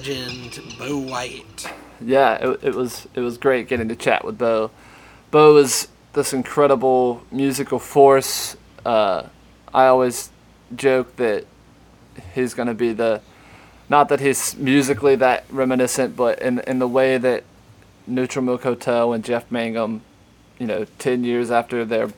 legend 0.00 0.62
Bo 0.78 0.96
White. 0.96 1.70
Yeah, 2.00 2.34
it, 2.36 2.60
it 2.62 2.74
was 2.74 3.06
it 3.14 3.20
was 3.20 3.36
great 3.36 3.68
getting 3.68 3.88
to 3.88 3.96
chat 3.96 4.24
with 4.24 4.38
Bo. 4.38 4.70
Bo 5.30 5.56
is 5.58 5.88
this 6.14 6.32
incredible 6.32 7.22
musical 7.30 7.78
force. 7.78 8.56
Uh, 8.84 9.24
I 9.74 9.86
always 9.86 10.30
joke 10.74 11.16
that 11.16 11.44
he's 12.34 12.54
going 12.54 12.68
to 12.68 12.74
be 12.74 12.92
the 12.92 13.20
not 13.90 14.08
that 14.08 14.20
he's 14.20 14.56
musically 14.56 15.16
that 15.16 15.44
reminiscent, 15.50 16.16
but 16.16 16.40
in 16.40 16.60
in 16.60 16.78
the 16.78 16.88
way 16.88 17.18
that 17.18 17.44
Neutral 18.06 18.44
Milk 18.44 18.62
Hotel 18.62 19.12
and 19.12 19.22
Jeff 19.22 19.50
Mangum, 19.50 20.00
you 20.58 20.66
know, 20.66 20.86
ten 20.98 21.24
years 21.24 21.50
after 21.50 21.84
their 21.84 22.10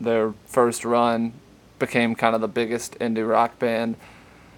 their 0.00 0.32
first 0.46 0.82
run, 0.84 1.34
became 1.78 2.14
kind 2.14 2.34
of 2.34 2.40
the 2.40 2.48
biggest 2.48 2.98
indie 2.98 3.28
rock 3.28 3.58
band. 3.58 3.96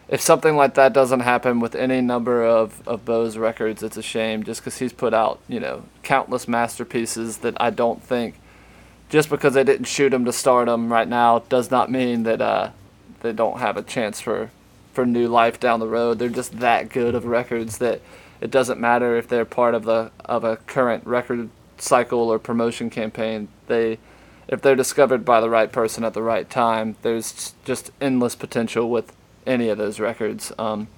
If 0.09 0.21
something 0.21 0.55
like 0.55 0.75
that 0.75 0.93
doesn't 0.93 1.21
happen 1.21 1.61
with 1.61 1.75
any 1.75 2.01
number 2.01 2.45
of, 2.45 2.87
of 2.87 3.05
Bo's 3.05 3.39
records, 3.39 3.83
it's 3.83 3.97
a 3.97 4.03
shame 4.03 4.43
just 4.43 4.61
because 4.61 4.79
he's 4.79 4.93
put 4.93 5.15
out, 5.15 5.41
you 5.49 5.59
know, 5.59 5.85
countless 6.03 6.47
masterpieces 6.47 7.39
that 7.39 7.57
I 7.59 7.71
don't 7.71 8.03
think, 8.03 8.35
just 9.09 9.31
because 9.31 9.55
they 9.55 9.65
didn't 9.65 9.87
shoot 9.87 10.13
him 10.13 10.25
to 10.27 10.33
stardom 10.33 10.93
right 10.93 11.09
now, 11.09 11.39
does 11.49 11.71
not 11.71 11.91
mean 11.91 12.25
that 12.25 12.43
uh, 12.43 12.71
they 13.21 13.33
don't 13.33 13.61
have 13.61 13.79
a 13.79 13.83
chance 13.83 14.21
for, 14.21 14.51
for 14.93 15.07
new 15.07 15.27
life 15.27 15.59
down 15.59 15.81
the 15.81 15.87
road. 15.87 16.19
They're 16.19 16.29
just 16.29 16.59
that 16.61 16.91
good 16.91 17.15
of 17.15 17.25
records 17.25 17.79
that 17.79 18.03
it 18.41 18.51
doesn't 18.51 18.79
matter 18.79 19.17
if 19.17 19.27
they're 19.27 19.47
part 19.47 19.75
of 19.75 19.85
the 19.85 20.11
of 20.27 20.45
a 20.45 20.57
current 20.57 21.07
record 21.07 21.49
cycle 21.79 22.31
or 22.31 22.39
promotion 22.39 22.91
campaign. 22.91 23.49
They 23.69 23.99
if 24.49 24.61
they're 24.61 24.77
discovered 24.77 25.25
by 25.25 25.41
the 25.41 25.49
right 25.49 25.73
person 25.73 26.05
at 26.05 26.13
the 26.13 26.23
right 26.23 26.49
time, 26.51 26.97
there's 27.01 27.55
just 27.65 27.91
endless 28.03 28.35
potential 28.35 28.91
with 28.91 29.13
any 29.47 29.69
of 29.69 29.79
those 29.79 30.01
records. 30.01 30.53
Um, 30.59 30.89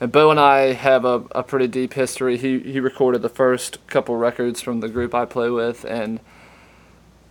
and 0.00 0.10
Bo 0.10 0.30
and 0.30 0.40
I 0.40 0.72
have 0.72 1.04
a, 1.04 1.24
a 1.32 1.42
pretty 1.42 1.68
deep 1.68 1.94
history. 1.94 2.36
He 2.36 2.58
he 2.58 2.80
recorded 2.80 3.22
the 3.22 3.28
first 3.28 3.84
couple 3.86 4.16
records 4.16 4.60
from 4.60 4.80
the 4.80 4.88
group 4.88 5.14
I 5.14 5.24
play 5.24 5.50
with, 5.50 5.84
and 5.84 6.20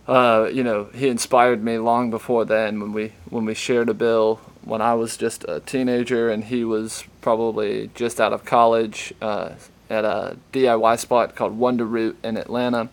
uh, 0.08 0.48
you 0.52 0.64
know 0.64 0.88
he 0.94 1.08
inspired 1.08 1.62
me 1.62 1.78
long 1.78 2.10
before 2.10 2.44
then 2.44 2.80
when 2.80 2.92
we 2.92 3.12
when 3.28 3.44
we 3.44 3.54
shared 3.54 3.88
a 3.88 3.94
bill 3.94 4.40
when 4.64 4.80
I 4.80 4.94
was 4.94 5.16
just 5.16 5.44
a 5.46 5.60
teenager 5.60 6.30
and 6.30 6.44
he 6.44 6.64
was 6.64 7.04
probably 7.20 7.90
just 7.94 8.20
out 8.20 8.32
of 8.32 8.44
college 8.44 9.12
uh, 9.20 9.50
at 9.90 10.04
a 10.04 10.36
DIY 10.52 10.98
spot 10.98 11.36
called 11.36 11.56
Wonder 11.56 11.84
Root 11.84 12.16
in 12.24 12.36
Atlanta. 12.36 12.88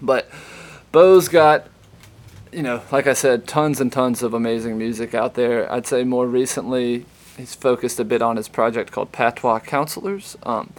But 0.00 0.30
Bo's 0.92 1.28
got 1.28 1.66
you 2.52 2.62
know, 2.62 2.82
like 2.90 3.06
I 3.06 3.12
said, 3.12 3.46
tons 3.46 3.80
and 3.80 3.92
tons 3.92 4.22
of 4.22 4.34
amazing 4.34 4.76
music 4.78 5.14
out 5.14 5.34
there. 5.34 5.70
I'd 5.72 5.86
say 5.86 6.04
more 6.04 6.26
recently, 6.26 7.06
he's 7.36 7.54
focused 7.54 8.00
a 8.00 8.04
bit 8.04 8.22
on 8.22 8.36
his 8.36 8.48
project 8.48 8.90
called 8.90 9.12
Patois 9.12 9.60
Counselors, 9.60 10.36
um, 10.42 10.72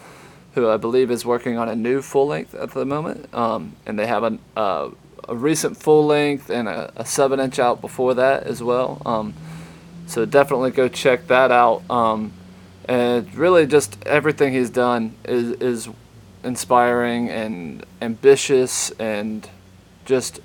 who 0.53 0.69
I 0.69 0.77
believe 0.77 1.09
is 1.11 1.25
working 1.25 1.57
on 1.57 1.69
a 1.69 1.75
new 1.75 2.01
full 2.01 2.27
length 2.27 2.53
at 2.53 2.71
the 2.71 2.85
moment. 2.85 3.33
Um, 3.33 3.75
and 3.85 3.97
they 3.97 4.07
have 4.07 4.23
a, 4.23 4.37
uh, 4.57 4.89
a 5.29 5.35
recent 5.35 5.77
full 5.77 6.05
length 6.05 6.49
and 6.49 6.67
a, 6.67 6.91
a, 6.95 7.05
seven 7.05 7.39
inch 7.39 7.57
out 7.59 7.79
before 7.79 8.15
that 8.15 8.43
as 8.43 8.61
well. 8.61 9.01
Um, 9.05 9.33
so 10.07 10.25
definitely 10.25 10.71
go 10.71 10.89
check 10.89 11.27
that 11.27 11.51
out. 11.51 11.83
Um, 11.89 12.33
and 12.85 13.33
really, 13.35 13.65
just 13.65 13.97
everything 14.05 14.53
he's 14.53 14.69
done 14.69 15.15
is, 15.23 15.51
is 15.61 15.89
inspiring 16.43 17.29
and 17.29 17.85
ambitious 18.01 18.91
and 18.91 19.47
just 20.03 20.41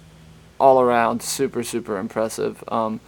all 0.59 0.81
around 0.81 1.23
super 1.23 1.63
super 1.63 1.99
impressive. 1.99 2.63
Um, 2.69 3.01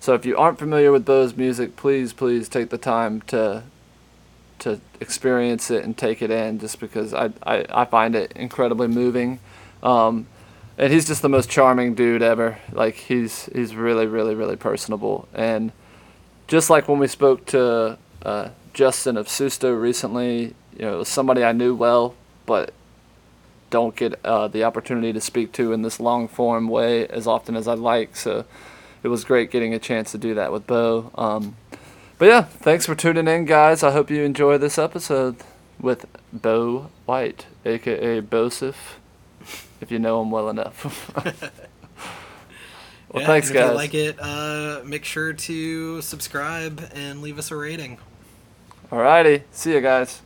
so 0.00 0.14
if 0.14 0.26
you 0.26 0.36
aren't 0.36 0.58
familiar 0.58 0.92
with 0.92 1.04
Bo's 1.04 1.36
music, 1.36 1.76
please 1.76 2.12
please 2.12 2.48
take 2.48 2.70
the 2.70 2.78
time 2.78 3.20
to 3.22 3.64
to 4.60 4.80
experience 5.00 5.70
it 5.70 5.84
and 5.84 5.96
take 5.96 6.22
it 6.22 6.30
in, 6.30 6.58
just 6.58 6.80
because 6.80 7.14
I 7.14 7.30
I, 7.42 7.64
I 7.70 7.84
find 7.84 8.14
it 8.14 8.32
incredibly 8.32 8.88
moving. 8.88 9.40
Um, 9.82 10.26
and 10.76 10.92
he's 10.92 11.06
just 11.06 11.22
the 11.22 11.28
most 11.28 11.48
charming 11.48 11.94
dude 11.94 12.22
ever. 12.22 12.58
Like 12.72 12.94
he's 12.94 13.46
he's 13.46 13.74
really 13.74 14.06
really 14.06 14.34
really 14.34 14.56
personable 14.56 15.28
and 15.34 15.72
just 16.46 16.70
like 16.70 16.88
when 16.88 16.98
we 16.98 17.06
spoke 17.06 17.46
to 17.46 17.98
uh, 18.22 18.48
Justin 18.72 19.16
of 19.16 19.26
Susto 19.26 19.80
recently, 19.80 20.54
you 20.76 20.82
know, 20.82 21.04
somebody 21.04 21.44
I 21.44 21.52
knew 21.52 21.74
well, 21.74 22.14
but 22.46 22.72
don't 23.74 23.96
get 23.96 24.24
uh, 24.24 24.46
the 24.46 24.62
opportunity 24.62 25.12
to 25.12 25.20
speak 25.20 25.50
to 25.50 25.72
in 25.72 25.82
this 25.82 25.98
long 25.98 26.28
form 26.28 26.68
way 26.68 27.08
as 27.08 27.26
often 27.26 27.56
as 27.56 27.66
I'd 27.66 27.80
like. 27.80 28.14
So 28.14 28.44
it 29.02 29.08
was 29.08 29.24
great 29.24 29.50
getting 29.50 29.74
a 29.74 29.80
chance 29.80 30.12
to 30.12 30.18
do 30.18 30.32
that 30.34 30.52
with 30.52 30.64
Bo. 30.64 31.10
Um, 31.16 31.56
but 32.16 32.26
yeah, 32.26 32.42
thanks 32.42 32.86
for 32.86 32.94
tuning 32.94 33.26
in, 33.26 33.46
guys. 33.46 33.82
I 33.82 33.90
hope 33.90 34.12
you 34.12 34.22
enjoy 34.22 34.58
this 34.58 34.78
episode 34.78 35.38
with 35.80 36.06
Bo 36.32 36.88
White, 37.04 37.46
aka 37.64 38.20
Bosif, 38.20 38.76
if 39.80 39.90
you 39.90 39.98
know 39.98 40.22
him 40.22 40.30
well 40.30 40.48
enough. 40.48 41.12
well, 41.24 43.22
yeah, 43.22 43.26
thanks, 43.26 43.48
if 43.48 43.54
guys. 43.54 43.64
If 43.64 43.70
you 43.70 43.74
like 43.74 43.94
it, 43.94 44.16
uh, 44.20 44.82
make 44.84 45.04
sure 45.04 45.32
to 45.32 46.00
subscribe 46.00 46.88
and 46.94 47.22
leave 47.22 47.40
us 47.40 47.50
a 47.50 47.56
rating. 47.56 47.98
Alrighty, 48.92 49.42
see 49.50 49.72
you 49.72 49.80
guys. 49.80 50.22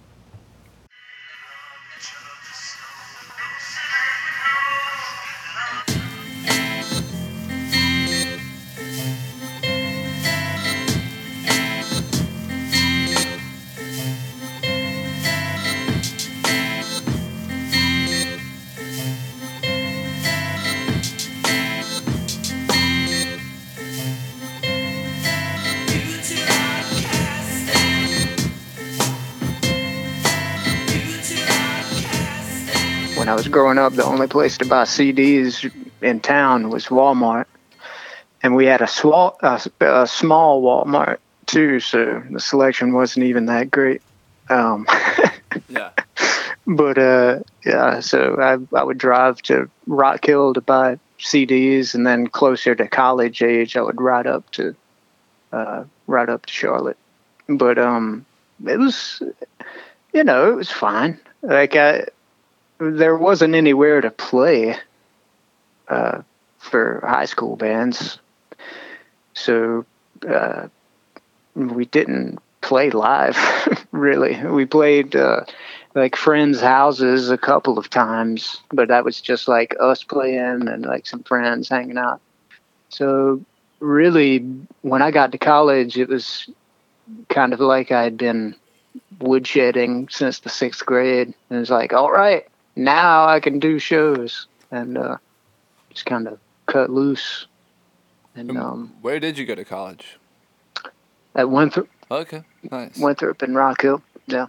When 33.28 33.34
I 33.34 33.36
was 33.36 33.48
growing 33.48 33.76
up, 33.76 33.92
the 33.92 34.06
only 34.06 34.26
place 34.26 34.56
to 34.56 34.64
buy 34.64 34.84
CDs 34.84 35.70
in 36.00 36.20
town 36.20 36.70
was 36.70 36.86
Walmart, 36.86 37.44
and 38.42 38.56
we 38.56 38.64
had 38.64 38.80
a 38.80 38.86
small 38.86 39.36
a, 39.42 39.60
a 39.80 40.06
small 40.06 40.62
Walmart 40.62 41.18
too, 41.44 41.78
so 41.78 42.22
the 42.30 42.40
selection 42.40 42.94
wasn't 42.94 43.26
even 43.26 43.44
that 43.44 43.70
great. 43.70 44.00
Um, 44.48 44.86
yeah. 45.68 45.90
But 46.66 46.96
uh, 46.96 47.40
yeah, 47.66 48.00
so 48.00 48.38
I 48.40 48.56
I 48.74 48.82
would 48.82 48.96
drive 48.96 49.42
to 49.42 49.68
Rock 49.86 50.24
Hill 50.24 50.54
to 50.54 50.62
buy 50.62 50.98
CDs, 51.18 51.94
and 51.94 52.06
then 52.06 52.28
closer 52.28 52.74
to 52.74 52.88
college 52.88 53.42
age, 53.42 53.76
I 53.76 53.82
would 53.82 54.00
ride 54.00 54.26
up 54.26 54.50
to 54.52 54.74
uh, 55.52 55.84
ride 56.06 56.30
up 56.30 56.46
to 56.46 56.52
Charlotte. 56.54 56.98
But 57.46 57.76
um, 57.78 58.24
it 58.66 58.78
was, 58.78 59.20
you 60.14 60.24
know, 60.24 60.50
it 60.50 60.56
was 60.56 60.70
fine. 60.70 61.20
Like 61.42 61.76
I 61.76 62.06
there 62.78 63.16
wasn't 63.16 63.54
anywhere 63.54 64.00
to 64.00 64.10
play 64.10 64.76
uh, 65.88 66.22
for 66.58 67.02
high 67.06 67.24
school 67.24 67.56
bands, 67.56 68.18
so 69.34 69.84
uh, 70.28 70.68
we 71.54 71.84
didn't 71.86 72.38
play 72.60 72.90
live. 72.90 73.36
really, 73.92 74.44
we 74.46 74.64
played 74.64 75.16
uh, 75.16 75.44
like 75.94 76.16
friends' 76.16 76.60
houses 76.60 77.30
a 77.30 77.38
couple 77.38 77.78
of 77.78 77.90
times, 77.90 78.60
but 78.70 78.88
that 78.88 79.04
was 79.04 79.20
just 79.20 79.48
like 79.48 79.74
us 79.80 80.02
playing 80.02 80.68
and 80.68 80.84
like 80.84 81.06
some 81.06 81.22
friends 81.22 81.68
hanging 81.68 81.98
out. 81.98 82.20
So 82.88 83.42
really, 83.80 84.38
when 84.82 85.02
I 85.02 85.10
got 85.10 85.32
to 85.32 85.38
college, 85.38 85.98
it 85.98 86.08
was 86.08 86.48
kind 87.28 87.52
of 87.52 87.60
like 87.60 87.90
I 87.90 88.02
had 88.02 88.16
been 88.16 88.54
woodshedding 89.18 90.10
since 90.10 90.40
the 90.40 90.48
sixth 90.48 90.84
grade. 90.84 91.28
And 91.28 91.56
it 91.56 91.60
was 91.60 91.70
like, 91.70 91.92
all 91.92 92.10
right, 92.10 92.46
now 92.78 93.26
I 93.26 93.40
can 93.40 93.58
do 93.58 93.78
shows 93.78 94.46
and 94.70 94.96
uh, 94.96 95.16
just 95.90 96.06
kind 96.06 96.28
of 96.28 96.38
cut 96.66 96.90
loose. 96.90 97.46
And 98.34 98.56
um, 98.56 98.94
where 99.02 99.18
did 99.18 99.36
you 99.36 99.44
go 99.44 99.54
to 99.54 99.64
college? 99.64 100.16
At 101.34 101.50
Winthrop. 101.50 101.88
Okay, 102.10 102.42
nice. 102.70 102.96
Winthrop 102.96 103.42
and 103.42 103.54
Rock 103.54 103.82
Hill, 103.82 104.02
yeah. 104.26 104.46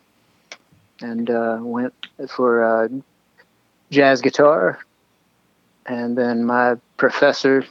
And 1.02 1.30
uh, 1.30 1.58
went 1.62 1.94
for 2.30 2.64
uh, 2.64 2.88
jazz 3.90 4.22
guitar, 4.22 4.80
and 5.86 6.18
then 6.18 6.46
my 6.46 6.76
professor 6.98 7.66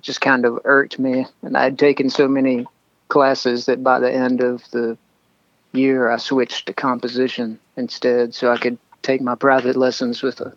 just 0.00 0.20
kind 0.20 0.44
of 0.44 0.60
irked 0.64 0.98
me, 0.98 1.26
and 1.42 1.56
I'd 1.56 1.78
taken 1.78 2.08
so 2.08 2.26
many 2.26 2.66
classes 3.08 3.66
that 3.66 3.84
by 3.84 3.98
the 3.98 4.12
end 4.12 4.40
of 4.40 4.68
the 4.70 4.96
year 5.72 6.10
I 6.10 6.16
switched 6.16 6.66
to 6.66 6.72
composition 6.72 7.58
instead, 7.76 8.34
so 8.34 8.50
I 8.50 8.56
could 8.56 8.78
take 9.06 9.20
my 9.20 9.36
private 9.36 9.76
lessons 9.76 10.20
with 10.20 10.40
a 10.40 10.52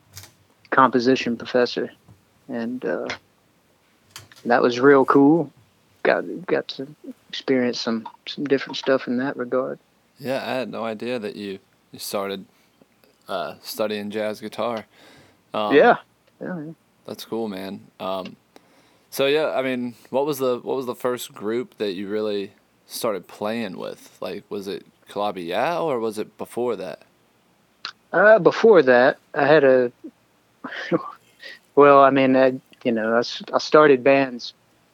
composition 0.72 1.38
professor, 1.38 1.92
and 2.48 2.84
uh, 2.84 3.08
that 4.44 4.62
was 4.62 4.80
real 4.80 5.06
cool. 5.06 5.52
Got 6.02 6.24
got 6.48 6.68
to 6.70 6.88
experience 7.30 7.80
some 7.80 8.10
some 8.26 8.46
different 8.46 8.78
stuff 8.78 9.08
in 9.08 9.18
that 9.18 9.38
regard. 9.38 9.78
Yeah, 10.18 10.42
I 10.44 10.54
had 10.56 10.70
no 10.70 10.84
idea 10.84 11.20
that 11.20 11.36
you 11.36 11.60
you 11.92 12.00
started 12.00 12.46
uh, 13.28 13.56
studying 13.62 14.10
jazz 14.10 14.42
guitar. 14.42 14.86
Um, 15.54 15.76
yeah. 15.76 15.98
yeah. 16.42 16.72
That's 17.06 17.26
cool, 17.26 17.48
man. 17.48 17.82
Um, 18.00 18.36
so 19.12 19.28
yeah, 19.28 19.52
I 19.52 19.62
mean, 19.62 19.94
what 20.10 20.26
was 20.26 20.40
the 20.40 20.60
what 20.60 20.76
was 20.76 20.88
the 20.88 20.96
first 20.96 21.34
group 21.34 21.78
that 21.78 21.94
you 21.94 22.08
really 22.08 22.54
started 22.88 23.28
playing 23.28 23.78
with? 23.78 24.18
Like, 24.20 24.44
was 24.50 24.68
it 24.68 24.86
Calabi 25.08 25.44
Yau 25.50 25.86
or 25.86 26.00
was 26.00 26.18
it 26.18 26.36
before 26.40 26.76
that? 26.78 27.04
Uh, 28.12 28.40
before 28.40 28.82
that, 28.84 29.18
I 29.34 29.46
had 29.46 29.64
a. 29.64 29.92
well, 31.76 32.04
I 32.04 32.10
mean, 32.10 32.36
I, 32.36 32.60
you 32.84 32.92
know, 32.92 33.16
I, 33.16 33.24
I 33.54 33.58
started 33.60 34.04
bands 34.04 34.54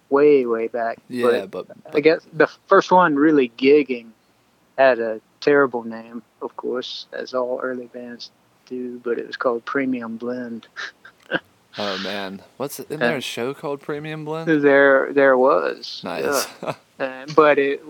way, 0.09 0.45
way 0.45 0.67
back. 0.67 0.99
Yeah, 1.09 1.45
but 1.45 1.67
but, 1.67 1.77
I 1.93 1.99
guess 1.99 2.25
the 2.33 2.47
first 2.67 2.91
one 2.91 3.15
really 3.15 3.51
gigging 3.57 4.07
had 4.77 4.99
a 4.99 5.21
terrible 5.39 5.83
name, 5.83 6.23
of 6.41 6.55
course, 6.57 7.05
as 7.13 7.33
all 7.33 7.59
early 7.61 7.87
bands 7.87 8.31
do, 8.65 8.99
but 9.03 9.17
it 9.17 9.27
was 9.27 9.37
called 9.37 9.63
Premium 9.65 10.17
Blend. 10.17 10.67
oh 11.77 11.97
man, 11.99 12.41
what's 12.57 12.79
isn't 12.79 12.99
there 12.99 13.17
a 13.17 13.21
show 13.21 13.53
called 13.53 13.81
Premium 13.81 14.25
Blend? 14.25 14.61
There, 14.61 15.13
there 15.13 15.37
was. 15.37 16.01
Nice, 16.03 16.47
yeah. 16.61 16.73
Uh, 16.97 17.25
but 17.35 17.59
it, 17.59 17.83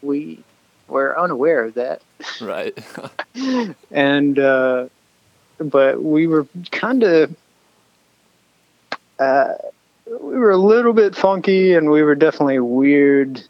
we 0.00 0.42
were 0.90 1.18
unaware 1.18 1.64
of 1.64 1.74
that. 1.74 2.02
right? 2.40 2.76
and 3.90 4.38
uh, 4.38 4.88
but 5.58 6.02
we 6.02 6.26
were 6.26 6.46
kind 6.70 7.02
of 7.02 7.34
uh, 9.18 9.54
we 10.06 10.38
were 10.38 10.50
a 10.50 10.56
little 10.56 10.92
bit 10.92 11.14
funky 11.14 11.74
and 11.74 11.90
we 11.90 12.02
were 12.02 12.14
definitely 12.14 12.58
weird 12.58 13.42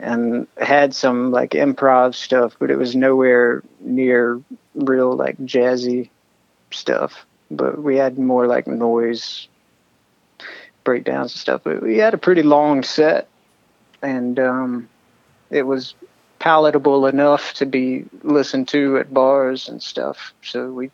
and 0.00 0.46
had 0.58 0.94
some 0.94 1.30
like 1.30 1.50
improv 1.50 2.14
stuff 2.14 2.56
but 2.58 2.70
it 2.70 2.76
was 2.76 2.96
nowhere 2.96 3.62
near 3.80 4.40
real 4.74 5.14
like 5.14 5.36
jazzy 5.38 6.08
stuff 6.72 7.24
but 7.50 7.80
we 7.80 7.96
had 7.96 8.18
more 8.18 8.46
like 8.46 8.66
noise 8.66 9.46
breakdowns 10.82 11.32
and 11.32 11.40
stuff 11.40 11.60
but 11.62 11.80
we 11.80 11.98
had 11.98 12.14
a 12.14 12.18
pretty 12.18 12.42
long 12.42 12.82
set 12.82 13.28
and 14.02 14.38
um, 14.38 14.88
it 15.50 15.62
was 15.62 15.94
palatable 16.44 17.06
enough 17.06 17.54
to 17.54 17.64
be 17.64 18.04
listened 18.22 18.68
to 18.68 18.98
at 18.98 19.14
bars 19.14 19.66
and 19.66 19.82
stuff. 19.82 20.34
So 20.42 20.70
we 20.70 20.90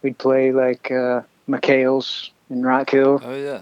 we'd 0.00 0.16
play 0.16 0.50
like 0.50 0.90
uh, 0.90 1.20
McHale's 1.46 2.30
in 2.48 2.62
Rock 2.62 2.88
Hill, 2.88 3.20
oh 3.22 3.36
yeah, 3.36 3.60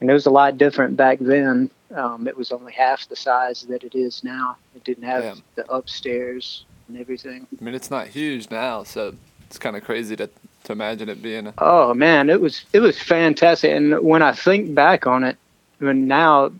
and 0.00 0.10
it 0.10 0.12
was 0.12 0.26
a 0.26 0.30
lot 0.30 0.58
different 0.58 0.96
back 0.96 1.18
then. 1.20 1.70
Um, 1.94 2.26
it 2.26 2.36
was 2.36 2.50
only 2.50 2.72
half 2.72 3.08
the 3.08 3.14
size 3.14 3.62
that 3.68 3.84
it 3.84 3.94
is 3.94 4.24
now. 4.24 4.56
It 4.74 4.82
didn't 4.82 5.04
have 5.04 5.22
Damn. 5.22 5.42
the 5.54 5.72
upstairs 5.72 6.64
and 6.88 6.98
everything. 6.98 7.46
I 7.60 7.64
mean 7.64 7.74
it's 7.74 7.90
not 7.90 8.08
huge 8.08 8.50
now, 8.50 8.82
so 8.82 9.14
it's 9.46 9.58
kind 9.58 9.76
of 9.76 9.84
crazy 9.84 10.16
to 10.16 10.28
to 10.64 10.72
imagine 10.72 11.08
it 11.08 11.22
being. 11.22 11.46
A, 11.46 11.54
Oh 11.58 11.94
man, 11.94 12.30
it 12.30 12.40
was 12.40 12.64
it 12.72 12.80
was 12.80 12.98
fantastic. 13.00 13.70
And 13.70 14.00
when 14.00 14.22
I 14.22 14.32
think 14.32 14.74
back 14.74 15.06
on 15.06 15.22
it, 15.22 15.36
when 15.78 16.08
now 16.08 16.50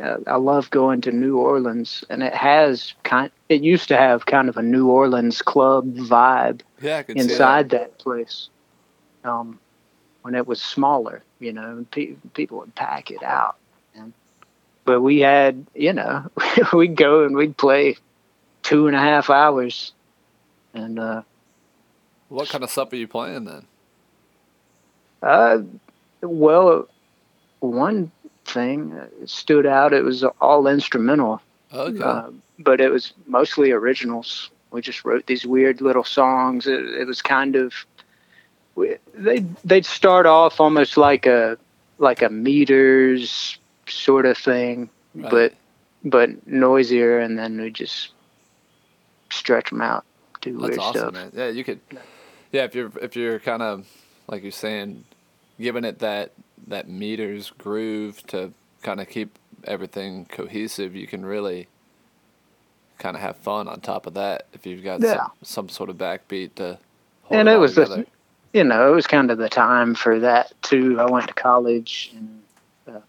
uh, 0.00 0.18
I 0.26 0.36
love 0.36 0.70
going 0.70 1.00
to 1.02 1.12
New 1.12 1.38
Orleans, 1.38 2.04
and 2.08 2.22
it 2.22 2.34
has 2.34 2.94
kind. 3.02 3.30
It 3.48 3.62
used 3.62 3.88
to 3.88 3.96
have 3.96 4.26
kind 4.26 4.48
of 4.48 4.56
a 4.56 4.62
New 4.62 4.88
Orleans 4.88 5.42
club 5.42 5.94
vibe. 5.94 6.62
yeah, 6.80 6.98
I 6.98 7.02
can 7.02 7.16
see 7.16 7.22
inside 7.22 7.70
that 7.70 7.98
place 7.98 8.48
um, 9.24 9.58
when 10.22 10.34
it 10.34 10.46
was 10.46 10.62
smaller, 10.62 11.22
you 11.40 11.52
know, 11.52 11.84
pe- 11.90 12.14
people 12.34 12.58
would 12.58 12.74
pack 12.74 13.10
it 13.10 13.22
out. 13.22 13.56
And, 13.94 14.12
but 14.84 15.00
we 15.02 15.20
had, 15.20 15.66
you 15.74 15.92
know, 15.92 16.30
we'd 16.72 16.96
go 16.96 17.24
and 17.24 17.36
we'd 17.36 17.56
play 17.56 17.96
two 18.62 18.86
and 18.86 18.96
a 18.96 19.00
half 19.00 19.30
hours. 19.30 19.92
And 20.74 20.98
uh. 20.98 21.22
What 22.28 22.48
kind 22.48 22.64
of 22.64 22.70
stuff 22.70 22.92
are 22.92 22.96
you 22.96 23.08
playing 23.08 23.44
then? 23.44 23.66
uh, 25.22 25.58
well, 26.22 26.88
one 27.60 28.10
thing 28.52 28.90
that 28.90 29.10
stood 29.28 29.66
out, 29.66 29.92
it 29.92 30.04
was 30.04 30.24
all 30.40 30.66
instrumental. 30.66 31.40
Okay, 31.72 32.02
Uh, 32.02 32.30
but 32.58 32.80
it 32.80 32.90
was 32.90 33.12
mostly 33.26 33.70
originals. 33.72 34.50
We 34.70 34.80
just 34.82 35.04
wrote 35.04 35.26
these 35.26 35.44
weird 35.46 35.80
little 35.80 36.04
songs. 36.04 36.66
It, 36.66 36.84
it 36.84 37.06
was 37.06 37.22
kind 37.22 37.56
of 37.56 37.72
we, 38.74 38.96
they 39.14 39.40
they'd 39.64 39.84
start 39.86 40.26
off 40.26 40.60
almost 40.60 40.96
like 40.96 41.26
a 41.26 41.56
like 41.98 42.22
a 42.22 42.28
meters 42.30 43.58
sort 43.86 44.26
of 44.26 44.36
thing, 44.38 44.88
Right. 45.14 45.30
but 45.30 45.54
but 46.04 46.46
noisier, 46.46 47.18
and 47.20 47.38
then 47.38 47.60
we 47.60 47.70
just 47.70 48.10
stretch 49.30 49.70
them 49.70 49.80
out, 49.82 50.04
do 50.40 50.52
That's 50.52 50.62
weird 50.70 50.78
awesome, 50.78 51.00
stuff. 51.00 51.12
man. 51.14 51.32
Yeah, 51.34 51.48
you 51.48 51.64
could. 51.64 51.80
Yeah, 52.50 52.64
if 52.64 52.74
you're 52.74 52.92
if 53.00 53.16
you're 53.16 53.38
kind 53.40 53.62
of 53.62 53.86
like 54.28 54.42
you're 54.42 54.52
saying, 54.52 55.04
giving 55.60 55.84
it 55.84 55.98
that 56.00 56.32
that 56.68 56.88
meters 56.88 57.50
groove 57.58 58.24
to 58.28 58.52
kind 58.82 59.00
of 59.00 59.08
keep 59.08 59.38
everything 59.64 60.26
cohesive, 60.26 60.94
you 60.96 61.06
can 61.06 61.24
really 61.24 61.68
kind 62.98 63.16
of 63.16 63.22
have 63.22 63.36
fun 63.36 63.68
on 63.68 63.80
top 63.80 64.06
of 64.06 64.14
that 64.14 64.46
if 64.52 64.66
you've 64.66 64.84
got 64.84 65.00
Yeah. 65.00 65.14
some, 65.16 65.30
some 65.42 65.68
sort 65.68 65.90
of 65.90 65.96
backbeat 65.96 66.54
to. 66.56 66.78
Hold 67.24 67.40
And 67.40 67.48
it 67.48 67.52
it 67.52 67.54
all 67.54 67.60
was 67.60 67.74
the- 67.74 68.06
you 68.52 68.64
know, 68.64 68.92
it 68.92 68.94
was 68.94 69.06
kind 69.06 69.30
of 69.30 69.38
the 69.38 69.48
time 69.48 69.94
for 69.94 70.18
that 70.20 70.52
too. 70.62 71.00
I 71.00 71.10
went 71.10 71.26
to 71.28 71.34
college 71.34 72.12
in 72.14 72.42
uh, 72.86 73.00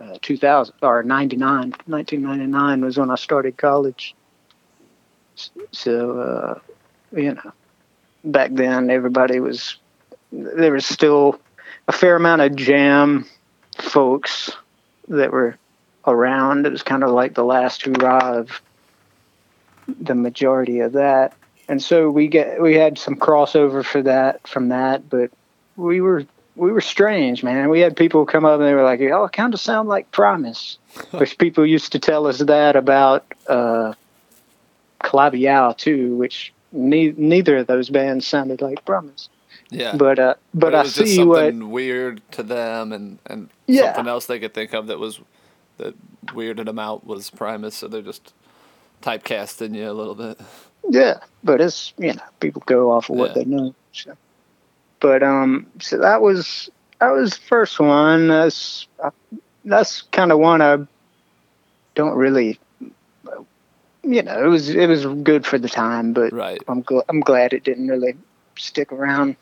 uh, 0.00 0.18
2000 0.22 0.74
or 0.82 1.02
99, 1.02 1.74
1999 1.86 2.80
was 2.84 2.98
when 2.98 3.10
I 3.10 3.16
started 3.16 3.56
college. 3.56 4.14
So, 5.72 6.18
uh, 6.20 6.58
you 7.16 7.34
know, 7.34 7.52
back 8.24 8.52
then 8.52 8.90
everybody 8.90 9.40
was, 9.40 9.76
there 10.30 10.72
was 10.72 10.86
still 10.86 11.40
a 11.90 11.92
fair 11.92 12.14
amount 12.14 12.40
of 12.40 12.54
jam 12.54 13.26
folks 13.76 14.52
that 15.08 15.32
were 15.32 15.56
around. 16.06 16.64
It 16.64 16.70
was 16.70 16.84
kind 16.84 17.02
of 17.02 17.10
like 17.10 17.34
the 17.34 17.42
last 17.42 17.82
hurrah 17.82 18.38
of 18.38 18.62
the 20.00 20.14
majority 20.14 20.78
of 20.78 20.92
that. 20.92 21.34
And 21.68 21.82
so 21.82 22.08
we 22.08 22.28
get 22.28 22.62
we 22.62 22.76
had 22.76 22.96
some 22.96 23.16
crossover 23.16 23.84
for 23.84 24.02
that 24.02 24.46
from 24.46 24.68
that 24.68 25.10
but 25.10 25.32
we 25.74 26.00
were 26.00 26.24
we 26.54 26.70
were 26.70 26.80
strange 26.80 27.42
man. 27.42 27.70
We 27.70 27.80
had 27.80 27.96
people 27.96 28.24
come 28.24 28.44
up 28.44 28.60
and 28.60 28.68
they 28.68 28.74
were 28.74 28.84
like 28.84 29.00
oh 29.00 29.24
it 29.24 29.32
kind 29.32 29.52
of 29.52 29.58
sound 29.58 29.88
like 29.88 30.12
Primus 30.12 30.78
which 31.10 31.38
people 31.38 31.66
used 31.66 31.90
to 31.90 31.98
tell 31.98 32.28
us 32.28 32.38
that 32.38 32.76
about 32.76 33.24
uh 33.48 33.94
Calabi-Yau 35.02 35.72
too 35.72 36.14
which 36.14 36.52
ne- 36.70 37.14
neither 37.16 37.56
of 37.56 37.66
those 37.66 37.90
bands 37.90 38.28
sounded 38.28 38.60
like 38.60 38.84
Primus 38.84 39.28
Yeah. 39.70 39.96
but 39.96 40.18
uh 40.18 40.34
but, 40.52 40.72
it 40.74 40.76
i 40.76 40.82
was 40.82 40.94
just 40.94 41.14
see 41.14 41.22
what 41.24 41.38
something 41.46 41.70
weird 41.70 42.22
to 42.32 42.42
them, 42.42 42.92
and 42.92 43.18
and 43.26 43.48
Yeah. 43.66 43.92
something 43.94 44.08
else 44.08 44.26
they 44.26 44.38
could 44.40 44.52
think 44.54 44.72
of 44.74 44.88
that 44.88 44.98
was 44.98 45.20
that 45.78 45.94
weirded 46.26 46.66
them 46.66 46.78
out 46.78 47.06
was 47.06 47.30
Primus, 47.30 47.76
so 47.76 47.88
they're 47.88 48.02
just 48.02 48.32
typecasting 49.02 49.74
you 49.74 49.88
a 49.90 49.92
little 49.92 50.14
bit. 50.14 50.38
Yeah, 50.88 51.20
but 51.44 51.60
it's 51.60 51.92
you 51.98 52.12
know 52.14 52.22
people 52.40 52.62
go 52.66 52.90
off 52.90 53.10
of 53.10 53.16
what 53.16 53.30
Yeah. 53.36 53.42
they 53.42 53.44
know. 53.44 53.74
So. 53.92 54.16
But 55.00 55.22
um, 55.22 55.66
so 55.80 55.98
that 55.98 56.20
was 56.20 56.68
that 56.98 57.10
was 57.10 57.30
the 57.30 57.40
first 57.46 57.78
one. 57.80 58.28
That's 58.28 58.86
uh, 59.02 59.10
that's 59.64 60.02
kind 60.02 60.32
of 60.32 60.38
one 60.38 60.60
I 60.60 60.78
don't 61.94 62.14
really, 62.16 62.58
you 64.02 64.22
know, 64.22 64.44
it 64.44 64.48
was 64.48 64.68
it 64.70 64.86
was 64.88 65.06
good 65.22 65.46
for 65.46 65.58
the 65.58 65.68
time, 65.68 66.12
but 66.12 66.32
Right. 66.32 66.60
I'm 66.68 66.82
gl- 66.82 67.04
I'm 67.08 67.20
glad 67.20 67.52
it 67.52 67.64
didn't 67.64 67.88
really 67.88 68.16
stick 68.58 68.92
around 68.92 69.36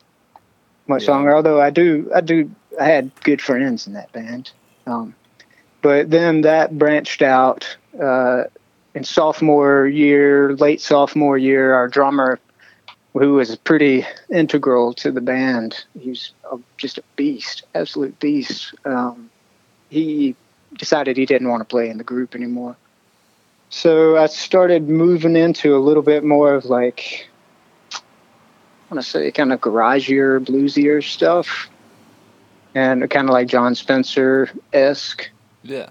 much 0.89 1.03
Yeah. 1.03 1.11
longer. 1.11 1.35
Although 1.35 1.61
I 1.61 1.69
do 1.69 2.11
I 2.13 2.21
do 2.21 2.49
I 2.79 2.85
had 2.85 3.11
good 3.23 3.41
friends 3.41 3.87
in 3.87 3.93
that 3.93 4.11
band. 4.11 4.51
Um, 4.85 5.15
but 5.81 6.09
then 6.09 6.41
that 6.41 6.77
branched 6.77 7.21
out 7.21 7.77
uh, 8.01 8.45
in 8.95 9.03
sophomore 9.03 9.87
year, 9.87 10.53
late 10.55 10.81
sophomore 10.81 11.37
year. 11.37 11.73
Our 11.73 11.87
drummer, 11.87 12.39
who 13.13 13.35
was 13.35 13.55
pretty 13.55 14.05
integral 14.29 14.93
to 14.95 15.11
the 15.11 15.21
band, 15.21 15.85
he 15.97 16.09
was 16.09 16.33
just 16.77 16.97
a 16.97 17.03
beast, 17.15 17.63
absolute 17.75 18.19
beast. 18.19 18.73
Um, 18.83 19.29
he 19.89 20.35
decided 20.77 21.17
he 21.17 21.25
didn't 21.25 21.49
want 21.49 21.61
to 21.61 21.65
play 21.65 21.89
in 21.89 21.97
the 21.97 22.03
group 22.03 22.35
anymore. 22.35 22.75
So 23.69 24.17
I 24.17 24.25
started 24.25 24.89
moving 24.89 25.35
into 25.35 25.75
a 25.75 25.79
little 25.79 26.03
bit 26.03 26.23
more 26.23 26.55
of 26.55 26.65
like, 26.65 27.28
want 28.89 29.03
to 29.03 29.09
say 29.09 29.31
kind 29.31 29.53
of 29.53 29.61
garagier, 29.61 30.43
bluesier 30.43 31.03
stuff. 31.03 31.69
And 32.75 33.09
kind 33.09 33.27
of 33.27 33.33
like 33.33 33.47
Jon 33.47 33.73
Spencer 33.75 34.49
esque 34.71 35.29
Yeah. 35.63 35.89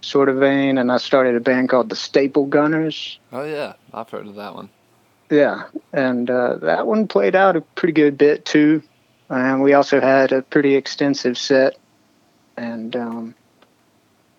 sort 0.00 0.28
of 0.28 0.36
vein. 0.36 0.78
And 0.78 0.90
I 0.90 0.96
started 0.96 1.36
a 1.36 1.40
band 1.40 1.68
called 1.68 1.88
the 1.90 1.96
Staple 1.96 2.46
Gunners. 2.46 3.18
Oh 3.32 3.44
yeah, 3.44 3.74
I've 3.92 4.08
heard 4.08 4.26
of 4.26 4.34
that 4.36 4.54
one. 4.54 4.70
Yeah. 5.30 5.64
And 5.92 6.30
uh, 6.30 6.56
that 6.56 6.86
one 6.86 7.08
played 7.08 7.34
out 7.34 7.56
a 7.56 7.60
pretty 7.60 7.92
good 7.92 8.16
bit 8.16 8.44
too. 8.44 8.82
And 9.28 9.62
we 9.62 9.74
also 9.74 10.00
had 10.00 10.32
a 10.32 10.42
pretty 10.42 10.76
extensive 10.76 11.36
set 11.38 11.76
and 12.56 12.94
um, 12.94 13.34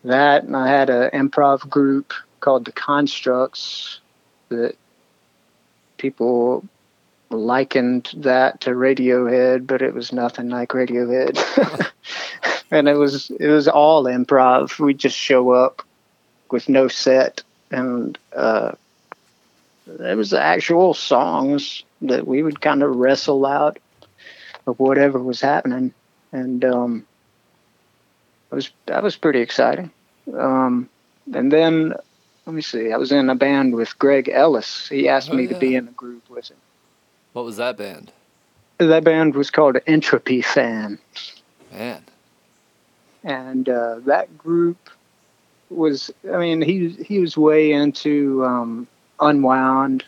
that, 0.04 0.44
and 0.44 0.56
I 0.56 0.68
had 0.68 0.90
an 0.90 1.10
improv 1.12 1.68
group 1.70 2.14
called 2.40 2.66
the 2.66 2.72
Constructs 2.72 4.00
that 4.50 4.76
people 5.98 6.64
likened 7.30 8.12
that 8.18 8.62
to 8.62 8.72
Radiohead, 8.72 9.68
but 9.68 9.82
it 9.82 9.94
was 9.94 10.12
nothing 10.12 10.50
like 10.50 10.70
Radiohead. 10.70 11.92
and 12.72 12.88
it 12.88 12.96
was 12.96 13.30
it 13.32 13.48
was 13.48 13.68
all 13.68 14.06
improv. 14.06 14.80
We 14.80 14.94
just 14.94 15.18
show 15.18 15.52
up 15.52 15.82
with 16.52 16.70
no 16.70 16.88
set, 16.88 17.44
and 17.72 18.18
uh, 18.36 18.74
it 19.88 20.18
was 20.18 20.34
actual 20.34 20.94
songs 20.94 21.84
that 22.02 22.28
we 22.28 22.44
would 22.44 22.62
kind 22.62 22.84
of 22.84 22.96
wrestle 22.96 23.46
out 23.46 23.78
of 24.68 24.80
whatever 24.80 25.20
was 25.20 25.42
happening, 25.42 25.94
and 26.32 26.64
um, 26.66 27.06
it 28.52 28.56
was 28.56 28.72
that 28.86 29.04
was 29.04 29.16
pretty 29.16 29.42
exciting. 29.42 29.92
Um, 30.34 30.90
and 31.34 31.52
then 31.52 31.94
let 32.46 32.54
me 32.54 32.62
see, 32.62 32.92
I 32.92 32.98
was 32.98 33.12
in 33.12 33.30
a 33.30 33.36
band 33.36 33.74
with 33.74 33.98
Greg 33.98 34.30
Ellis. 34.30 34.88
He 34.88 35.10
asked 35.10 35.32
Oh, 35.32 35.36
me 35.36 35.48
to 35.48 35.56
be 35.58 35.76
in 35.76 35.88
a 35.88 35.92
group 35.92 36.30
with 36.30 36.50
him. 36.50 36.58
What 37.36 37.44
was 37.44 37.58
that 37.58 37.76
band? 37.76 38.14
That 38.78 39.04
band 39.04 39.36
was 39.36 39.52
called 39.52 39.78
Entropy 39.86 40.42
Fan. 40.42 40.98
Man. 41.74 42.02
and 43.26 43.68
uh, 43.68 44.00
that 44.06 44.38
group 44.38 44.90
was 45.70 46.12
i 46.34 46.38
mean 46.38 46.62
he 46.62 46.88
he 46.90 47.20
was 47.20 47.36
way 47.36 47.74
into 47.74 48.46
um, 48.46 48.88
unwound 49.20 50.06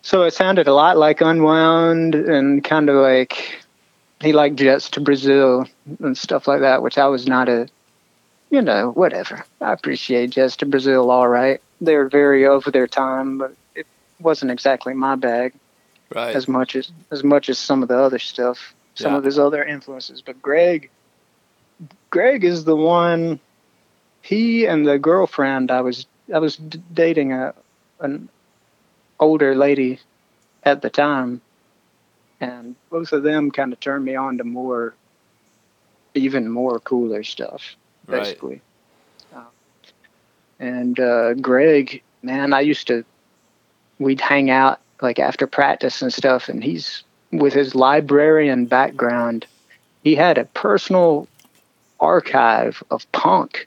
so 0.00 0.22
it 0.22 0.32
sounded 0.32 0.66
a 0.66 0.72
lot 0.72 0.96
like 0.96 1.20
unwound 1.20 2.14
and 2.14 2.64
kind 2.64 2.88
of 2.88 2.96
like 2.96 3.62
he 4.22 4.32
liked 4.32 4.56
jets 4.56 4.88
to 4.88 5.00
brazil 5.02 5.66
and 6.00 6.16
stuff 6.16 6.48
like 6.48 6.60
that 6.60 6.80
which 6.80 6.96
i 6.96 7.06
was 7.06 7.26
not 7.26 7.50
a 7.50 7.68
you 8.48 8.62
know 8.62 8.92
whatever 8.92 9.44
i 9.60 9.72
appreciate 9.72 10.30
jets 10.30 10.56
to 10.56 10.64
brazil 10.64 11.10
all 11.10 11.28
right 11.28 11.60
they're 11.82 12.08
very 12.08 12.46
over 12.46 12.70
their 12.70 12.86
time 12.86 13.36
but 13.36 13.54
it 13.74 13.86
wasn't 14.20 14.50
exactly 14.50 14.94
my 14.94 15.16
bag 15.16 15.52
Right. 16.12 16.34
as 16.36 16.46
much 16.48 16.76
as 16.76 16.90
as 17.10 17.24
much 17.24 17.48
as 17.48 17.58
some 17.58 17.82
of 17.82 17.88
the 17.88 17.98
other 17.98 18.18
stuff, 18.18 18.74
some 18.94 19.12
Yeah. 19.12 19.18
of 19.18 19.24
his 19.24 19.38
other 19.38 19.64
influences. 19.64 20.22
But 20.22 20.40
Greg, 20.42 20.90
Greg 22.10 22.44
is 22.44 22.64
the 22.64 22.76
one. 22.76 23.40
He 24.22 24.66
and 24.66 24.86
the 24.86 24.98
girlfriend 24.98 25.70
I 25.70 25.80
was 25.80 26.06
I 26.32 26.38
was 26.38 26.56
d- 26.56 26.82
dating 26.92 27.32
a 27.32 27.54
an 28.00 28.28
older 29.20 29.54
lady 29.54 29.98
at 30.62 30.82
the 30.82 30.90
time, 30.90 31.40
and 32.40 32.74
both 32.90 33.12
of 33.12 33.22
them 33.22 33.50
kind 33.50 33.72
of 33.72 33.80
turned 33.80 34.04
me 34.04 34.14
on 34.16 34.38
to 34.38 34.44
more, 34.44 34.94
even 36.14 36.48
more 36.50 36.78
cooler 36.80 37.22
stuff, 37.22 37.76
Right. 38.06 38.20
basically. 38.20 38.60
Um, 39.34 39.46
and 40.60 40.98
uh, 41.00 41.34
Greg, 41.34 42.02
man, 42.22 42.52
I 42.52 42.60
used 42.60 42.86
to 42.88 43.04
we'd 43.98 44.20
hang 44.20 44.50
out 44.50 44.80
like 45.00 45.18
after 45.18 45.46
practice 45.46 46.02
and 46.02 46.12
stuff 46.12 46.48
and 46.48 46.62
he's 46.62 47.02
with 47.32 47.52
his 47.52 47.74
librarian 47.74 48.66
background 48.66 49.46
he 50.04 50.14
had 50.14 50.38
a 50.38 50.44
personal 50.44 51.26
archive 51.98 52.82
of 52.90 53.10
punk. 53.12 53.66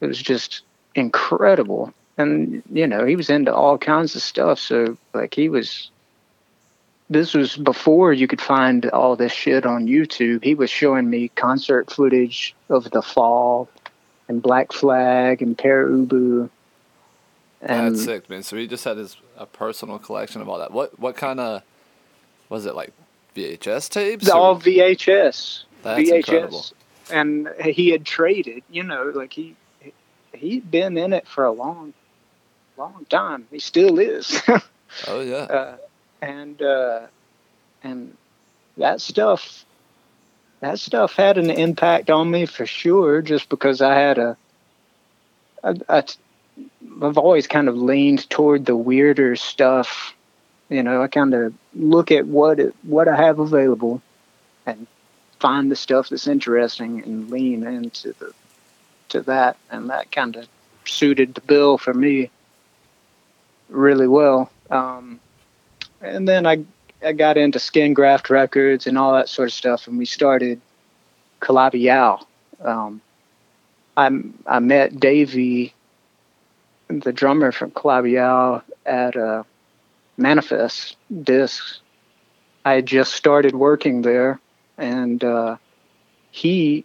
It 0.00 0.06
was 0.06 0.22
just 0.22 0.62
incredible. 0.94 1.92
And 2.16 2.62
you 2.70 2.86
know 2.86 3.04
he 3.04 3.16
was 3.16 3.30
into 3.30 3.54
all 3.54 3.78
kinds 3.78 4.14
of 4.14 4.22
stuff 4.22 4.58
so 4.58 4.96
like 5.14 5.34
he 5.34 5.48
was 5.48 5.90
this 7.08 7.34
was 7.34 7.56
before 7.56 8.12
you 8.12 8.28
could 8.28 8.40
find 8.40 8.88
all 8.90 9.16
this 9.16 9.32
shit 9.32 9.66
on 9.66 9.86
youtube. 9.86 10.44
He 10.44 10.54
was 10.54 10.70
showing 10.70 11.08
me 11.08 11.28
concert 11.28 11.90
footage 11.90 12.54
of 12.68 12.90
the 12.90 13.02
fall 13.02 13.68
and 14.28 14.42
black 14.42 14.72
flag 14.72 15.42
and 15.42 15.56
Pere 15.56 15.88
Ubu 15.88 16.50
and 17.62 17.94
That's 17.94 18.04
sick, 18.04 18.28
man. 18.28 18.42
So 18.42 18.56
he 18.56 18.66
just 18.66 18.84
had 18.84 18.96
his 18.96 19.16
a 19.36 19.46
personal 19.46 19.98
collection 19.98 20.40
of 20.42 20.48
all 20.48 20.58
that. 20.58 20.72
What 20.72 20.98
what 20.98 21.16
kind 21.16 21.40
of 21.40 21.62
was 22.48 22.66
it 22.66 22.74
like 22.74 22.92
VHS 23.36 23.88
tapes? 23.88 24.24
It's 24.24 24.32
or- 24.32 24.36
all 24.38 24.60
VHS. 24.60 25.64
That's 25.82 26.00
VHS. 26.10 26.16
incredible. 26.16 26.64
And 27.10 27.48
he 27.64 27.90
had 27.90 28.04
traded, 28.06 28.62
you 28.70 28.82
know, 28.84 29.12
like 29.14 29.32
he 29.32 29.56
he'd 30.32 30.70
been 30.70 30.96
in 30.96 31.12
it 31.12 31.26
for 31.26 31.44
a 31.44 31.52
long, 31.52 31.92
long 32.76 33.04
time. 33.10 33.46
He 33.50 33.58
still 33.58 33.98
is. 33.98 34.40
Oh 35.08 35.20
yeah. 35.20 35.36
uh, 35.36 35.76
and 36.20 36.60
uh, 36.60 37.06
and 37.82 38.14
that 38.76 39.00
stuff 39.00 39.64
that 40.60 40.78
stuff 40.78 41.14
had 41.14 41.38
an 41.38 41.50
impact 41.50 42.10
on 42.10 42.30
me 42.30 42.44
for 42.44 42.66
sure 42.66 43.22
just 43.22 43.48
because 43.48 43.80
I 43.80 43.94
had 43.94 44.18
a 44.18 44.36
I, 45.64 45.74
I, 45.88 46.04
I've 47.02 47.18
always 47.18 47.46
kind 47.46 47.68
of 47.68 47.76
leaned 47.76 48.28
toward 48.30 48.66
the 48.66 48.76
weirder 48.76 49.36
stuff. 49.36 50.14
You 50.68 50.82
know 50.82 51.02
I 51.02 51.08
kind 51.08 51.34
of 51.34 51.54
look 51.74 52.10
at 52.10 52.26
what 52.26 52.60
it, 52.60 52.74
what 52.82 53.08
I 53.08 53.16
have 53.16 53.38
available 53.38 54.00
and 54.66 54.86
find 55.38 55.70
the 55.70 55.76
stuff 55.76 56.08
that's 56.08 56.26
interesting 56.26 57.02
and 57.02 57.30
lean 57.30 57.66
into 57.66 58.14
the 58.18 58.32
to 59.10 59.20
that. 59.22 59.56
And 59.70 59.90
that 59.90 60.12
kind 60.12 60.36
of 60.36 60.48
suited 60.84 61.34
the 61.34 61.40
bill 61.40 61.78
for 61.78 61.94
me 61.94 62.30
really 63.68 64.08
well. 64.08 64.50
Um, 64.70 65.20
and 66.00 66.28
then 66.28 66.46
I 66.46 66.64
I 67.04 67.12
got 67.12 67.36
into 67.36 67.58
Skin 67.58 67.94
Graft 67.94 68.30
Records 68.30 68.86
and 68.86 68.96
all 68.96 69.12
that 69.14 69.28
sort 69.28 69.48
of 69.48 69.52
stuff, 69.52 69.88
and 69.88 69.98
we 69.98 70.06
started 70.06 70.60
Calabi-Yau. 71.40 72.24
Um, 72.60 73.00
I 73.96 74.10
I 74.46 74.60
met 74.60 75.00
Davey, 75.00 75.74
the 76.88 77.12
drummer 77.12 77.52
from 77.52 77.70
Calabi-Yau, 77.70 78.62
at 78.84 79.16
uh, 79.16 79.44
Manifest 80.16 80.96
Discs. 81.22 81.80
I 82.64 82.80
just 82.80 83.12
started 83.14 83.54
working 83.54 84.02
there, 84.02 84.40
and 84.78 85.22
uh, 85.22 85.56
he. 86.30 86.84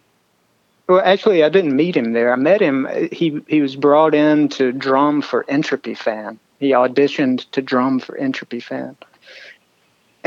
Well, 0.88 1.02
actually, 1.04 1.44
I 1.44 1.50
didn't 1.50 1.76
meet 1.76 1.98
him 1.98 2.14
there. 2.14 2.32
I 2.32 2.36
met 2.36 2.62
him. 2.62 2.88
He 3.12 3.42
he 3.48 3.62
was 3.62 3.76
brought 3.76 4.16
in 4.16 4.50
to 4.50 4.72
drum 4.72 5.22
for 5.22 5.46
Entropy 5.50 5.94
Fan. 5.94 6.40
He 6.60 6.72
auditioned 6.72 7.50
to 7.52 7.62
drum 7.62 8.00
for 8.00 8.18
Entropy 8.18 8.60
Fan 8.60 8.96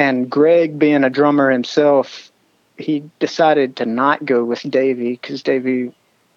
and 0.00 0.30
Greg, 0.30 0.78
being 0.78 1.04
a 1.04 1.10
drummer 1.10 1.50
himself, 1.50 2.32
he 2.78 3.04
decided 3.18 3.76
to 3.76 3.84
not 3.84 4.24
go 4.24 4.44
with 4.44 4.62
Davey 4.62 5.12
because 5.12 5.42
Davey 5.42 5.92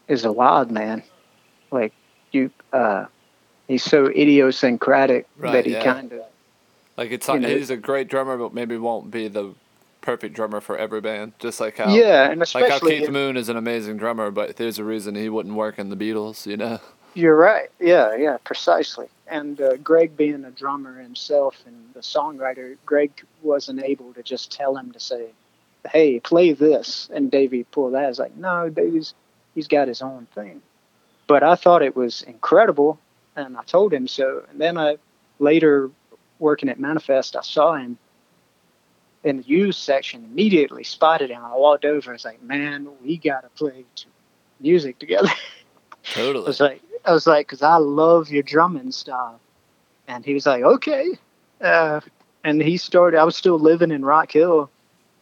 is 0.10 0.25
a 0.25 0.34
wild 0.34 0.70
man. 0.70 1.02
Like 1.72 1.94
you, 2.34 2.52
uh, 2.74 3.06
he's 3.74 3.84
so 3.84 4.08
idiosyncratic 4.08 5.27
Right, 5.38 5.51
that 5.53 5.65
he 5.65 5.74
yeah. 5.74 5.84
kind 5.84 6.12
of 6.13 6.22
Like 6.98 7.12
it's 7.12 7.27
you 7.27 7.39
know- 7.39 7.48
he's 7.50 7.70
a 7.70 7.77
great 7.77 8.08
drummer, 8.08 8.38
but 8.38 8.53
maybe 8.53 8.77
won't 8.77 9.12
be 9.12 9.27
the 9.27 9.53
perfect 10.01 10.36
drummer 10.36 10.62
for 10.62 10.77
every 10.77 11.01
band. 11.01 11.34
Just 11.39 11.60
like 11.60 11.77
how 11.77 11.94
yeah, 11.94 12.30
and 12.30 12.39
like 12.39 12.50
how 12.50 12.60
especially 12.63 13.00
Keith 13.00 13.10
Moon 13.10 13.36
is 13.38 13.50
an 13.50 13.58
amazing 13.58 13.98
drummer, 13.98 14.32
but 14.32 14.58
there's 14.58 14.77
a 14.80 14.84
reason 14.84 15.15
he 15.15 15.30
wouldn't 15.30 15.56
work 15.56 15.80
in 15.80 15.89
the 15.89 15.96
Beatles. 15.98 16.46
You 16.46 16.58
know. 16.58 16.80
You're 17.15 17.36
right. 17.36 17.70
Yeah, 17.80 18.15
yeah, 18.15 18.38
precisely. 18.44 19.08
And 19.27 19.62
uh, 19.62 19.77
Greg, 19.77 20.18
being 20.18 20.44
a 20.46 20.51
drummer 20.51 21.00
himself 21.00 21.56
and 21.68 21.75
the 21.94 22.00
songwriter, 22.00 22.75
Greg 22.88 23.12
wasn't 23.44 23.84
able 23.84 24.13
to 24.13 24.24
just 24.24 24.51
tell 24.51 24.75
him 24.75 24.92
to 24.92 25.00
say, 25.00 25.27
"Hey, 25.92 26.20
play 26.20 26.53
this," 26.53 27.10
and 27.13 27.30
Davey 27.32 27.65
pull 27.65 27.92
that. 27.92 28.10
It's 28.10 28.20
like, 28.20 28.36
no, 28.36 28.70
Davey's 28.70 29.13
he's 29.56 29.68
got 29.68 29.88
his 29.88 30.01
own 30.01 30.27
thing. 30.36 30.62
But 31.27 31.44
I 31.44 31.56
thought 31.56 31.82
it 31.82 31.96
was 31.96 32.22
incredible, 32.24 33.00
and 33.36 33.58
I 33.58 33.63
told 33.63 33.94
him 33.94 34.08
so. 34.08 34.44
And 34.50 34.60
then 34.60 34.78
I 34.78 34.98
later 35.40 35.90
working 36.40 36.70
at 36.70 36.80
Manifest, 36.80 37.36
I 37.36 37.42
saw 37.42 37.75
him 37.75 37.98
in 39.24 39.38
the 39.38 39.44
used 39.44 39.80
section. 39.80 40.25
Immediately 40.25 40.84
spotted 40.84 41.30
him. 41.30 41.44
I 41.44 41.56
walked 41.56 41.86
over. 41.86 42.12
I 42.12 42.13
was 42.13 42.25
like, 42.25 42.42
"Man, 42.44 42.88
we 43.04 43.18
gotta 43.18 43.50
play 43.50 43.86
t- 43.96 44.08
music 44.60 45.00
together." 45.00 45.30
Totally. 46.04 46.46
I 46.46 46.48
was 46.48 46.60
like, 46.60 46.82
I 47.06 47.13
was 47.13 47.28
like, 47.28 47.48
because 47.48 47.62
I 47.62 47.78
love 47.78 48.30
your 48.30 48.44
drumming 48.44 48.92
style, 48.92 49.40
and 50.08 50.25
he 50.25 50.34
was 50.34 50.46
like, 50.46 50.63
okay. 50.63 51.18
Uh, 51.62 52.02
and 52.44 52.62
he 52.62 52.78
started. 52.78 53.18
I 53.18 53.24
was 53.24 53.36
still 53.36 53.58
living 53.58 53.92
in 53.92 54.04
Rock 54.04 54.32
Hill, 54.32 54.70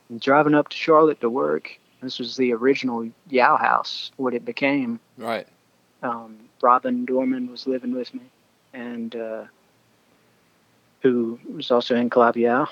and 0.10 0.20
driving 0.20 0.56
up 0.56 0.70
to 0.70 0.78
Charlotte 0.78 1.22
to 1.22 1.30
work. 1.30 1.78
This 2.02 2.18
was 2.18 2.36
the 2.36 2.52
original 2.54 3.08
Yau 3.30 3.58
House, 3.58 4.12
what 4.18 4.34
it 4.34 4.44
became. 4.44 5.00
Right. 5.18 5.48
Um, 6.02 6.38
Robin 6.64 7.06
Dorman 7.06 7.50
was 7.52 7.68
living 7.68 7.94
with 7.94 8.14
me, 8.14 8.22
and 8.74 9.16
uh, 9.16 9.44
who 11.02 11.40
was 11.54 11.72
also 11.72 11.96
in 11.96 12.10
Yau. 12.14 12.68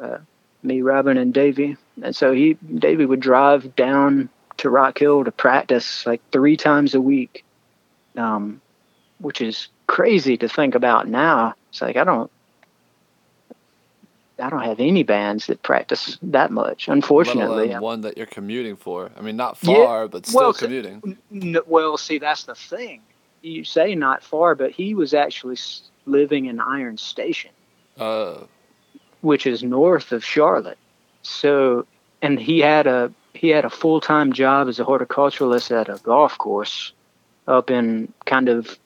Uh, 0.00 0.18
me, 0.62 0.82
Robin, 0.82 1.16
and 1.16 1.32
Davey. 1.32 1.76
And 2.02 2.14
so 2.14 2.32
he, 2.32 2.54
Davey, 2.54 3.06
would 3.06 3.20
drive 3.20 3.74
down 3.76 4.28
to 4.58 4.70
Rock 4.70 4.98
Hill 4.98 5.24
to 5.24 5.32
practice 5.32 6.06
like 6.06 6.20
three 6.32 6.56
times 6.56 6.94
a 6.94 7.00
week, 7.00 7.44
um, 8.16 8.60
which 9.18 9.40
is 9.40 9.68
crazy 9.86 10.36
to 10.36 10.48
think 10.48 10.74
about 10.74 11.08
now. 11.08 11.54
It's 11.70 11.80
like 11.80 11.96
I 11.96 12.04
don't. 12.04 12.30
I 14.38 14.48
don't 14.48 14.62
have 14.62 14.80
any 14.80 15.02
bands 15.02 15.48
that 15.48 15.62
practice 15.62 16.18
that 16.22 16.50
much. 16.50 16.88
Unfortunately, 16.88 17.68
one 17.74 18.00
that 18.02 18.16
you're 18.16 18.24
commuting 18.24 18.74
for. 18.74 19.10
I 19.14 19.20
mean, 19.20 19.36
not 19.36 19.58
Yeah, 19.60 19.74
far, 19.74 20.08
but 20.08 20.24
still 20.24 20.40
well, 20.40 20.52
commuting. 20.54 21.18
Well, 21.66 21.98
see, 21.98 22.18
that's 22.18 22.44
the 22.44 22.54
thing. 22.54 23.02
You 23.42 23.64
say 23.64 23.94
not 23.94 24.22
far, 24.22 24.54
but 24.54 24.70
he 24.72 24.94
was 24.94 25.14
actually 25.14 25.56
living 26.06 26.46
in 26.46 26.60
Iron 26.60 26.98
Station, 26.98 27.50
Uh, 27.98 28.38
which 29.22 29.46
is 29.46 29.62
north 29.62 30.12
of 30.12 30.24
Charlotte. 30.24 30.78
So, 31.22 31.86
and 32.22 32.38
he 32.38 32.58
had 32.60 32.86
a 32.86 33.12
he 33.34 33.48
had 33.48 33.64
a 33.64 33.70
full 33.70 34.00
time 34.00 34.32
job 34.32 34.68
as 34.68 34.78
a 34.80 34.84
horticulturalist 34.84 35.70
at 35.70 35.88
a 35.88 35.98
golf 36.02 36.36
course 36.36 36.92
up 37.48 37.70
in 37.70 38.12
kind 38.26 38.48
of 38.48 38.78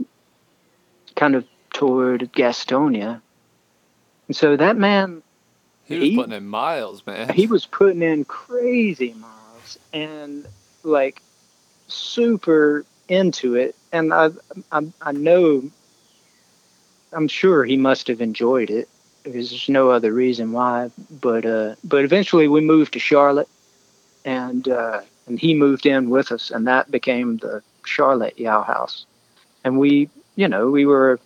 kind 1.16 1.34
of 1.34 1.44
toward 1.72 2.30
Gastonia. 2.32 3.20
And 4.28 4.36
so 4.36 4.56
that 4.56 4.76
man 4.76 5.22
he 5.84 5.98
was 5.98 6.08
He- 6.10 6.16
putting 6.16 6.32
in 6.32 6.46
miles, 6.46 7.04
man. 7.06 7.28
he 7.34 7.46
was 7.46 7.66
putting 7.66 8.02
in 8.02 8.24
crazy 8.24 9.14
miles 9.14 9.78
and 9.92 10.46
like 10.82 11.20
super 11.88 12.84
into 13.08 13.54
it 13.54 13.74
and 13.94 14.12
I, 14.12 14.30
I 14.72 14.82
i 15.00 15.12
know 15.12 15.62
i'm 17.12 17.28
sure 17.28 17.64
he 17.64 17.76
must 17.76 18.08
have 18.08 18.20
enjoyed 18.20 18.70
it. 18.70 18.88
Because 19.22 19.48
there's 19.48 19.70
no 19.70 19.90
other 19.90 20.12
reason 20.12 20.52
why 20.52 20.90
but 21.10 21.46
uh 21.46 21.76
but 21.82 22.04
eventually 22.04 22.46
we 22.48 22.60
moved 22.60 22.92
to 22.92 22.98
charlotte 22.98 23.48
and 24.26 24.68
uh 24.68 25.00
and 25.26 25.40
he 25.40 25.54
moved 25.54 25.86
in 25.86 26.10
with 26.10 26.30
us 26.30 26.50
and 26.50 26.66
that 26.66 26.90
became 26.90 27.38
the 27.38 27.62
charlotte 27.86 28.38
Yau 28.38 28.62
house. 28.62 29.06
And 29.64 29.78
we 29.78 30.10
you 30.36 30.48
know 30.48 30.70
we 30.70 30.84
were 30.84 31.20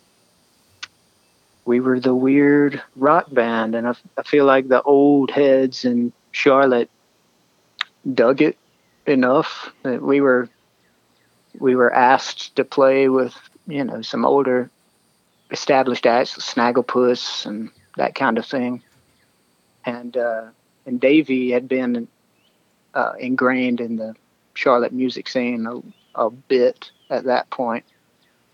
we 1.65 1.81
were 1.81 1.99
the 1.99 2.15
weird 2.15 2.81
rock 2.97 3.27
band 3.33 3.75
and 3.75 3.89
I, 3.89 3.95
I 4.17 4.23
feel 4.23 4.45
like 4.45 4.69
the 4.69 4.83
old 4.83 5.31
heads 5.33 5.85
in 5.85 6.13
charlotte 6.31 6.91
dug 8.15 8.41
it 8.43 8.57
enough 9.07 9.73
that 9.83 10.01
we 10.03 10.21
were 10.21 10.49
we 11.59 11.77
were 11.77 11.93
asked 11.93 12.57
to 12.57 12.65
play 12.65 13.09
with 13.09 13.35
you 13.67 13.85
know 13.85 14.03
some 14.03 14.25
older 14.25 14.71
established 15.51 16.07
acts 16.07 16.37
snagglepuss 16.37 17.47
and 17.47 17.71
that 17.97 18.15
kind 18.15 18.39
of 18.39 18.47
thing 18.47 18.83
and 19.85 20.17
uh 20.17 20.47
and 20.87 21.01
davey 21.01 21.51
had 21.51 21.69
been 21.69 22.09
uh, 22.95 23.13
ingrained 23.19 23.81
in 23.81 23.97
the 23.97 24.15
charlotte 24.55 24.93
music 24.93 25.29
scene 25.29 25.67
a, 25.67 26.27
a 26.27 26.31
bit 26.31 26.91
at 27.11 27.25
that 27.25 27.49
point 27.51 27.85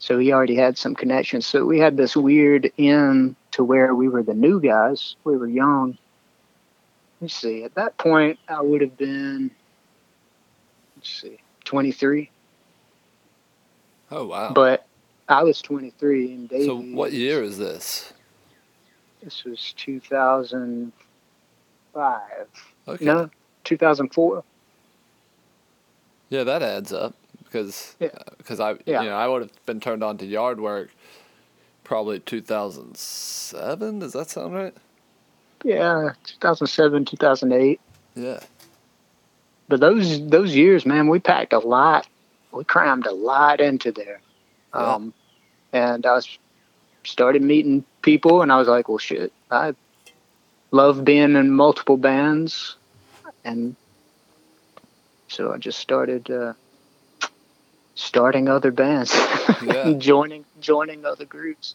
so 0.04 0.18
he 0.18 0.34
already 0.34 0.56
had 0.56 0.76
some 0.76 0.94
connections. 0.94 1.46
So 1.46 1.64
we 1.64 1.78
had 1.78 1.96
this 1.96 2.14
weird 2.14 2.70
in 2.76 3.36
to 3.52 3.64
where 3.64 3.94
we 3.94 4.06
were 4.10 4.22
the 4.22 4.34
new 4.34 4.60
guys. 4.60 5.16
We 5.24 5.38
were 5.38 5.48
young. 5.48 5.96
Let's 7.22 7.32
see. 7.32 7.64
At 7.64 7.74
that 7.76 7.96
point, 7.96 8.38
I 8.46 8.60
would 8.60 8.82
have 8.82 8.98
been, 8.98 9.50
let's 10.96 11.08
see, 11.22 11.38
23. 11.64 12.30
Oh 14.14 14.26
wow. 14.26 14.52
But 14.52 14.86
I 15.28 15.42
was 15.42 15.60
23 15.62 16.32
and 16.34 16.48
Davey. 16.48 16.66
so 16.66 16.80
what 16.80 17.12
year 17.12 17.42
is 17.42 17.58
this? 17.58 18.12
This 19.22 19.44
was 19.44 19.72
2005. 19.76 22.20
Okay. 22.88 23.04
No, 23.04 23.30
2004. 23.64 24.44
Yeah, 26.30 26.44
that 26.44 26.62
adds 26.62 26.92
up 26.92 27.14
because 27.44 27.96
Yeah. 28.00 28.08
Uh, 28.08 28.34
because 28.38 28.60
I 28.60 28.76
Yeah. 28.86 29.02
you 29.02 29.08
know 29.08 29.16
I 29.16 29.26
would 29.28 29.42
have 29.42 29.66
been 29.66 29.80
turned 29.80 30.02
on 30.04 30.18
to 30.18 30.26
yard 30.26 30.60
work 30.60 30.90
probably 31.84 32.20
2007. 32.20 33.98
Does 33.98 34.12
that 34.12 34.30
sound 34.30 34.54
right? 34.54 34.74
Yeah, 35.64 36.10
2007, 36.24 37.04
2008. 37.06 37.80
Yeah. 38.14 38.40
but 39.68 39.80
those 39.80 40.26
those 40.28 40.54
years, 40.54 40.84
man, 40.84 41.08
we 41.08 41.18
packed 41.20 41.54
a 41.54 41.58
lot. 41.58 42.06
We 42.54 42.64
crammed 42.64 43.06
a 43.06 43.12
lot 43.12 43.60
into 43.60 43.92
there. 43.92 44.20
Yeah. 44.74 44.94
Um, 44.94 45.14
and 45.72 46.06
I 46.06 46.12
was 46.14 46.38
started 47.04 47.42
meeting 47.42 47.84
people, 48.02 48.42
and 48.42 48.52
I 48.52 48.58
was 48.58 48.68
like, 48.68 48.88
well, 48.88 48.98
shit, 48.98 49.32
I 49.50 49.74
love 50.70 51.04
being 51.04 51.34
in 51.36 51.50
multiple 51.50 51.96
bands, 51.96 52.76
and 53.44 53.76
so 55.28 55.52
I 55.52 55.58
just 55.58 55.78
started 55.80 56.30
uh, 56.30 56.52
starting 57.94 58.48
other 58.48 58.70
bands, 58.70 59.12
Yeah. 59.62 59.92
joining 59.98 60.44
joining 60.60 61.04
other 61.04 61.24
groups, 61.24 61.74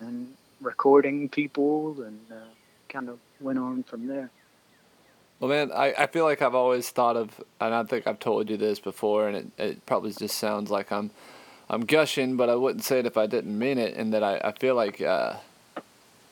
and 0.00 0.32
recording 0.60 1.28
people, 1.28 2.02
and 2.02 2.20
uh, 2.30 2.34
kind 2.88 3.08
of 3.08 3.18
went 3.40 3.58
on 3.58 3.82
from 3.82 4.06
there. 4.06 4.30
Well, 5.40 5.50
man, 5.50 5.70
I, 5.72 5.94
I 5.96 6.06
feel 6.08 6.24
like 6.24 6.42
I've 6.42 6.54
always 6.54 6.90
thought 6.90 7.16
of, 7.16 7.40
and 7.60 7.72
I 7.72 7.84
think 7.84 8.06
I've 8.06 8.18
told 8.18 8.50
you 8.50 8.56
this 8.56 8.80
before, 8.80 9.28
and 9.28 9.36
it, 9.36 9.46
it 9.58 9.86
probably 9.86 10.12
just 10.12 10.36
sounds 10.36 10.70
like 10.70 10.90
I'm 10.90 11.10
I'm 11.70 11.84
gushing, 11.84 12.36
but 12.36 12.48
I 12.48 12.54
wouldn't 12.54 12.84
say 12.84 12.98
it 13.00 13.06
if 13.06 13.16
I 13.16 13.26
didn't 13.26 13.56
mean 13.56 13.78
it. 13.78 13.94
And 13.94 14.12
that 14.14 14.22
I, 14.22 14.38
I 14.38 14.52
feel 14.52 14.74
like 14.74 15.00
uh, 15.00 15.34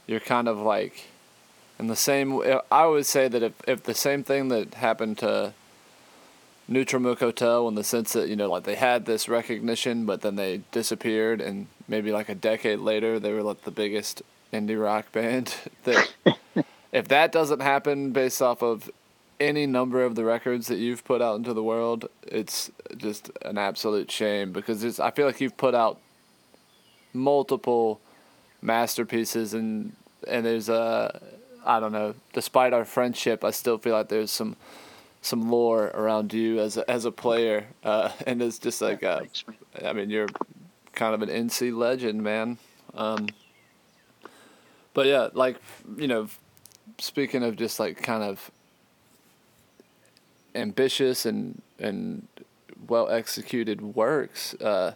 you're 0.07 0.21
kind 0.21 0.49
of 0.49 0.59
like 0.59 1.05
in 1.79 1.87
the 1.89 1.97
same. 1.97 2.41
I 2.71 2.87
would 2.87 3.07
say 3.07 3.29
that 3.29 3.43
if, 3.43 3.53
if 3.69 3.83
the 3.85 3.95
same 3.95 4.25
thing 4.25 4.49
that 4.49 4.75
happened 4.75 5.19
to 5.19 5.53
Neutral 6.67 7.03
Milk 7.03 7.21
Hotel, 7.21 7.69
in 7.69 7.75
the 7.75 7.85
sense 7.85 8.13
that 8.15 8.29
you 8.29 8.35
know, 8.35 8.51
like 8.51 8.65
they 8.65 8.75
had 8.77 9.05
this 9.05 9.29
recognition, 9.29 10.07
but 10.07 10.23
then 10.23 10.37
they 10.37 10.63
disappeared, 10.73 11.41
and 11.41 11.69
maybe 11.87 12.11
like 12.11 12.29
a 12.29 12.35
decade 12.35 12.81
later, 12.81 13.21
they 13.21 13.33
were 13.33 13.43
like 13.43 13.63
the 13.63 13.71
biggest 13.71 14.23
indie 14.53 14.81
rock 14.83 15.13
band. 15.13 15.55
That 15.85 16.13
if 16.93 17.09
that 17.09 17.33
doesn't 17.33 17.61
happen 17.61 18.13
based 18.13 18.41
off 18.41 18.63
of 18.63 18.91
any 19.39 19.67
number 19.67 20.05
of 20.05 20.15
the 20.15 20.25
records 20.25 20.67
that 20.69 20.79
you've 20.79 21.05
put 21.05 21.21
out 21.21 21.37
into 21.37 21.53
the 21.53 21.63
world, 21.63 22.09
it's 22.23 22.71
just 22.97 23.31
an 23.43 23.59
absolute 23.59 24.11
shame 24.11 24.53
because 24.53 24.83
it's, 24.83 24.99
I 24.99 25.11
feel 25.11 25.27
like 25.27 25.41
you've 25.41 25.57
put 25.57 25.75
out 25.75 25.99
multiple 27.13 28.01
masterpieces 28.63 29.55
and 29.55 29.95
and 30.27 30.45
there's 30.45 30.69
a 30.69 31.21
I 31.65 31.81
don't 31.81 31.93
know. 31.93 32.15
Despite 32.33 32.73
our 32.73 32.85
friendship, 32.85 33.45
I 33.45 33.51
still 33.51 33.79
feel 33.79 33.95
like 33.95 34.09
there's 34.09 34.31
some 34.31 34.57
some 35.21 35.51
lore 35.51 35.87
around 35.89 36.33
you 36.33 36.61
as 36.61 36.77
a, 36.77 36.89
as 36.89 37.05
a 37.05 37.11
player, 37.11 37.67
uh, 37.83 38.11
and 38.27 38.41
it's 38.41 38.59
just 38.59 38.81
like 38.81 39.03
uh, 39.03 39.23
I 39.85 39.93
mean, 39.93 40.11
you're 40.11 40.29
kind 40.93 41.15
of 41.15 41.23
an 41.23 41.29
NC 41.29 41.77
legend, 41.77 42.23
man. 42.23 42.59
Um, 42.95 43.29
but 44.95 45.07
yeah, 45.07 45.29
like 45.35 45.57
you 45.97 46.09
know, 46.09 46.29
speaking 46.99 47.43
of 47.43 47.57
just 47.57 47.79
like 47.81 48.03
kind 48.03 48.23
of 48.23 48.51
ambitious 50.55 51.27
and 51.27 51.61
and 51.79 52.27
well 52.89 53.09
executed 53.09 53.81
works, 53.95 54.55
uh, 54.55 54.93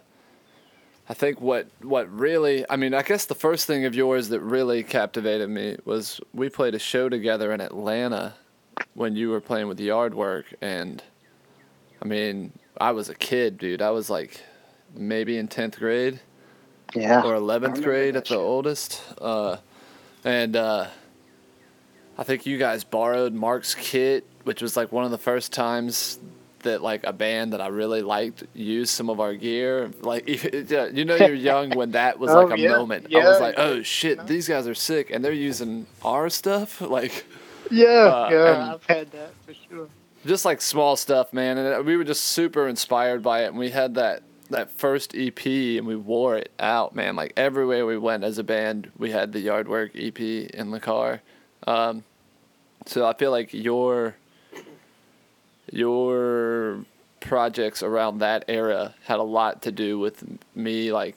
I 1.09 1.13
think 1.13 1.41
what 1.41 1.67
what 1.81 2.11
really 2.11 2.65
I 2.69 2.75
mean 2.75 2.93
I 2.93 3.01
guess 3.03 3.25
the 3.25 3.35
first 3.35 3.67
thing 3.67 3.85
of 3.85 3.93
yours 3.95 4.29
that 4.29 4.39
really 4.41 4.83
captivated 4.83 5.49
me 5.49 5.77
was 5.85 6.19
we 6.33 6.49
played 6.49 6.75
a 6.75 6.79
show 6.79 7.09
together 7.09 7.51
in 7.53 7.61
Atlanta 7.61 8.33
when 8.93 9.15
you 9.15 9.29
were 9.29 9.41
playing 9.41 9.67
with 9.67 9.79
Yard 9.79 10.13
Work 10.13 10.53
and 10.61 11.03
I 12.01 12.05
mean 12.05 12.53
I 12.79 12.91
was 12.91 13.09
a 13.09 13.15
kid, 13.15 13.57
dude. 13.57 13.81
I 13.81 13.91
was 13.91 14.09
like 14.09 14.41
maybe 14.95 15.37
in 15.37 15.47
tenth 15.47 15.77
grade 15.77 16.19
Yeah. 16.95 17.21
or 17.23 17.35
eleventh 17.35 17.83
grade 17.83 18.15
at 18.15 18.25
the 18.25 18.37
oldest. 18.37 19.01
Uh, 19.19 19.57
and 20.23 20.55
uh, 20.55 20.87
I 22.17 22.23
think 22.23 22.45
you 22.45 22.57
guys 22.57 22.83
borrowed 22.83 23.33
Mark's 23.33 23.73
kit, 23.75 24.25
which 24.43 24.61
was 24.61 24.75
like 24.77 24.91
one 24.91 25.05
of 25.05 25.11
the 25.11 25.17
first 25.17 25.51
times 25.53 26.19
that 26.63 26.83
like 26.83 27.03
a 27.05 27.13
band 27.13 27.53
that 27.53 27.61
I 27.61 27.67
really 27.67 28.03
liked 28.03 28.43
used 28.53 28.91
some 28.91 29.09
of 29.09 29.19
our 29.19 29.33
gear. 29.33 29.91
Like 30.01 30.27
yeah, 30.69 30.87
you 30.87 31.05
know 31.05 31.15
you're 31.15 31.33
young 31.33 31.71
when 31.71 31.91
that 31.91 32.19
was 32.19 32.29
Oh, 32.33 32.43
like 32.45 32.57
a 32.59 32.61
yeah. 32.61 32.69
moment. 32.77 33.07
I 33.13 33.17
was 33.19 33.39
like, 33.39 33.55
oh 33.57 33.81
shit, 33.81 34.27
these 34.27 34.47
guys 34.47 34.67
are 34.67 34.75
sick, 34.75 35.09
and 35.09 35.23
they're 35.25 35.31
using 35.31 35.87
our 36.03 36.29
stuff. 36.29 36.81
Like 36.91 37.25
Yeah, 37.71 37.87
Uh, 37.87 38.29
yeah, 38.31 38.73
I've 38.75 38.85
had 38.85 39.11
that 39.11 39.31
for 39.45 39.53
sure. 39.53 39.87
just 40.25 40.43
like 40.45 40.61
small 40.61 40.95
stuff, 40.97 41.31
man. 41.33 41.57
And 41.57 41.85
we 41.85 41.95
were 41.97 42.03
just 42.03 42.25
super 42.25 42.67
inspired 42.67 43.23
by 43.23 43.43
it. 43.45 43.47
And 43.47 43.57
we 43.57 43.69
had 43.71 43.95
that 43.95 44.21
that 44.51 44.69
first 44.71 45.15
EP, 45.15 45.43
and 45.45 45.87
we 45.87 45.95
wore 45.95 46.35
it 46.37 46.51
out, 46.59 46.93
man. 46.93 47.15
Like 47.15 47.31
everywhere 47.37 47.85
we 47.85 47.97
went 47.97 48.23
as 48.25 48.37
a 48.37 48.43
band, 48.43 48.91
we 48.97 49.09
had 49.11 49.31
the 49.31 49.39
Yard 49.39 49.67
Work 49.69 49.91
EP 49.95 50.19
in 50.19 50.69
the 50.71 50.79
car. 50.81 51.21
Um, 51.67 52.03
so 52.85 53.05
I 53.05 53.13
feel 53.13 53.31
like 53.31 53.53
your 53.53 54.15
your 55.71 56.83
projects 57.19 57.83
around 57.83 58.19
that 58.19 58.43
era 58.47 58.95
had 59.05 59.19
a 59.19 59.23
lot 59.23 59.61
to 59.61 59.71
do 59.71 59.99
with 59.99 60.23
me, 60.55 60.91
like 60.91 61.15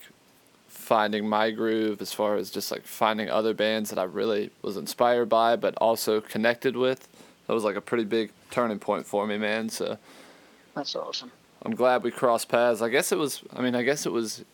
finding 0.69 1.27
my 1.27 1.51
groove 1.51 2.01
as 2.03 2.13
far 2.13 2.37
as 2.37 2.51
just 2.51 2.71
like 2.71 2.83
finding 2.85 3.31
other 3.31 3.55
bands 3.55 3.91
that 3.91 3.99
I 3.99 4.05
really 4.05 4.51
was 4.63 4.77
inspired 4.77 5.29
by, 5.29 5.57
but 5.57 5.75
also 5.79 6.21
connected 6.21 6.77
with. 6.77 7.09
That 7.47 7.55
was 7.55 7.65
like 7.65 7.77
a 7.77 7.81
pretty 7.81 8.05
big 8.05 8.31
turning 8.51 8.79
point 8.79 9.07
for 9.07 9.27
me, 9.27 9.39
man. 9.39 9.69
So 9.71 9.99
That's 10.75 10.95
awesome. 10.95 11.33
I'm 11.63 11.75
glad 11.75 12.03
we 12.03 12.11
crossed 12.11 12.49
paths. 12.49 12.83
I 12.83 12.91
guess 12.91 13.11
it 13.11 13.19
was. 13.19 13.43
I 13.55 13.63
mean, 13.63 13.75
I 13.75 13.83
guess 13.83 14.05
it 14.05 14.13
was 14.13 14.45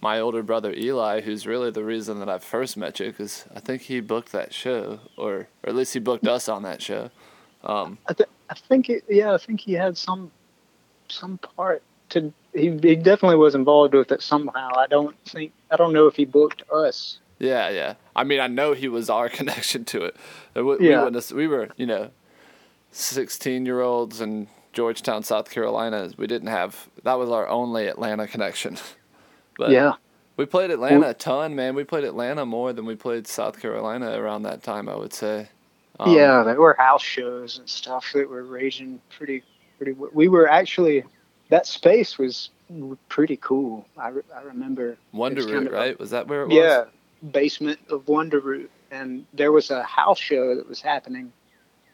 my 0.00 0.18
older 0.18 0.42
brother 0.42 0.72
Eli, 0.72 1.20
who's 1.20 1.46
really 1.46 1.70
the 1.70 1.84
reason 1.84 2.18
that 2.20 2.28
I 2.28 2.38
first 2.38 2.76
met 2.76 2.98
you, 3.00 3.06
because 3.06 3.44
I 3.54 3.60
think 3.60 3.82
he 3.82 4.00
booked 4.00 4.32
that 4.32 4.54
show, 4.54 5.00
or, 5.16 5.32
or 5.62 5.68
at 5.68 5.74
least 5.74 5.92
he 5.94 6.00
booked 6.00 6.26
us 6.26 6.48
on 6.48 6.62
that 6.62 6.80
show. 6.82 7.10
Um, 7.64 7.98
I, 8.08 8.14
th- 8.14 8.28
I 8.48 8.54
think 8.54 8.88
it, 8.88 9.04
yeah, 9.08 9.34
I 9.34 9.38
think 9.38 9.60
he 9.60 9.74
had 9.74 9.96
some 9.98 10.30
some 11.08 11.38
part 11.38 11.82
to. 12.10 12.32
He, 12.54 12.70
he 12.82 12.96
definitely 12.96 13.36
was 13.36 13.54
involved 13.54 13.94
with 13.94 14.10
it 14.10 14.22
somehow. 14.22 14.70
I 14.76 14.86
don't 14.88 15.16
think 15.26 15.52
I 15.70 15.76
don't 15.76 15.92
know 15.92 16.06
if 16.06 16.16
he 16.16 16.24
booked 16.24 16.62
us. 16.72 17.18
yeah, 17.38 17.68
yeah. 17.68 17.94
I 18.16 18.24
mean, 18.24 18.40
I 18.40 18.46
know 18.48 18.72
he 18.72 18.88
was 18.88 19.08
our 19.10 19.28
connection 19.38 19.84
to 19.86 20.04
it. 20.06 20.16
We, 20.54 20.88
Yeah. 20.88 21.08
we, 21.08 21.20
we 21.34 21.46
were, 21.46 21.68
you 21.76 21.86
know, 21.86 22.10
sixteen-year-olds 22.92 24.20
in 24.20 24.48
Georgetown, 24.72 25.22
South 25.22 25.50
Carolina. 25.50 26.10
We 26.16 26.26
didn't 26.26 26.48
have 26.48 26.88
that 27.04 27.18
was 27.18 27.28
our 27.30 27.46
only 27.48 27.86
Atlanta 27.86 28.26
connection. 28.26 28.78
But 29.60 29.72
yeah, 29.72 29.92
We 30.38 30.46
played 30.46 30.70
Atlanta 30.70 31.10
a 31.10 31.14
ton, 31.14 31.54
man. 31.54 31.74
We 31.74 31.84
played 31.84 32.04
Atlanta 32.04 32.46
more 32.46 32.72
than 32.72 32.86
we 32.86 32.96
played 32.96 33.26
South 33.26 33.60
Carolina 33.60 34.18
around 34.18 34.44
that 34.44 34.62
time, 34.62 34.88
I 34.88 34.96
would 34.96 35.12
say. 35.12 35.50
Um, 35.98 36.16
yeah, 36.16 36.42
there 36.42 36.58
were 36.58 36.74
house 36.78 37.02
shows 37.02 37.58
and 37.58 37.68
stuff 37.68 38.06
that 38.14 38.26
were 38.26 38.42
raging 38.42 39.02
pretty 39.10 39.42
pretty. 39.76 39.92
We 39.92 40.28
were 40.28 40.48
actually 40.48 41.04
that 41.50 41.66
space 41.66 42.16
was 42.16 42.48
pretty 43.10 43.36
cool. 43.36 43.86
I, 43.98 44.08
re- 44.08 44.22
I 44.34 44.40
remember. 44.40 44.96
Wonder 45.12 45.42
Root, 45.42 45.52
kind 45.52 45.66
of 45.66 45.74
right? 45.74 46.00
Was 46.00 46.08
that 46.08 46.26
where 46.26 46.44
it 46.44 46.48
was? 46.48 46.56
Yeah, 46.56 46.84
basement 47.30 47.80
of 47.90 48.08
Wonder 48.08 48.40
Root, 48.40 48.70
and 48.90 49.26
there 49.34 49.52
was 49.52 49.70
a 49.70 49.82
house 49.82 50.18
show 50.18 50.54
that 50.54 50.66
was 50.66 50.80
happening, 50.80 51.34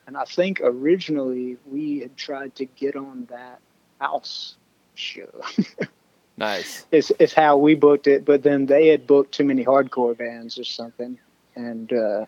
and 0.06 0.16
I 0.16 0.24
think 0.24 0.60
originally 0.62 1.56
we 1.66 1.98
had 1.98 2.16
tried 2.16 2.54
to 2.54 2.64
get 2.64 2.94
on 2.94 3.26
that 3.28 3.58
house 3.98 4.54
show. 4.94 5.42
Nice. 6.38 6.84
is 6.92 7.10
is 7.18 7.32
how 7.32 7.56
we 7.56 7.74
booked 7.74 8.06
it, 8.06 8.24
but 8.24 8.42
then 8.42 8.66
they 8.66 8.88
had 8.88 9.06
booked 9.06 9.32
too 9.32 9.44
many 9.44 9.64
hardcore 9.64 10.16
bands 10.16 10.58
or 10.58 10.64
something, 10.64 11.18
and 11.54 11.92
uh, 11.92 12.26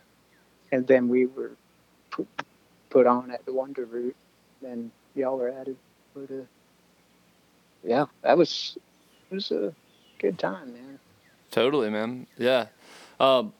and 0.72 0.86
then 0.86 1.08
we 1.08 1.26
were 1.26 1.52
put, 2.10 2.26
put 2.88 3.06
on 3.06 3.30
at 3.30 3.44
the 3.44 3.52
Wonder 3.52 3.84
Root, 3.84 4.16
and 4.66 4.90
y'all 5.14 5.36
were 5.36 5.50
added. 5.50 5.76
But 6.14 6.30
uh, 6.30 6.44
yeah, 7.84 8.06
that 8.22 8.38
was 8.38 8.78
it 9.30 9.34
was 9.34 9.50
a 9.50 9.74
good 10.18 10.38
time, 10.38 10.72
man. 10.72 10.98
Totally, 11.50 11.90
man. 11.90 12.26
Yeah. 12.38 12.66
Um, 13.20 13.52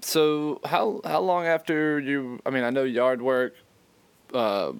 so 0.00 0.60
how 0.64 1.00
how 1.04 1.20
long 1.20 1.46
after 1.46 1.98
you? 1.98 2.40
I 2.46 2.50
mean, 2.50 2.64
I 2.64 2.70
know 2.70 2.84
Yard 2.84 3.20
Work. 3.20 3.54
Uh, 4.32 4.72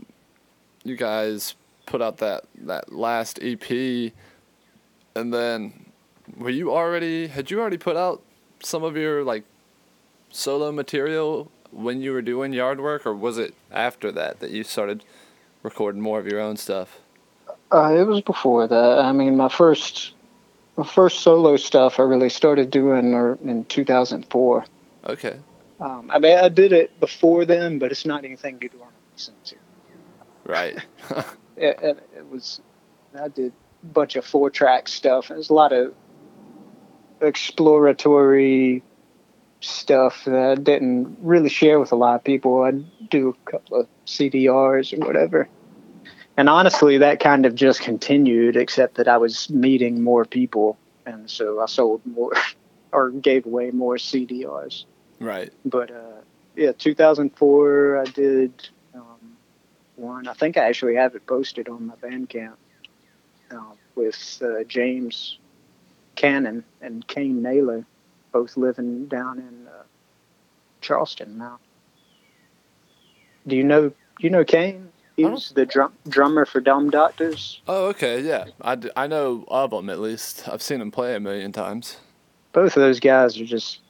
you 0.84 0.96
guys 0.96 1.54
put 1.86 2.02
out 2.02 2.18
that 2.18 2.44
that 2.62 2.92
last 2.92 3.38
EP, 3.42 4.12
and 5.14 5.32
then 5.32 5.92
were 6.36 6.50
you 6.50 6.72
already 6.72 7.28
had 7.28 7.50
you 7.50 7.60
already 7.60 7.78
put 7.78 7.96
out 7.96 8.22
some 8.60 8.82
of 8.82 8.96
your 8.96 9.24
like 9.24 9.44
solo 10.30 10.72
material 10.72 11.50
when 11.70 12.00
you 12.00 12.12
were 12.12 12.22
doing 12.22 12.52
Yard 12.52 12.80
Work, 12.80 13.06
or 13.06 13.14
was 13.14 13.38
it 13.38 13.54
after 13.70 14.12
that 14.12 14.40
that 14.40 14.50
you 14.50 14.62
started 14.62 15.04
recording 15.62 16.00
more 16.00 16.18
of 16.18 16.26
your 16.26 16.40
own 16.40 16.56
stuff? 16.56 16.98
Uh, 17.72 17.94
it 17.94 18.06
was 18.06 18.20
before 18.20 18.66
that. 18.66 18.98
I 18.98 19.12
mean, 19.12 19.36
my 19.36 19.48
first 19.48 20.12
my 20.76 20.86
first 20.86 21.20
solo 21.20 21.56
stuff 21.56 21.98
I 21.98 22.02
really 22.02 22.28
started 22.28 22.70
doing 22.70 23.14
or 23.14 23.38
in 23.44 23.64
2004. 23.66 24.64
Okay. 25.06 25.36
Um, 25.80 26.10
I 26.12 26.18
mean, 26.18 26.38
I 26.38 26.48
did 26.48 26.72
it 26.72 26.98
before 27.00 27.44
then, 27.44 27.78
but 27.78 27.90
it's 27.90 28.06
not 28.06 28.24
anything 28.24 28.58
you'd 28.60 28.78
want 28.78 28.92
to 28.92 29.14
listen 29.14 29.34
to. 29.44 29.56
Right. 30.44 30.76
it, 31.56 31.78
it, 31.82 32.08
it 32.16 32.30
was 32.30 32.60
I 33.20 33.28
did 33.28 33.52
bunch 33.82 34.16
of 34.16 34.24
four 34.24 34.50
track 34.50 34.88
stuff. 34.88 35.28
There's 35.28 35.50
a 35.50 35.54
lot 35.54 35.72
of 35.72 35.94
exploratory 37.20 38.82
stuff 39.60 40.24
that 40.24 40.34
I 40.34 40.54
didn't 40.56 41.18
really 41.20 41.48
share 41.48 41.78
with 41.78 41.92
a 41.92 41.96
lot 41.96 42.16
of 42.16 42.24
people. 42.24 42.62
I'd 42.62 43.10
do 43.10 43.36
a 43.46 43.50
couple 43.50 43.80
of 43.80 43.88
CDRs 44.06 44.92
or 44.92 45.06
whatever. 45.06 45.48
And 46.36 46.48
honestly, 46.48 46.98
that 46.98 47.20
kind 47.20 47.44
of 47.44 47.54
just 47.54 47.80
continued, 47.80 48.56
except 48.56 48.96
that 48.96 49.06
I 49.06 49.18
was 49.18 49.50
meeting 49.50 50.02
more 50.02 50.24
people, 50.24 50.78
and 51.04 51.28
so 51.28 51.60
I 51.60 51.66
sold 51.66 52.00
more 52.06 52.32
or 52.92 53.10
gave 53.10 53.46
away 53.46 53.70
more 53.70 53.96
CDRs 53.96 54.84
right. 55.22 55.52
but 55.64 55.90
uh, 55.90 56.20
yeah, 56.56 56.72
2004 56.72 57.98
I 57.98 58.04
did 58.04 58.68
um, 58.94 59.36
one. 59.96 60.28
I 60.28 60.34
think 60.34 60.56
I 60.56 60.68
actually 60.68 60.96
have 60.96 61.14
it 61.14 61.26
posted 61.26 61.68
on 61.68 61.86
my 61.86 61.94
Bandcamp 61.96 62.54
uh, 63.52 63.60
with 63.94 64.42
uh, 64.44 64.64
James 64.64 65.38
Cannon 66.16 66.64
and 66.80 67.06
Kane 67.06 67.42
Naylor, 67.42 67.84
both 68.32 68.56
living 68.56 69.06
down 69.06 69.38
in 69.38 69.66
uh, 69.68 69.82
Charleston 70.80 71.38
now. 71.38 71.58
Do 73.46 73.56
you 73.56 73.64
know 73.64 73.92
you 74.20 74.30
know 74.30 74.44
Kane? 74.44 74.88
He 75.16 75.26
was 75.26 75.50
the 75.50 75.66
drum, 75.66 75.92
drummer 76.08 76.46
for 76.46 76.60
Dumb 76.60 76.88
Doctors. 76.88 77.60
Oh, 77.68 77.88
okay, 77.88 78.20
yeah. 78.22 78.46
I, 78.62 78.76
d- 78.76 78.90
I 78.96 79.06
know 79.06 79.44
of 79.48 79.70
them 79.70 79.90
at 79.90 79.98
least. 80.00 80.48
I've 80.48 80.62
seen 80.62 80.78
them 80.78 80.90
play 80.90 81.14
a 81.14 81.20
million 81.20 81.52
times. 81.52 81.98
both 82.54 82.76
of 82.76 82.80
those 82.82 82.98
guys 82.98 83.38
are 83.38 83.44
just 83.44 83.80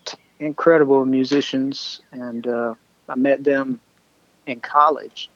incredible 0.40 1.04
musicians 1.06 2.00
and 2.10 2.48
uh, 2.48 2.74
i 3.08 3.14
met 3.14 3.44
them 3.44 3.80
in 4.48 4.58
college 4.58 5.30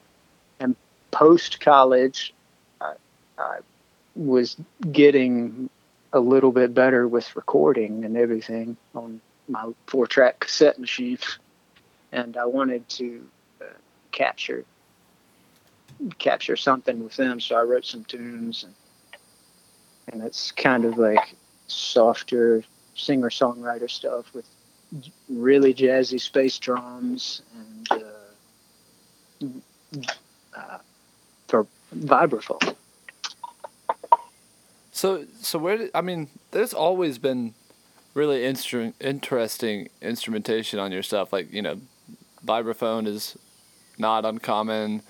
and 0.59 0.75
post 1.11 1.61
college 1.61 2.33
I, 2.81 2.93
I 3.37 3.59
was 4.17 4.57
getting 4.91 5.69
a 6.13 6.19
little 6.19 6.51
bit 6.51 6.73
better 6.73 7.07
with 7.07 7.35
recording 7.35 8.03
and 8.05 8.17
everything 8.17 8.77
on 8.95 9.21
my 9.47 9.71
four 9.85 10.07
track 10.07 10.39
cassette 10.39 10.79
machine 10.79 11.17
and 12.11 12.37
i 12.37 12.45
wanted 12.45 12.87
to 12.89 13.25
uh, 13.61 13.65
capture 14.11 14.65
capture 16.19 16.55
something 16.55 17.03
with 17.03 17.15
them 17.15 17.39
so 17.39 17.55
i 17.55 17.61
wrote 17.61 17.85
some 17.85 18.03
tunes 18.05 18.63
and 18.63 18.73
and 20.09 20.23
it's 20.23 20.51
kind 20.51 20.85
of 20.85 20.97
like 20.97 21.35
softer 21.67 22.63
singer 22.95 23.29
songwriter 23.29 23.89
stuff 23.89 24.33
with 24.33 24.47
really 25.29 25.73
jazzy 25.73 26.19
space 26.19 26.57
drums 26.59 27.41
and 27.55 27.91
uh, 27.91 29.47
uh, 30.55 30.77
for 31.47 31.67
vibraphone. 31.95 32.75
So, 34.97 35.25
so 35.41 35.59
where 35.59 35.91
I 35.93 36.01
mean? 36.01 36.27
There's 36.49 36.73
always 36.73 37.19
been 37.19 37.53
really 38.15 38.39
instru- 38.39 38.95
interesting 38.99 39.89
instrumentation 40.01 40.79
on 40.79 40.91
your 40.91 41.03
stuff. 41.03 41.31
Like 41.31 41.53
you 41.53 41.61
know, 41.61 41.79
vibraphone 42.43 43.05
is 43.05 43.37
not 43.99 44.25
uncommon 44.25 45.03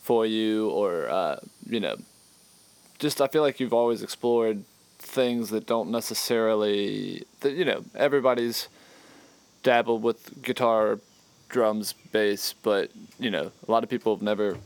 for 0.00 0.24
you, 0.24 0.70
or 0.70 1.08
uh, 1.08 1.40
you 1.68 1.80
know, 1.80 1.96
just 3.00 3.20
I 3.20 3.26
feel 3.26 3.42
like 3.42 3.58
you've 3.58 3.72
always 3.72 4.00
explored 4.00 4.62
things 5.00 5.50
that 5.50 5.66
don't 5.66 5.90
necessarily 5.90 7.24
that 7.40 7.54
you 7.54 7.64
know 7.64 7.82
everybody's 7.96 8.68
dabbled 9.64 10.04
with 10.04 10.40
guitar, 10.40 11.00
drums, 11.48 11.94
bass, 12.12 12.54
but 12.62 12.92
you 13.18 13.28
know 13.28 13.50
a 13.66 13.70
lot 13.72 13.82
of 13.82 13.90
people 13.90 14.14
have 14.14 14.22
never 14.22 14.56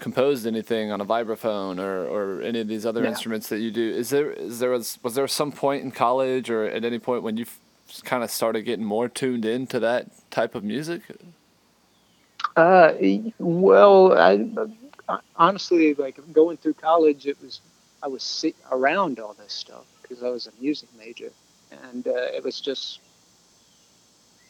composed 0.00 0.46
anything 0.46 0.92
on 0.92 1.00
a 1.00 1.06
vibraphone 1.06 1.80
or, 1.80 2.06
or 2.08 2.42
any 2.42 2.60
of 2.60 2.68
these 2.68 2.86
other 2.86 3.04
Yeah. 3.04 3.06
instruments 3.06 3.48
that 3.50 3.60
you 3.60 3.70
do. 3.72 3.90
Is 3.90 4.10
there 4.10 4.32
is 4.32 4.60
there 4.60 4.70
was 4.70 4.98
was 5.02 5.14
there 5.14 5.28
some 5.28 5.52
point 5.52 5.84
in 5.84 5.92
college 5.92 6.50
or 6.50 6.64
at 6.66 6.84
any 6.84 6.98
point 6.98 7.22
when 7.24 7.36
you 7.36 7.46
kind 8.04 8.24
of 8.24 8.30
started 8.30 8.62
getting 8.62 8.84
more 8.86 9.08
tuned 9.08 9.44
into 9.44 9.80
that 9.80 10.08
type 10.30 10.54
of 10.56 10.64
music? 10.64 11.02
Uh, 12.56 12.92
well, 13.38 14.18
I, 14.18 14.46
honestly, 15.36 15.94
like 15.94 16.20
going 16.32 16.58
through 16.58 16.74
college, 16.74 17.26
it 17.26 17.40
was 17.42 17.62
I 18.02 18.08
was 18.08 18.22
around 18.72 19.20
all 19.20 19.34
this 19.34 19.52
stuff 19.54 19.86
because 20.02 20.22
I 20.22 20.30
was 20.30 20.46
a 20.48 20.52
music 20.60 20.90
major, 20.96 21.30
and 21.70 22.06
uh, 22.06 22.12
it 22.34 22.44
was 22.44 22.60
just 22.60 23.00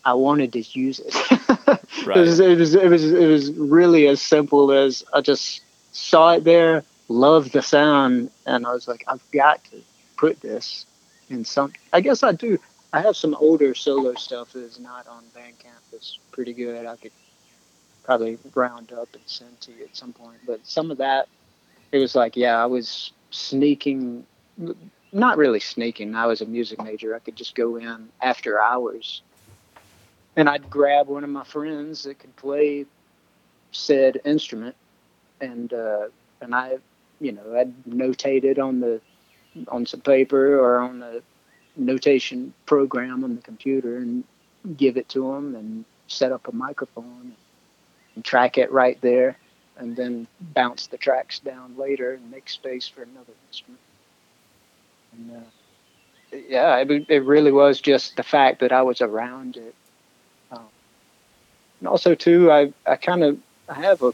I 0.04 0.14
wanted 0.14 0.52
to 0.54 0.60
use 0.60 1.00
it. 1.00 1.14
Right. 2.06 2.16
it, 2.16 2.20
was, 2.20 2.40
it 2.40 2.58
was 2.58 2.74
it 2.74 2.88
was 2.88 3.12
it 3.12 3.26
was 3.26 3.52
really 3.52 4.08
as 4.08 4.22
simple 4.22 4.72
as 4.72 5.04
I 5.12 5.20
just 5.20 5.60
saw 5.92 6.32
it 6.32 6.44
there, 6.44 6.82
loved 7.08 7.52
the 7.52 7.62
sound, 7.62 8.30
and 8.46 8.66
I 8.66 8.72
was 8.72 8.88
like, 8.88 9.04
I've 9.06 9.22
got 9.32 9.62
to 9.64 9.82
put 10.16 10.40
this 10.40 10.86
in 11.28 11.44
some. 11.44 11.72
I 11.92 12.00
guess 12.00 12.22
I 12.22 12.32
do. 12.32 12.58
I 12.92 13.02
have 13.02 13.16
some 13.16 13.34
older 13.34 13.74
solo 13.74 14.14
stuff 14.14 14.52
that 14.52 14.60
is 14.62 14.80
not 14.80 15.06
on 15.08 15.24
Bandcamp. 15.36 15.80
That's 15.92 16.18
pretty 16.32 16.52
good. 16.52 16.86
I 16.86 16.96
could 16.96 17.12
probably 18.02 18.38
round 18.54 18.92
up 18.92 19.08
and 19.12 19.22
send 19.26 19.60
to 19.62 19.72
you 19.72 19.84
at 19.84 19.96
some 19.96 20.12
point. 20.12 20.38
But 20.46 20.66
some 20.66 20.90
of 20.90 20.98
that, 20.98 21.28
it 21.92 21.98
was 21.98 22.14
like, 22.14 22.36
yeah, 22.36 22.60
I 22.60 22.66
was 22.66 23.12
sneaking, 23.30 24.24
not 25.12 25.38
really 25.38 25.60
sneaking. 25.60 26.14
I 26.14 26.26
was 26.26 26.40
a 26.40 26.46
music 26.46 26.82
major. 26.82 27.14
I 27.14 27.20
could 27.20 27.36
just 27.36 27.54
go 27.54 27.76
in 27.76 28.08
after 28.20 28.60
hours 28.60 29.22
and 30.36 30.48
I'd 30.48 30.70
grab 30.70 31.08
one 31.08 31.24
of 31.24 31.30
my 31.30 31.44
friends 31.44 32.04
that 32.04 32.18
could 32.18 32.34
play 32.36 32.86
said 33.72 34.20
instrument 34.24 34.76
and, 35.40 35.72
uh, 35.72 36.08
and 36.40 36.54
I, 36.54 36.78
you 37.20 37.32
know, 37.32 37.56
I'd 37.56 37.84
notate 37.84 38.44
it 38.44 38.58
on 38.58 38.80
the, 38.80 39.00
on 39.68 39.86
some 39.86 40.00
paper 40.00 40.58
or 40.58 40.78
on 40.80 41.00
the 41.00 41.22
notation 41.76 42.52
program 42.66 43.24
on 43.24 43.36
the 43.36 43.42
computer 43.42 43.98
and 43.98 44.24
give 44.76 44.96
it 44.96 45.08
to 45.10 45.32
them 45.32 45.54
and 45.54 45.84
set 46.08 46.32
up 46.32 46.48
a 46.48 46.52
microphone 46.52 47.32
and 48.14 48.24
track 48.24 48.58
it 48.58 48.70
right 48.70 49.00
there 49.00 49.36
and 49.76 49.96
then 49.96 50.26
bounce 50.40 50.88
the 50.88 50.98
tracks 50.98 51.38
down 51.38 51.76
later 51.76 52.14
and 52.14 52.30
make 52.30 52.48
space 52.48 52.86
for 52.86 53.02
another 53.02 53.32
instrument. 53.48 53.80
And, 55.12 55.36
uh, 55.36 56.36
yeah, 56.48 56.76
it, 56.76 57.06
it 57.08 57.24
really 57.24 57.50
was 57.50 57.80
just 57.80 58.16
the 58.16 58.22
fact 58.22 58.60
that 58.60 58.72
I 58.72 58.82
was 58.82 59.00
around 59.00 59.56
it. 59.56 59.74
And 61.80 61.88
also, 61.88 62.14
too, 62.14 62.52
I, 62.52 62.72
I 62.86 62.96
kind 62.96 63.24
of 63.24 63.38
I 63.68 63.74
have 63.74 64.02
a 64.02 64.12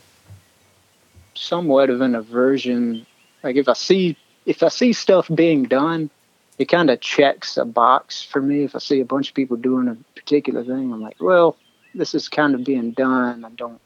somewhat 1.35 1.91
of 1.91 2.01
an 2.01 2.15
aversion. 2.15 3.07
Like 3.43 3.57
if 3.57 3.69
I 3.69 3.75
see 3.75 4.17
if 4.45 4.63
I 4.63 4.69
see 4.69 4.93
stuff 4.93 5.29
being 5.33 5.65
done, 5.65 6.11
it 6.59 6.67
kind 6.67 6.91
of 6.91 7.01
checks 7.01 7.57
a 7.57 7.65
box 7.65 8.23
for 8.23 8.41
me. 8.41 8.65
If 8.65 8.75
I 8.75 8.79
see 8.79 9.01
a 9.01 9.05
bunch 9.05 9.31
of 9.31 9.35
people 9.35 9.57
doing 9.57 9.89
a 9.89 9.97
particular 10.19 10.65
thing, 10.65 10.93
I'm 10.93 11.03
like, 11.03 11.21
well, 11.21 11.57
this 11.95 12.15
is 12.15 12.29
kind 12.29 12.55
of 12.55 12.65
being 12.65 12.93
done. 12.93 13.45
I 13.45 13.51
don't 13.51 13.81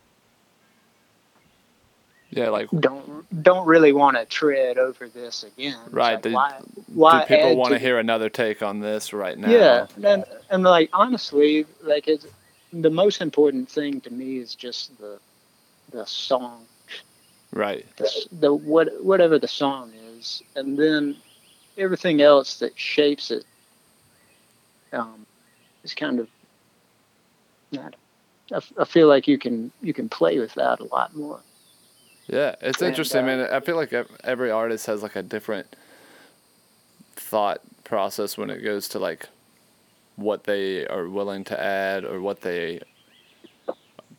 yeah, 2.30 2.48
like 2.50 2.68
don't 2.70 3.42
don't 3.42 3.66
really 3.66 3.92
want 3.92 4.16
to 4.16 4.24
tread 4.24 4.78
over 4.78 5.08
this 5.08 5.42
again. 5.42 5.78
Right. 5.90 6.14
Like, 6.14 6.22
do, 6.22 6.32
why, 6.32 6.60
why 6.86 7.20
do 7.20 7.26
people 7.26 7.56
want 7.56 7.72
to 7.72 7.78
hear 7.78 7.98
another 7.98 8.28
take 8.28 8.62
on 8.62 8.78
this 8.78 9.12
right 9.12 9.36
now? 9.36 9.50
Yeah, 9.50 9.86
and 10.02 10.24
and 10.48 10.62
like 10.62 10.90
honestly, 10.92 11.66
like 11.82 12.06
it's 12.06 12.26
the 12.72 12.90
most 12.90 13.20
important 13.20 13.68
thing 13.68 14.00
to 14.02 14.10
me 14.10 14.38
is 14.38 14.54
just 14.54 14.96
the 14.98 15.18
the 15.90 16.04
song. 16.06 16.66
Right. 17.52 17.84
The, 17.96 18.26
the 18.32 18.54
what 18.54 18.88
whatever 19.02 19.38
the 19.38 19.48
song 19.48 19.92
is, 20.16 20.42
and 20.54 20.78
then 20.78 21.16
everything 21.76 22.20
else 22.20 22.58
that 22.60 22.78
shapes 22.78 23.30
it 23.30 23.44
um, 24.92 25.26
is 25.82 25.94
kind 25.94 26.20
of 26.20 26.28
not. 27.72 27.96
I, 28.52 28.60
I 28.78 28.84
feel 28.84 29.08
like 29.08 29.26
you 29.26 29.38
can 29.38 29.72
you 29.82 29.92
can 29.92 30.08
play 30.08 30.38
with 30.38 30.54
that 30.54 30.80
a 30.80 30.84
lot 30.84 31.16
more. 31.16 31.40
Yeah, 32.28 32.54
it's 32.60 32.80
And, 32.80 32.88
interesting, 32.88 33.22
uh, 33.22 33.26
man. 33.26 33.40
I 33.52 33.58
feel 33.58 33.76
like 33.76 33.92
every 34.22 34.50
artist 34.52 34.86
has 34.86 35.02
like 35.02 35.16
a 35.16 35.22
different 35.22 35.74
thought 37.16 37.60
process 37.82 38.38
when 38.38 38.50
it 38.50 38.62
goes 38.62 38.88
to 38.90 39.00
like 39.00 39.26
what 40.20 40.44
they 40.44 40.86
are 40.86 41.08
willing 41.08 41.44
to 41.44 41.60
add 41.60 42.04
or 42.04 42.20
what 42.20 42.42
they 42.42 42.80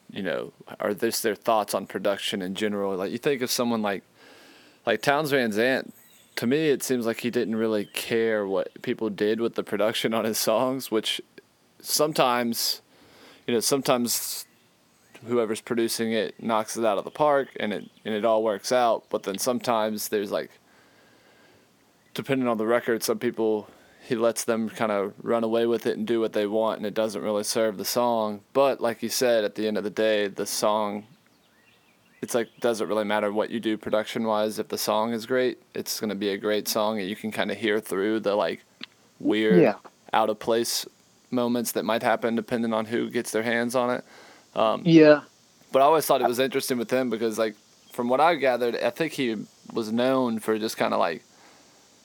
you 0.10 0.24
know 0.24 0.52
are 0.80 0.94
this 0.94 1.22
their 1.22 1.36
thoughts 1.36 1.74
on 1.74 1.86
production 1.86 2.42
in 2.42 2.56
general? 2.56 2.96
Like 2.96 3.12
you 3.12 3.18
think 3.18 3.42
of 3.42 3.52
someone 3.52 3.82
like 3.82 4.04
like 4.86 5.02
Townes 5.02 5.32
Van 5.32 5.52
Zandt 5.52 5.94
to 6.36 6.48
me 6.48 6.70
it 6.70 6.84
seems 6.84 7.06
like 7.06 7.20
he 7.20 7.30
didn't 7.30 7.56
really 7.56 7.86
care 7.86 8.48
what 8.48 8.82
people 8.82 9.10
did 9.10 9.40
with 9.40 9.56
the 9.56 9.64
production 9.64 10.14
on 10.14 10.26
his 10.26 10.38
songs 10.38 10.90
which 10.90 11.22
sometimes 11.82 12.82
you 13.48 13.54
know 13.54 13.60
sometimes 13.60 14.46
whoever's 15.26 15.62
producing 15.62 16.12
it 16.12 16.42
knocks 16.42 16.78
it 16.78 16.86
out 16.86 16.98
of 16.98 17.04
the 17.04 17.12
park 17.12 17.50
and 17.60 17.74
it 17.74 17.90
and 18.06 18.14
it 18.14 18.26
all 18.26 18.44
works 18.44 18.72
out 18.72 19.04
but 19.10 19.24
then 19.24 19.38
sometimes 19.38 20.10
there's 20.10 20.32
like 20.32 20.50
depending 22.14 22.48
on 22.48 22.58
the 22.58 22.66
record 22.66 23.04
some 23.04 23.20
people 23.20 23.68
he 24.12 24.16
lets 24.18 24.44
them 24.44 24.68
kind 24.68 24.92
of 24.92 25.14
run 25.24 25.42
away 25.50 25.66
with 25.66 25.86
it 25.86 25.98
and 25.98 26.06
do 26.06 26.20
what 26.20 26.34
they 26.34 26.46
want 26.46 26.76
and 26.78 26.86
it 26.86 26.94
doesn't 26.94 27.22
really 27.22 27.46
serve 27.46 27.78
the 27.78 27.86
song 27.86 28.42
but 28.52 28.82
like 28.82 29.02
you 29.02 29.08
said 29.08 29.46
at 29.46 29.56
the 29.56 29.66
end 29.70 29.78
of 29.78 29.86
the 29.86 29.90
day 30.08 30.28
the 30.28 30.46
song 30.46 31.06
it's 32.22 32.36
like 32.36 32.50
doesn't 32.60 32.90
really 32.90 33.06
matter 33.06 33.32
what 33.32 33.50
you 33.50 33.60
do 33.60 33.78
production 33.78 34.26
wise 34.26 34.60
if 34.60 34.68
the 34.68 34.78
song 34.78 35.14
is 35.14 35.26
great 35.26 35.60
it's 35.74 36.00
going 36.02 36.10
to 36.10 36.16
be 36.16 36.30
a 36.30 36.38
great 36.38 36.68
song 36.68 37.00
and 37.00 37.08
you 37.10 37.16
can 37.16 37.32
kind 37.32 37.50
of 37.52 37.58
hear 37.58 37.80
through 37.80 38.20
the 38.20 38.36
like 38.36 38.62
weird 39.20 39.62
Yeah. 39.62 39.76
out 40.12 40.30
of 40.30 40.40
place 40.40 40.86
moments 41.32 41.72
that 41.72 41.86
might 41.86 42.04
happen 42.04 42.36
depending 42.36 42.74
on 42.74 42.86
who 42.88 43.10
gets 43.10 43.32
their 43.32 43.44
hands 43.44 43.76
on 43.76 43.90
it 43.92 44.04
um, 44.56 44.82
Yeah. 44.84 45.22
but 45.72 45.82
I 45.82 45.86
always 45.86 46.06
thought 46.06 46.22
it 46.22 46.28
was 46.28 46.40
interesting 46.40 46.78
with 46.78 46.92
him 46.92 47.10
because, 47.10 47.40
like, 47.40 47.56
from 47.94 48.10
what 48.10 48.20
I 48.20 48.36
gathered, 48.36 48.76
I 48.76 48.90
think 48.90 49.14
he 49.14 49.38
was 49.72 49.92
known 49.94 50.40
for 50.40 50.60
just 50.60 50.76
kind 50.76 50.94
of 50.94 51.00
like 51.00 51.24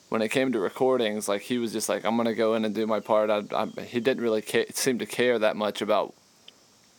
when 0.08 0.22
it 0.22 0.28
came 0.28 0.52
to 0.52 0.60
recordings, 0.60 1.28
like 1.28 1.42
he 1.42 1.58
was 1.58 1.72
just 1.72 1.88
like, 1.88 2.04
I'm 2.04 2.16
gonna 2.16 2.34
go 2.34 2.54
in 2.54 2.64
and 2.64 2.74
do 2.74 2.86
my 2.86 3.00
part. 3.00 3.30
I, 3.30 3.42
I, 3.54 3.80
he 3.82 4.00
didn't 4.00 4.22
really 4.22 4.42
ca- 4.42 4.66
seem 4.72 4.98
to 4.98 5.06
care 5.06 5.38
that 5.38 5.56
much 5.56 5.82
about 5.82 6.14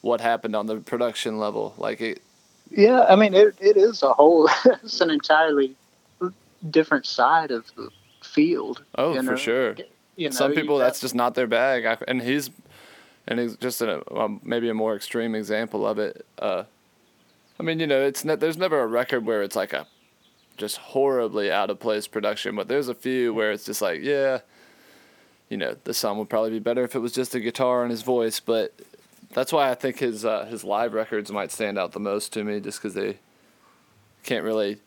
what 0.01 0.21
happened 0.21 0.55
on 0.55 0.65
the 0.65 0.77
production 0.77 1.39
level. 1.39 1.73
Like 1.77 2.01
it, 2.01 2.21
Yeah, 2.69 3.05
I 3.07 3.15
mean, 3.15 3.33
it, 3.33 3.55
it 3.59 3.77
is 3.77 4.03
a 4.03 4.13
whole, 4.13 4.49
it's 4.65 5.01
an 5.01 5.09
entirely 5.09 5.75
different 6.69 7.05
side 7.05 7.51
of 7.51 7.65
the 7.75 7.89
field. 8.23 8.83
oh, 8.95 9.13
you 9.13 9.23
for 9.23 9.37
sure. 9.37 9.75
You 10.15 10.29
know, 10.29 10.35
Some 10.35 10.53
people 10.53 10.77
that's 10.79 10.99
just 10.99 11.13
not 11.15 11.35
their 11.35 11.47
bag, 11.47 11.85
I, 11.85 11.97
and 12.07 12.21
he's 12.21 12.49
and 13.27 13.39
he's 13.39 13.55
just 13.57 13.81
a 13.81 14.01
um, 14.17 14.41
maybe 14.43 14.67
a 14.69 14.73
more 14.73 14.95
extreme 14.95 15.35
example 15.35 15.87
of 15.87 15.99
it. 15.99 16.25
Uh, 16.39 16.63
I 17.59 17.63
mean, 17.63 17.79
you 17.79 17.87
know, 17.87 18.01
it's 18.01 18.25
ne- 18.25 18.35
there's 18.35 18.57
never 18.57 18.81
a 18.81 18.87
record 18.87 19.25
where 19.25 19.43
it's 19.43 19.55
like 19.55 19.73
a 19.73 19.85
just 20.57 20.77
horribly 20.77 21.51
out 21.51 21.69
of 21.69 21.79
place 21.79 22.07
production, 22.07 22.55
but 22.55 22.67
there's 22.67 22.87
a 22.87 22.95
few 22.95 23.33
where 23.33 23.51
it's 23.51 23.65
just 23.65 23.81
like, 23.81 24.01
yeah, 24.01 24.39
you 25.49 25.57
know, 25.57 25.75
the 25.83 25.93
song 25.93 26.17
would 26.17 26.29
probably 26.29 26.51
be 26.51 26.59
better 26.59 26.83
if 26.83 26.95
it 26.95 26.99
was 26.99 27.13
just 27.13 27.35
a 27.35 27.39
guitar 27.39 27.83
and 27.83 27.91
his 27.91 28.01
voice, 28.01 28.39
but 28.39 28.73
that's 29.33 29.53
why 29.53 29.69
I 29.69 29.75
think 29.75 29.99
his 29.99 30.25
uh, 30.25 30.45
his 30.45 30.63
live 30.63 30.93
records 30.93 31.31
might 31.31 31.51
stand 31.51 31.77
out 31.77 31.91
the 31.91 31.99
most 31.99 32.33
to 32.33 32.43
me, 32.43 32.59
just 32.59 32.81
because 32.81 32.93
they 32.93 33.17
can't 34.23 34.43
really, 34.43 34.79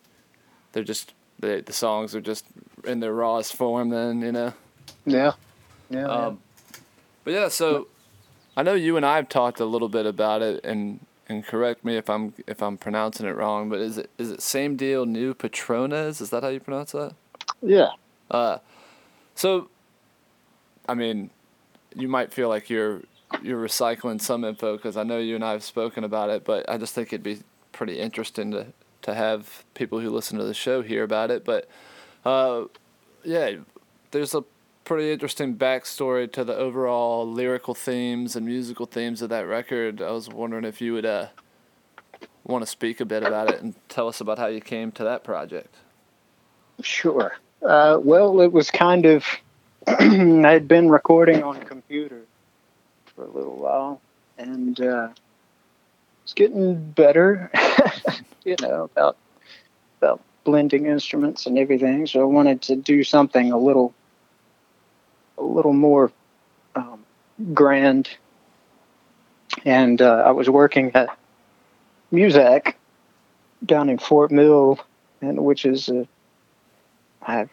they're 0.72 0.84
just 0.84 1.14
they, 1.38 1.60
the 1.60 1.72
songs 1.72 2.14
are 2.14 2.20
just 2.20 2.44
in 2.84 3.00
their 3.00 3.12
rawest 3.12 3.54
form. 3.56 3.90
Then 3.90 4.20
you 4.20 4.32
know. 4.32 4.52
Yeah. 5.06 5.32
Yeah. 5.88 6.06
Um, 6.06 6.40
but 7.24 7.32
yeah, 7.32 7.48
so 7.48 7.88
I 8.56 8.62
know 8.62 8.74
you 8.74 8.96
and 8.96 9.04
I 9.04 9.16
have 9.16 9.28
talked 9.28 9.60
a 9.60 9.64
little 9.64 9.88
bit 9.88 10.06
about 10.06 10.42
it, 10.42 10.64
and 10.64 11.00
and 11.30 11.44
correct 11.46 11.84
me 11.84 11.96
if 11.96 12.10
I'm 12.10 12.34
if 12.46 12.62
I'm 12.62 12.76
pronouncing 12.76 13.26
it 13.26 13.36
wrong. 13.36 13.70
But 13.70 13.80
is 13.80 13.96
it 13.96 14.10
is 14.18 14.30
it 14.30 14.42
same 14.42 14.76
deal? 14.76 15.06
New 15.06 15.34
Patronas? 15.34 16.20
Is 16.20 16.30
that 16.30 16.42
how 16.42 16.48
you 16.48 16.60
pronounce 16.60 16.92
that? 16.92 17.14
yeah. 17.62 17.90
Uh, 18.30 18.58
so, 19.34 19.68
I 20.88 20.94
mean, 20.94 21.30
you 21.94 22.08
might 22.08 22.32
feel 22.32 22.48
like 22.48 22.70
you're 22.70 23.02
you're 23.42 23.62
recycling 23.62 24.20
some 24.20 24.44
info 24.44 24.76
because 24.76 24.96
I 24.96 25.02
know 25.02 25.18
you 25.18 25.34
and 25.34 25.44
I 25.44 25.52
have 25.52 25.64
spoken 25.64 26.04
about 26.04 26.30
it, 26.30 26.44
but 26.44 26.68
I 26.68 26.76
just 26.76 26.94
think 26.94 27.08
it'd 27.08 27.22
be 27.22 27.38
pretty 27.72 27.98
interesting 27.98 28.50
to 28.52 28.66
to 29.02 29.14
have 29.14 29.64
people 29.74 30.00
who 30.00 30.10
listen 30.10 30.38
to 30.38 30.44
the 30.44 30.54
show 30.54 30.82
hear 30.82 31.02
about 31.02 31.30
it. 31.30 31.44
But 31.44 31.68
uh, 32.24 32.64
yeah, 33.24 33.56
there's 34.10 34.34
a 34.34 34.44
pretty 34.84 35.12
interesting 35.12 35.56
backstory 35.56 36.30
to 36.32 36.44
the 36.44 36.56
overall 36.56 37.30
lyrical 37.30 37.74
themes 37.74 38.36
and 38.36 38.46
musical 38.46 38.86
themes 38.86 39.22
of 39.22 39.28
that 39.30 39.46
record. 39.46 40.02
I 40.02 40.10
was 40.10 40.28
wondering 40.28 40.64
if 40.64 40.80
you 40.80 40.92
would 40.94 41.06
uh, 41.06 41.28
want 42.44 42.62
to 42.62 42.66
speak 42.66 43.00
a 43.00 43.04
bit 43.04 43.22
about 43.22 43.50
it 43.50 43.60
and 43.62 43.74
tell 43.88 44.08
us 44.08 44.20
about 44.20 44.38
how 44.38 44.46
you 44.46 44.60
came 44.60 44.92
to 44.92 45.04
that 45.04 45.24
project. 45.24 45.74
Sure. 46.82 47.36
Uh, 47.62 47.98
well, 48.02 48.40
it 48.40 48.52
was 48.52 48.70
kind 48.70 49.06
of, 49.06 49.24
I'd 49.86 50.66
been 50.66 50.88
recording 50.88 51.42
on 51.42 51.60
computer 51.60 52.22
for 53.14 53.24
a 53.24 53.30
little 53.30 53.56
while, 53.56 54.00
and 54.38 54.80
uh, 54.80 55.08
it's 56.24 56.32
getting 56.32 56.90
better, 56.92 57.50
you 58.44 58.56
know, 58.60 58.84
about 58.84 59.16
about 60.00 60.22
blending 60.44 60.86
instruments 60.86 61.46
and 61.46 61.58
everything. 61.58 62.06
So 62.06 62.20
I 62.20 62.24
wanted 62.24 62.62
to 62.62 62.76
do 62.76 63.04
something 63.04 63.52
a 63.52 63.58
little, 63.58 63.92
a 65.40 65.44
little 65.44 65.72
more 65.72 66.12
um, 66.76 67.04
grand. 67.54 68.08
And 69.64 70.00
uh, 70.00 70.22
I 70.26 70.30
was 70.30 70.48
working 70.48 70.92
at 70.94 71.08
Muzak 72.12 72.74
down 73.64 73.88
in 73.88 73.98
Fort 73.98 74.30
Mill, 74.30 74.78
and 75.20 75.44
which 75.44 75.64
is 75.64 75.88
a 75.88 76.06
I 77.22 77.48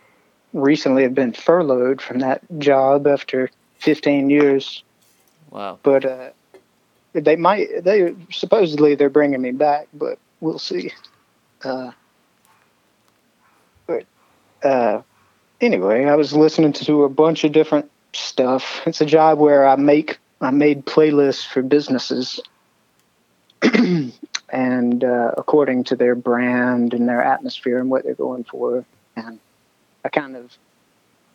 recently 0.53 1.03
have 1.03 1.13
been 1.15 1.33
furloughed 1.33 2.01
from 2.01 2.19
that 2.19 2.41
job 2.57 3.05
after 3.05 3.49
15 3.79 4.29
years, 4.29 4.83
Wow. 5.51 5.79
but 5.83 6.05
uh, 6.05 6.29
they 7.13 7.35
might 7.35 7.83
they 7.83 8.15
supposedly 8.31 8.95
they're 8.95 9.09
bringing 9.09 9.41
me 9.41 9.51
back, 9.51 9.87
but 9.93 10.19
we'll 10.39 10.59
see. 10.59 10.93
Uh, 11.63 11.91
but 13.87 14.05
uh, 14.63 15.01
anyway, 15.61 16.05
I 16.05 16.15
was 16.15 16.33
listening 16.33 16.73
to 16.73 17.03
a 17.03 17.09
bunch 17.09 17.43
of 17.43 17.51
different 17.51 17.89
stuff. 18.13 18.81
It's 18.85 19.01
a 19.01 19.05
job 19.05 19.39
where 19.39 19.67
I 19.67 19.75
make 19.75 20.19
I 20.39 20.51
made 20.51 20.85
playlists 20.85 21.45
for 21.47 21.61
businesses. 21.61 22.39
and 24.49 25.03
uh, 25.03 25.31
according 25.35 25.83
to 25.85 25.95
their 25.95 26.15
brand 26.15 26.93
and 26.93 27.09
their 27.09 27.23
atmosphere 27.23 27.79
and 27.79 27.89
what 27.89 28.03
they're 28.03 28.13
going 28.13 28.43
for, 28.43 28.85
and 29.15 29.39
I 30.05 30.09
kind 30.09 30.35
of 30.35 30.55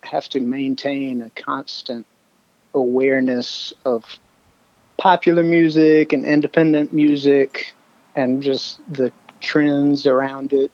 have 0.05 0.29
to 0.31 0.41
maintain 0.41 1.23
a 1.23 1.31
constant 1.31 2.07
awareness 2.75 3.73
of 3.85 4.05
popular 4.99 5.43
music 5.43 6.13
and 6.13 6.25
independent 6.25 6.93
music 6.93 7.75
and 8.15 8.43
just 8.43 8.81
the 8.93 9.13
trends 9.41 10.07
around 10.07 10.53
it. 10.53 10.71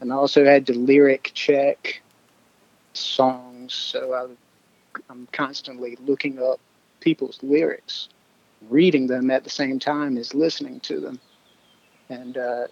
And 0.00 0.12
I 0.12 0.16
also 0.16 0.44
had 0.44 0.66
to 0.66 0.74
lyric 0.76 1.30
check 1.32 2.02
songs. 2.92 3.74
So 3.74 4.12
I 4.14 5.02
I'm 5.08 5.26
constantly 5.32 5.96
looking 6.04 6.38
up 6.38 6.60
people's 7.00 7.38
lyrics, 7.42 8.08
reading 8.68 9.06
them 9.06 9.30
at 9.30 9.44
the 9.44 9.50
same 9.50 9.78
time 9.78 10.16
as 10.18 10.34
listening 10.34 10.80
to 10.80 11.00
them, 11.00 11.20
and 12.08 12.36
uh, 12.36 12.66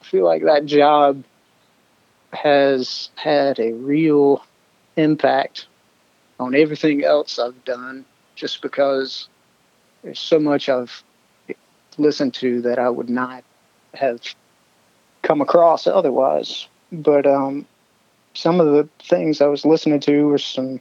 I 0.00 0.04
feel 0.04 0.24
like 0.24 0.42
that 0.44 0.66
job 0.66 1.22
has 2.32 3.10
had 3.16 3.58
a 3.58 3.72
real 3.72 4.44
impact 4.96 5.66
on 6.38 6.54
everything 6.54 7.04
else 7.04 7.38
I've 7.38 7.64
done, 7.64 8.04
just 8.34 8.62
because 8.62 9.28
there's 10.02 10.18
so 10.18 10.38
much 10.38 10.68
I've 10.68 11.02
listened 11.98 12.34
to 12.34 12.62
that 12.62 12.78
I 12.78 12.88
would 12.88 13.10
not 13.10 13.44
have 13.94 14.20
come 15.22 15.40
across 15.40 15.86
otherwise. 15.86 16.66
But 16.92 17.26
um, 17.26 17.66
some 18.34 18.60
of 18.60 18.66
the 18.66 18.88
things 19.02 19.40
I 19.40 19.46
was 19.46 19.64
listening 19.64 20.00
to 20.00 20.28
were 20.28 20.38
some 20.38 20.80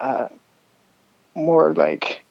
uh, 0.00 0.28
more 1.34 1.74
like 1.74 2.24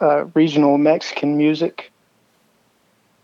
uh, 0.00 0.24
regional 0.34 0.78
Mexican 0.78 1.36
music, 1.36 1.90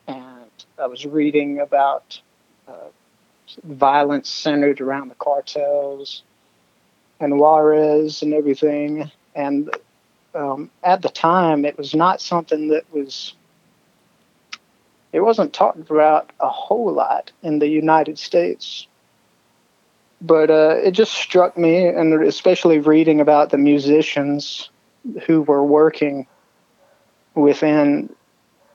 and 0.07 0.51
I 0.79 0.87
was 0.87 1.07
reading 1.07 1.61
about 1.61 2.21
uh, 2.69 2.89
violence 3.65 4.29
centered 4.29 4.81
around 4.81 5.09
the 5.09 5.15
cartels 5.17 6.23
and 7.21 7.39
Juarez 7.39 8.23
and 8.23 8.35
everything. 8.35 9.11
And 9.35 9.75
um, 10.35 10.71
at 10.83 11.03
the 11.03 11.09
time, 11.09 11.65
it 11.65 11.79
was 11.79 11.95
not 11.95 12.21
something 12.21 12.69
that 12.69 12.85
was 12.93 13.35
it 15.13 15.21
wasn't 15.21 15.55
talked 15.55 15.91
about 15.91 16.31
a 16.41 16.49
whole 16.49 16.93
lot 16.93 17.33
in 17.43 17.59
the 17.59 17.69
United 17.69 18.19
States. 18.19 18.87
But 20.21 20.51
uh, 20.51 20.77
it 20.83 20.93
just 20.93 21.13
struck 21.13 21.59
me, 21.59 21.87
and 21.87 22.23
especially 22.25 22.79
reading 22.79 23.21
about 23.21 23.51
the 23.51 23.59
musicians 23.59 24.71
who 25.27 25.43
were 25.43 25.65
working 25.65 26.27
within 27.35 28.15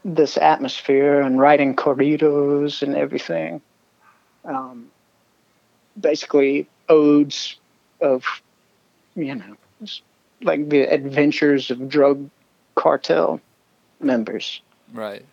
this 0.06 0.38
atmosphere 0.38 1.19
and 1.19 1.39
writing 1.39 1.75
corridos 1.75 2.82
and 2.84 2.95
everything. 2.95 3.62
Um, 4.45 4.91
basically, 5.99 6.67
odes 6.89 7.58
of, 7.99 8.23
you 9.15 9.36
know, 9.36 9.58
like 10.41 10.69
the 10.69 10.82
adventures 10.82 11.71
of 11.71 11.89
drug 11.89 12.30
cartel 12.75 13.41
members. 13.99 14.62
Right 14.93 15.25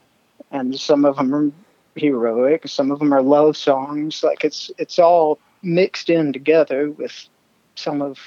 and 0.50 0.78
some 0.78 1.04
of 1.04 1.16
them 1.16 1.34
are 1.34 1.52
heroic, 1.96 2.66
some 2.68 2.90
of 2.90 2.98
them 2.98 3.12
are 3.12 3.22
love 3.22 3.56
songs. 3.56 4.22
Like 4.22 4.44
it's 4.44 4.70
it's 4.78 4.98
all 4.98 5.38
mixed 5.62 6.10
in 6.10 6.32
together 6.32 6.90
with 6.90 7.28
some 7.74 8.02
of 8.02 8.18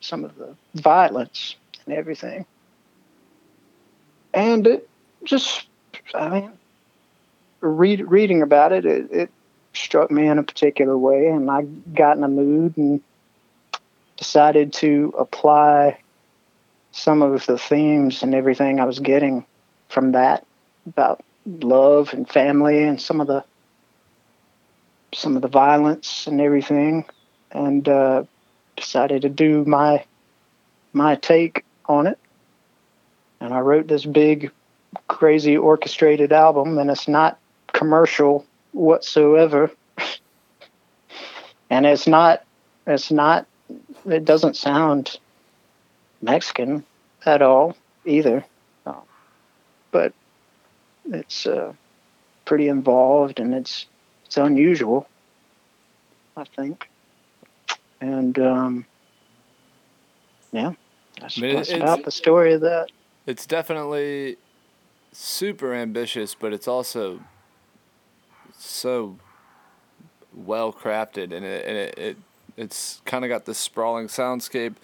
some 0.00 0.24
of 0.24 0.36
the 0.36 0.54
violence 0.74 1.56
and 1.86 1.94
everything. 1.94 2.44
And 4.34 4.66
it 4.66 4.88
just, 5.24 5.66
I 6.14 6.28
mean, 6.28 6.52
read, 7.60 8.10
reading 8.10 8.42
about 8.42 8.72
it, 8.72 8.84
it, 8.84 9.10
it 9.10 9.30
struck 9.72 10.10
me 10.10 10.26
in 10.26 10.38
a 10.38 10.42
particular 10.42 10.98
way, 10.98 11.28
and 11.28 11.50
I 11.50 11.62
got 11.62 12.16
in 12.18 12.24
a 12.24 12.28
mood 12.28 12.76
and 12.76 13.00
decided 14.16 14.72
to 14.74 15.14
apply 15.18 15.98
some 16.92 17.22
of 17.22 17.46
the 17.46 17.58
themes 17.58 18.22
and 18.22 18.34
everything 18.34 18.78
I 18.78 18.84
was 18.84 19.00
getting 19.00 19.44
from 19.88 20.12
that 20.12 20.46
about 20.86 21.24
love 21.46 22.12
and 22.12 22.28
family 22.28 22.84
and 22.84 23.00
some 23.00 23.20
of 23.20 23.26
the 23.26 23.44
some 25.14 25.36
of 25.36 25.42
the 25.42 25.48
violence 25.48 26.26
and 26.26 26.40
everything, 26.40 27.04
and 27.52 27.88
uh, 27.88 28.24
decided 28.76 29.22
to 29.22 29.28
do 29.28 29.64
my 29.64 30.04
my 30.92 31.16
take 31.16 31.64
on 31.86 32.06
it. 32.06 32.18
And 33.40 33.52
I 33.52 33.60
wrote 33.60 33.88
this 33.88 34.04
big, 34.04 34.50
crazy 35.08 35.56
orchestrated 35.56 36.32
album, 36.32 36.78
and 36.78 36.90
it's 36.90 37.08
not 37.08 37.38
commercial 37.72 38.46
whatsoever. 38.72 39.70
and 41.70 41.86
it's 41.86 42.06
not 42.06 42.44
it's 42.86 43.10
not 43.10 43.46
it 44.06 44.24
doesn't 44.24 44.56
sound 44.56 45.18
Mexican 46.22 46.84
at 47.24 47.42
all 47.42 47.76
either. 48.04 48.44
but 49.90 50.12
it's 51.12 51.46
uh, 51.46 51.72
pretty 52.44 52.68
involved 52.68 53.38
and 53.40 53.54
it's 53.54 53.86
it's 54.34 54.44
unusual, 54.44 55.06
I 56.36 56.42
think. 56.42 56.90
And 58.00 58.36
um, 58.40 58.86
yeah, 60.50 60.72
that's, 61.20 61.38
I 61.38 61.40
mean, 61.40 61.54
that's 61.54 61.70
about 61.70 62.04
the 62.04 62.10
story 62.10 62.54
of 62.54 62.62
that. 62.62 62.88
It's 63.26 63.46
definitely 63.46 64.36
super 65.12 65.72
ambitious, 65.72 66.34
but 66.34 66.52
it's 66.52 66.66
also 66.66 67.20
so 68.58 69.18
well 70.34 70.72
crafted, 70.72 71.32
and 71.32 71.44
it, 71.44 71.64
and 71.64 71.76
it, 71.76 71.98
it 71.98 72.16
it's 72.56 73.02
kind 73.04 73.24
of 73.24 73.28
got 73.28 73.44
this 73.44 73.58
sprawling 73.58 74.08
soundscape 74.08 74.74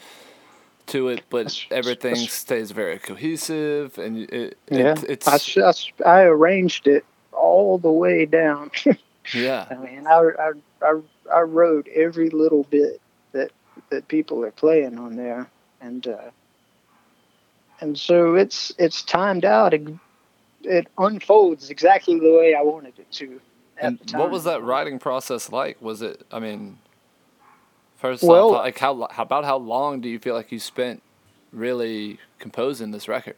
to 0.86 1.08
it, 1.08 1.24
but 1.28 1.66
everything 1.72 2.14
stays 2.14 2.70
very 2.70 3.00
cohesive, 3.00 3.98
and 3.98 4.30
it, 4.32 4.56
yeah, 4.70 4.92
it, 4.92 5.04
it's. 5.08 5.58
I, 5.58 5.72
I, 6.08 6.08
I, 6.08 6.22
arranged 6.22 6.86
it 6.86 7.04
all 7.32 7.78
the 7.78 7.90
way 7.90 8.26
down. 8.26 8.70
yeah, 9.34 9.66
I 9.70 9.74
mean, 9.74 10.06
I, 10.06 10.30
I, 10.38 10.52
I, 10.82 11.00
I 11.34 11.40
wrote 11.40 11.88
every 11.88 12.30
little 12.30 12.64
bit 12.64 13.00
that 13.32 13.50
that 13.90 14.08
people 14.08 14.44
are 14.44 14.50
playing 14.50 14.98
on 14.98 15.16
there, 15.16 15.48
and 15.80 16.06
uh, 16.06 16.30
and 17.80 17.98
so 17.98 18.34
it's 18.34 18.72
it's 18.78 19.02
timed 19.02 19.44
out. 19.44 19.74
It, 19.74 19.88
it 20.62 20.86
unfolds 20.98 21.70
exactly 21.70 22.18
the 22.18 22.32
way 22.32 22.54
I 22.54 22.62
wanted 22.62 22.98
it 22.98 23.10
to. 23.12 23.40
and 23.80 23.98
what 24.12 24.30
was 24.30 24.44
that 24.44 24.62
writing 24.62 24.98
process 24.98 25.50
like? 25.50 25.80
Was 25.80 26.02
it? 26.02 26.26
I 26.30 26.38
mean, 26.38 26.78
First 28.00 28.22
well, 28.22 28.54
off, 28.54 28.64
like 28.64 28.78
how, 28.78 29.08
how 29.10 29.22
about 29.22 29.44
how 29.44 29.58
long 29.58 30.00
do 30.00 30.08
you 30.08 30.18
feel 30.18 30.34
like 30.34 30.50
you 30.50 30.58
spent 30.58 31.02
really 31.52 32.18
composing 32.38 32.92
this 32.92 33.08
record? 33.08 33.36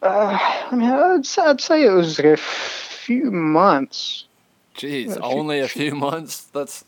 Uh, 0.00 0.38
I 0.40 0.74
mean, 0.74 0.88
I'd, 0.88 1.26
I'd 1.38 1.60
say 1.60 1.84
it 1.84 1.90
was 1.90 2.18
a 2.18 2.38
few 2.38 3.30
months. 3.30 4.24
Jeez, 4.74 5.18
only 5.20 5.60
a 5.60 5.68
few 5.68 5.94
months. 5.94 6.44
That's 6.44 6.84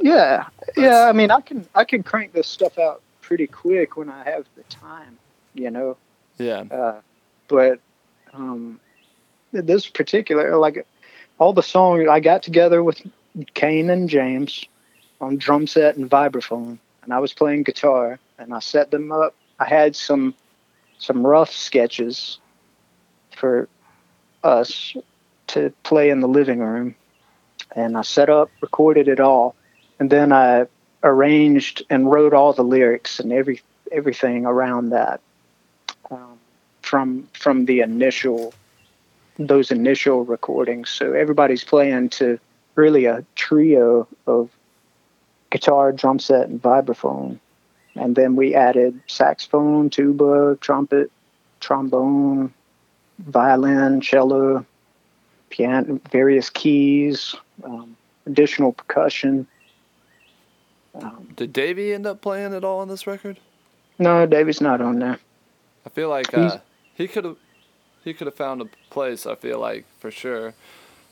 yeah, 0.00 0.46
that's... 0.66 0.78
yeah. 0.78 1.06
I 1.08 1.12
mean, 1.12 1.30
I 1.30 1.40
can 1.40 1.66
I 1.74 1.84
can 1.84 2.02
crank 2.02 2.32
this 2.32 2.46
stuff 2.46 2.78
out 2.78 3.02
pretty 3.20 3.46
quick 3.46 3.96
when 3.96 4.08
I 4.08 4.24
have 4.24 4.46
the 4.56 4.62
time, 4.64 5.18
you 5.54 5.70
know. 5.70 5.96
Yeah. 6.38 6.64
Uh, 6.70 7.00
but 7.48 7.80
um, 8.32 8.80
this 9.52 9.88
particular, 9.88 10.56
like 10.56 10.86
all 11.38 11.52
the 11.52 11.62
songs, 11.62 12.08
I 12.08 12.20
got 12.20 12.42
together 12.42 12.82
with 12.82 13.00
Kane 13.54 13.90
and 13.90 14.08
James 14.08 14.64
on 15.20 15.36
drum 15.36 15.66
set 15.66 15.96
and 15.96 16.10
vibraphone, 16.10 16.78
and 17.02 17.12
I 17.12 17.18
was 17.18 17.32
playing 17.32 17.64
guitar, 17.64 18.18
and 18.38 18.54
I 18.54 18.60
set 18.60 18.90
them 18.90 19.12
up. 19.12 19.34
I 19.58 19.66
had 19.66 19.94
some 19.96 20.34
some 20.98 21.26
rough 21.26 21.52
sketches 21.52 22.38
for 23.36 23.68
us 24.44 24.94
to 25.48 25.72
play 25.82 26.10
in 26.10 26.20
the 26.20 26.28
living 26.28 26.60
room, 26.60 26.94
and 27.74 27.96
I 27.96 28.02
set 28.02 28.28
up, 28.28 28.50
recorded 28.60 29.08
it 29.08 29.20
all, 29.20 29.54
and 29.98 30.10
then 30.10 30.32
I 30.32 30.66
arranged 31.02 31.84
and 31.88 32.10
wrote 32.10 32.34
all 32.34 32.52
the 32.52 32.62
lyrics 32.62 33.20
and 33.20 33.32
every 33.32 33.62
everything 33.90 34.46
around 34.46 34.90
that 34.90 35.20
um, 36.10 36.38
from 36.82 37.28
from 37.32 37.64
the 37.64 37.80
initial 37.80 38.52
those 39.38 39.70
initial 39.70 40.24
recordings. 40.24 40.90
So 40.90 41.12
everybody's 41.12 41.64
playing 41.64 42.10
to 42.10 42.38
really 42.74 43.06
a 43.06 43.24
trio 43.34 44.06
of 44.26 44.50
guitar, 45.50 45.92
drum 45.92 46.18
set, 46.18 46.48
and 46.48 46.62
vibraphone. 46.62 47.38
And 47.96 48.14
then 48.14 48.36
we 48.36 48.54
added 48.54 49.00
saxophone, 49.06 49.90
tuba, 49.90 50.56
trumpet, 50.60 51.10
trombone, 51.58 52.52
violin, 53.18 54.00
cello, 54.00 54.64
piano, 55.48 56.00
various 56.10 56.50
keys, 56.50 57.34
um, 57.64 57.96
additional 58.26 58.72
percussion. 58.72 59.46
Um, 60.94 61.28
Did 61.36 61.52
Davey 61.52 61.94
end 61.94 62.06
up 62.06 62.20
playing 62.20 62.54
at 62.54 62.64
all 62.64 62.80
on 62.80 62.88
this 62.88 63.06
record? 63.06 63.38
No, 63.98 64.26
Davey's 64.26 64.60
not 64.60 64.80
on 64.80 64.98
there. 64.98 65.18
I 65.86 65.88
feel 65.90 66.08
like 66.08 66.32
uh, 66.36 66.58
he 66.94 67.06
could 67.06 67.24
have 67.24 67.36
he 68.04 68.14
could 68.14 68.26
have 68.26 68.34
found 68.34 68.60
a 68.60 68.66
place. 68.90 69.26
I 69.26 69.34
feel 69.34 69.58
like 69.58 69.84
for 69.98 70.10
sure. 70.10 70.48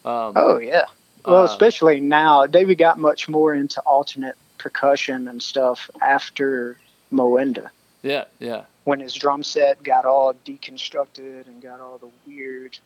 Um, 0.04 0.32
oh 0.36 0.58
yeah. 0.58 0.86
Well, 1.24 1.42
uh, 1.42 1.44
especially 1.44 2.00
now, 2.00 2.46
David 2.46 2.78
got 2.78 2.98
much 2.98 3.28
more 3.28 3.54
into 3.54 3.80
alternate 3.82 4.36
percussion 4.56 5.28
and 5.28 5.42
stuff 5.42 5.90
after 6.00 6.78
Moenda. 7.12 7.70
Yeah, 8.02 8.24
yeah. 8.38 8.64
When 8.84 9.00
his 9.00 9.14
drum 9.14 9.42
set 9.42 9.82
got 9.82 10.04
all 10.04 10.34
deconstructed 10.46 11.46
and 11.46 11.62
got 11.62 11.80
all 11.80 11.98
the 11.98 12.10
weird 12.26 12.78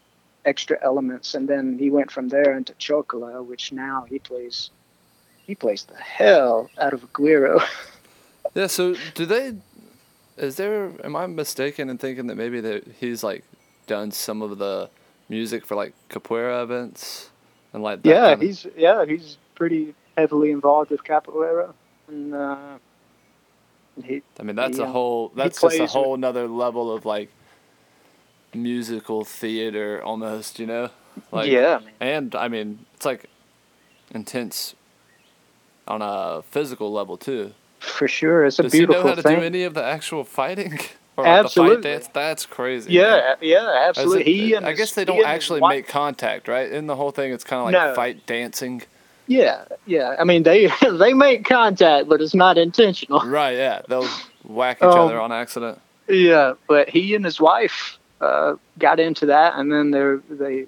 extra 0.45 0.79
elements, 0.83 1.35
and 1.35 1.49
then 1.49 1.79
he 1.79 1.91
went 1.91 2.11
from 2.11 2.29
there 2.29 2.57
into 2.57 2.75
Chocola, 2.75 3.43
which 3.43 3.73
now 3.73 4.05
he 4.09 4.19
plays. 4.19 4.71
He 5.47 5.55
plays 5.55 5.85
the 5.85 5.97
hell 5.97 6.71
out 6.79 6.93
of 6.93 7.13
Guiro. 7.13 7.63
Yeah. 8.55 8.67
So 8.67 8.95
do 9.15 9.25
they? 9.25 9.55
Is 10.37 10.57
there? 10.57 10.91
Am 11.05 11.17
I 11.17 11.27
mistaken 11.27 11.89
in 11.89 11.97
thinking 11.97 12.27
that 12.27 12.35
maybe 12.35 12.61
that 12.61 12.87
he's 13.01 13.23
like 13.25 13.45
done 13.87 14.11
some 14.11 14.43
of 14.43 14.59
the 14.59 14.91
music 15.31 15.65
for 15.65 15.75
like 15.75 15.95
capoeira 16.11 16.63
events 16.63 17.31
and 17.73 17.83
like 17.83 18.03
that 18.03 18.09
yeah, 18.09 18.29
kinda- 18.31 18.45
he's 18.47 18.67
yeah 18.77 19.07
he's 19.07 19.39
pretty 19.55 19.95
heavily 20.19 20.51
involved 20.51 20.91
with 20.91 21.03
capoeira, 21.03 21.73
and 22.09 22.35
uh, 22.35 22.57
he 24.05 24.23
I 24.39 24.43
mean, 24.43 24.57
that's 24.57 24.79
Yeah. 24.79 24.85
a 24.85 24.89
whole. 24.89 25.33
That's 25.35 25.61
just 25.61 25.79
a 25.79 25.87
whole 25.87 26.17
nother 26.19 26.49
level 26.49 26.93
of 26.95 27.07
like 27.07 27.31
musical 28.55 29.25
theater, 29.25 30.03
almost. 30.03 30.59
You 30.59 30.67
know, 30.67 30.91
like 31.31 31.51
yeah 31.51 31.81
and 32.01 32.35
I 32.35 32.49
mean, 32.49 32.81
it's 32.95 33.07
like 33.07 33.29
intense 34.15 34.75
on 35.89 36.01
a 36.03 36.43
physical 36.51 36.93
level 36.93 37.17
too. 37.17 37.53
for 37.81 38.07
sure. 38.09 38.45
It's 38.47 38.59
a 38.59 38.63
Does 38.65 38.73
he 38.73 38.81
know 38.81 38.87
beautiful 38.87 39.09
how 39.11 39.15
to 39.17 39.23
thing. 39.23 39.39
do 39.41 39.45
any 39.45 39.63
of 39.65 39.75
the 39.75 39.83
actual 39.85 40.25
fighting 40.25 40.79
or 41.17 41.25
like, 41.25 41.43
the 41.43 41.49
fight 41.49 41.83
dance? 41.83 42.09
That's 42.13 42.47
crazy. 42.47 42.89
man. 42.97 42.97
yeah, 42.97 43.35
yeah, 43.41 43.87
absolutely. 43.89 44.21
it- 44.23 44.27
he 44.27 44.55
and 44.55 44.67
I 44.67 44.73
guess 44.73 44.93
they 44.93 45.05
don't 45.05 45.25
actually 45.25 45.61
make 45.61 45.89
contact, 45.89 46.47
right? 46.49 46.71
In 46.71 46.87
the 46.87 46.97
whole 46.97 47.11
thing, 47.11 47.33
it's 47.33 47.45
kind 47.45 47.61
of 47.61 47.65
like 47.67 47.73
No. 47.73 47.95
fight 47.95 48.27
dancing. 48.27 48.83
Yeah, 49.29 49.65
yeah. 49.87 50.17
I 50.19 50.25
mean, 50.25 50.43
they 50.43 50.71
they 50.93 51.15
make 51.15 51.45
contact, 51.45 52.09
but 52.09 52.21
it's 52.21 52.35
not 52.35 52.59
intentional. 52.59 53.21
Right? 53.21 53.57
Yeah, 53.57 53.83
they'll 53.89 54.09
whack 54.45 54.79
each 54.79 54.85
Um, 54.85 54.99
other 54.99 55.21
on 55.21 55.33
accident. 55.33 55.81
Yeah, 56.09 56.55
but 56.69 56.89
he 56.89 57.15
and 57.15 57.25
his 57.25 57.41
wife 57.41 57.99
uh, 58.23 58.57
got 58.79 59.01
into 59.01 59.27
that, 59.27 59.55
and 59.57 59.71
then 59.71 59.91
they 59.91 60.35
they 60.35 60.67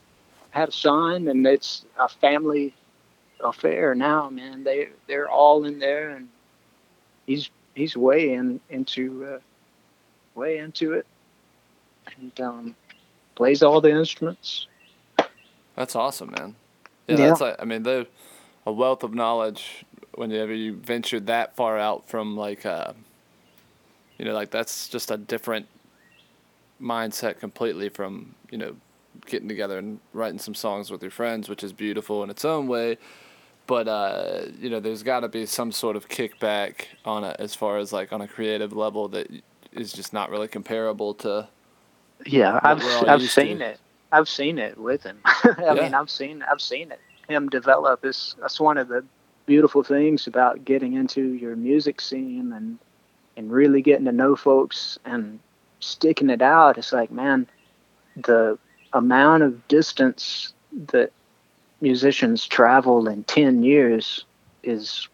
had 0.50 0.68
a 0.68 0.72
son, 0.72 1.28
and 1.28 1.46
it's 1.46 1.84
a 1.98 2.08
family 2.08 2.74
affair 3.42 3.94
now. 3.94 4.28
Man, 4.28 4.64
they 4.64 4.88
they're 5.06 5.30
all 5.30 5.64
in 5.64 5.78
there, 5.78 6.10
and 6.10 6.28
he's 7.26 7.50
he's 7.74 7.96
way 7.96 8.34
in 8.34 8.60
into 8.70 9.24
uh, 9.26 9.38
way 10.34 10.58
into 10.58 10.94
it, 10.94 11.06
and 12.18 12.40
um, 12.40 12.76
plays 13.36 13.62
all 13.62 13.80
the 13.80 13.90
instruments. 13.90 14.66
That's 15.76 15.96
awesome, 15.96 16.32
man. 16.32 16.56
Yeah, 17.08 17.16
Yeah. 17.16 17.26
that's 17.28 17.40
like 17.40 17.56
I 17.60 17.64
mean, 17.64 17.84
they're 17.84 18.06
a 18.66 18.72
wealth 18.72 19.02
of 19.04 19.14
knowledge 19.14 19.84
whenever 20.14 20.54
you 20.54 20.74
venture 20.74 21.20
that 21.20 21.56
far 21.56 21.78
out 21.78 22.08
from 22.08 22.36
like 22.36 22.64
uh 22.66 22.92
you 24.18 24.24
know, 24.24 24.32
like 24.32 24.50
that's 24.50 24.88
just 24.88 25.10
a 25.10 25.16
different 25.16 25.66
mindset 26.84 27.40
completely 27.40 27.90
from, 27.90 28.36
you 28.50 28.58
know, 28.58 28.76
getting 29.26 29.48
together 29.48 29.78
and 29.78 30.00
writing 30.14 30.40
some 30.40 30.54
songs 30.54 30.90
with 30.92 31.02
your 31.02 31.12
friends, 31.12 31.48
which 31.50 31.64
is 31.64 31.72
beautiful 31.74 32.24
in 32.24 32.30
its 32.30 32.44
own 32.46 32.68
way. 32.68 32.98
But 33.66 33.88
uh, 33.88 34.42
you 34.60 34.70
know, 34.70 34.80
there's 34.80 35.02
got 35.04 35.20
to 35.22 35.28
be 35.28 35.46
some 35.46 35.72
sort 35.72 35.96
of 35.96 36.08
kickback 36.08 36.86
on 37.04 37.24
it 37.24 37.36
as 37.40 37.54
far 37.54 37.78
as 37.78 37.92
like 37.92 38.12
on 38.12 38.22
a 38.22 38.28
creative 38.28 38.74
level 38.74 39.08
that 39.10 39.28
is 39.72 39.92
just 39.92 40.12
not 40.12 40.30
really 40.30 40.48
comparable 40.48 41.14
to 41.16 41.48
Yeah, 42.26 42.60
I've 42.64 42.84
I've 43.08 43.22
used 43.22 43.40
to. 43.40 43.42
seen 43.42 43.62
it. 43.62 43.80
I've 44.12 44.28
seen 44.28 44.58
it 44.58 44.78
with 44.78 45.02
him. 45.04 45.20
I 45.26 45.74
Yeah. 45.74 45.76
mean, 45.76 45.94
I've 45.94 46.10
seen 46.10 46.44
I've 46.50 46.60
seen 46.62 46.92
it. 46.92 47.00
Him 47.28 47.48
develop 47.48 48.04
is 48.04 48.36
that's 48.40 48.60
one 48.60 48.78
of 48.78 48.88
the 48.88 49.04
beautiful 49.46 49.82
things 49.82 50.26
about 50.26 50.64
getting 50.64 50.94
into 50.94 51.22
your 51.34 51.56
music 51.56 52.00
scene 52.00 52.52
and 52.54 52.78
and 53.36 53.52
really 53.52 53.82
getting 53.82 54.06
to 54.06 54.12
know 54.12 54.36
folks 54.36 54.98
and 55.04 55.40
sticking 55.84 56.30
it 56.30 56.42
out. 56.42 56.78
It's 56.78 56.92
like, 56.92 57.10
man, 57.10 57.46
the 58.16 58.58
amount 58.92 59.42
of 59.42 59.66
distance 59.68 60.52
that 60.88 61.10
musicians 61.80 62.46
travel 62.46 63.08
in 63.08 63.24
ten 63.24 63.62
years 63.62 64.24
is 64.62 65.08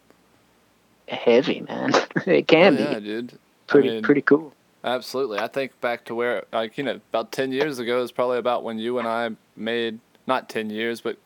heavy, 1.07 1.61
man. 1.61 1.91
it 2.25 2.47
can 2.47 2.77
Oh, 2.77 2.79
yeah, 2.79 2.99
be 2.99 3.05
dude. 3.05 3.39
pretty 3.67 3.89
mean- 3.89 4.03
pretty 4.03 4.21
cool. 4.21 4.53
Absolutely. 4.83 5.37
I 5.37 5.45
think 5.47 5.79
back 5.79 6.05
to 6.05 6.15
where, 6.15 6.43
like, 6.51 6.75
you 6.75 6.83
know, 6.83 6.95
about 7.11 7.31
10 7.31 7.51
years 7.51 7.77
ago 7.77 8.01
is 8.01 8.11
probably 8.11 8.39
about 8.39 8.63
when 8.63 8.79
you 8.79 8.97
and 8.97 9.07
I 9.07 9.29
made, 9.55 9.99
not 10.25 10.49
10 10.49 10.71
years, 10.71 11.01
but 11.01 11.17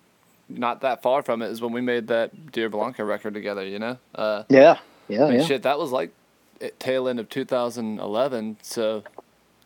not 0.49 0.81
that 0.81 1.01
far 1.01 1.21
from 1.21 1.41
it, 1.41 1.47
is 1.51 1.61
when 1.61 1.71
we 1.71 1.79
made 1.79 2.07
that 2.07 2.51
Dear 2.51 2.67
Blanca 2.67 3.05
record 3.05 3.33
together, 3.33 3.65
you 3.65 3.79
know? 3.79 3.97
Uh, 4.13 4.43
Yeah, 4.49 4.79
yeah, 5.07 5.23
I 5.23 5.29
mean, 5.29 5.39
yeah. 5.39 5.45
shit, 5.45 5.63
that 5.63 5.79
was 5.79 5.93
like 5.93 6.11
tail 6.79 7.07
end 7.07 7.17
of 7.17 7.29
2011, 7.29 8.57
so 8.61 9.03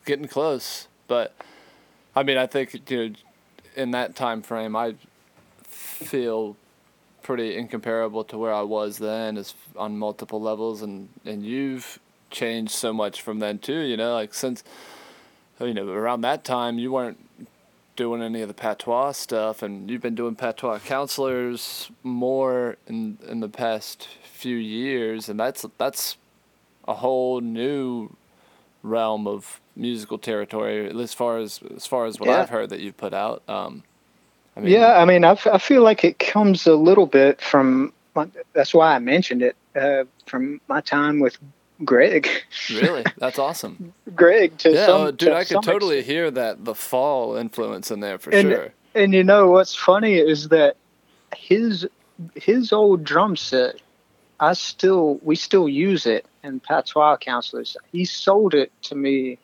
getting 0.10 0.28
close. 0.28 0.88
But, 1.08 1.36
I 2.16 2.24
mean, 2.24 2.38
I 2.38 2.48
think, 2.48 2.90
you 2.90 3.10
know, 3.10 3.16
in 3.76 3.92
that 3.92 4.16
time 4.16 4.42
frame, 4.42 4.76
I 4.76 4.96
feel 5.64 6.56
pretty 7.22 7.56
incomparable 7.56 8.24
to 8.24 8.38
where 8.38 8.54
I 8.54 8.64
was 8.64 8.98
then 8.98 9.38
as 9.38 9.54
on 9.76 10.00
multiple 10.00 10.42
levels 10.42 10.82
and 10.82 11.10
and 11.26 11.46
you've 11.46 12.00
changed 12.32 12.72
so 12.72 12.92
much 12.92 13.22
from 13.22 13.38
then 13.38 13.60
too 13.60 13.82
you 13.82 13.98
know 13.98 14.14
like 14.16 14.34
since 14.34 14.64
you 15.60 15.74
know 15.74 15.88
around 15.90 16.22
that 16.22 16.44
time 16.44 16.80
you 16.80 16.92
weren't 16.92 17.20
doing 17.96 18.24
any 18.24 18.42
of 18.42 18.48
the 18.48 18.54
patois 18.54 19.12
stuff 19.12 19.62
and 19.62 19.92
you've 19.92 20.02
been 20.02 20.16
doing 20.16 20.34
patois 20.34 20.80
counselors 20.80 21.92
more 22.02 22.78
in 22.88 23.20
in 23.28 23.42
the 23.42 23.50
past 23.50 24.08
few 24.24 24.56
years 24.56 25.30
and 25.30 25.40
that's 25.40 25.66
that's 25.78 26.18
a 26.88 26.96
whole 26.96 27.42
new 27.42 28.10
realm 28.82 29.28
of 29.28 29.60
musical 29.80 30.18
territory 30.18 30.90
as 31.02 31.14
far 31.14 31.38
as 31.38 31.60
as 31.76 31.86
far 31.86 32.06
as 32.06 32.20
what 32.20 32.28
Yeah. 32.30 32.42
I've 32.42 32.50
heard 32.50 32.70
that 32.70 32.80
you've 32.82 32.98
put 32.98 33.14
out 33.14 33.42
um 33.50 33.84
I 34.58 34.62
mean, 34.62 34.74
yeah, 34.74 34.98
I 35.00 35.06
mean, 35.06 35.24
I, 35.24 35.32
f- 35.32 35.48
I 35.48 35.58
feel 35.58 35.84
like 35.84 36.04
it 36.04 36.20
comes 36.20 36.68
a 36.68 36.76
little 36.76 37.06
bit 37.06 37.40
from. 37.40 37.94
That's 38.54 38.74
why 38.74 38.94
I 38.94 39.00
mentioned 39.00 39.42
it 39.42 39.56
uh, 39.74 40.04
from 40.26 40.60
my 40.68 40.82
time 40.82 41.22
with 41.22 41.38
Greg. 41.86 42.28
really 42.70 43.06
that's 43.20 43.40
awesome 43.40 43.94
Greg 44.16 44.58
to 44.58 44.72
Yeah, 44.74 44.86
some. 44.88 45.02
oh, 45.02 45.12
dude, 45.12 45.30
to 45.30 45.36
I 45.36 45.46
could 45.46 45.62
totally 45.64 46.00
extent. 46.00 46.12
hear 46.18 46.32
that 46.32 46.66
the 46.66 46.76
fall 46.76 47.38
influence 47.38 47.90
in 47.90 48.02
there 48.02 48.18
for 48.18 48.32
And- 48.32 48.50
sure. 48.50 48.74
And 48.96 49.14
you 49.14 49.24
know 49.24 49.50
what's 49.52 49.76
funny 49.76 50.16
is 50.16 50.50
that 50.50 50.76
his 51.38 51.88
his 52.36 52.74
old 52.74 53.06
drum 53.06 53.38
set, 53.38 53.76
I 54.42 54.54
still 54.54 55.20
we 55.22 55.36
still 55.38 55.70
use 55.70 56.06
it 56.06 56.26
in 56.44 56.60
patois 56.60 57.16
counselors. 57.18 57.78
He 57.94 58.04
sold 58.04 58.54
it 58.56 58.72
to 58.84 58.96
me. 58.96 59.38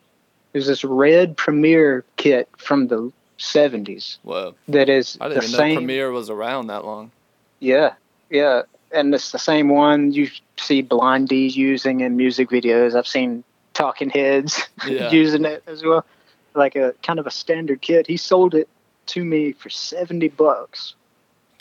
It 0.55 0.59
was 0.59 0.67
this 0.67 0.85
red 0.85 1.35
Premier 1.35 2.05
kit 2.15 2.47
from 2.57 2.87
the 2.87 3.11
'70s 3.37 4.19
Whoa, 4.23 4.55
that 4.69 4.87
is 4.87 5.17
I 5.19 5.27
the 5.27 5.33
didn't 5.35 5.49
even 5.49 5.57
same. 5.57 5.73
know 5.73 5.79
Premier 5.81 6.11
was 6.11 6.29
around 6.29 6.67
that 6.67 6.85
long. 6.85 7.11
Yeah, 7.59 7.95
yeah, 8.29 8.61
and 8.89 9.13
it's 9.13 9.33
the 9.33 9.37
same 9.37 9.67
one 9.67 10.13
you 10.13 10.29
see 10.55 10.81
Blondie 10.81 11.49
using 11.49 11.99
in 11.99 12.15
music 12.15 12.47
videos. 12.49 12.95
I've 12.95 13.05
seen 13.05 13.43
Talking 13.73 14.09
Heads 14.09 14.63
Yeah. 14.87 15.11
using 15.11 15.43
it 15.43 15.61
as 15.67 15.83
well, 15.83 16.05
like 16.53 16.77
a 16.77 16.93
kind 17.03 17.19
of 17.19 17.27
a 17.27 17.31
standard 17.31 17.81
kit. 17.81 18.07
He 18.07 18.15
sold 18.15 18.55
it 18.55 18.69
to 19.07 19.25
me 19.25 19.51
for 19.51 19.69
seventy 19.69 20.29
bucks, 20.29 20.95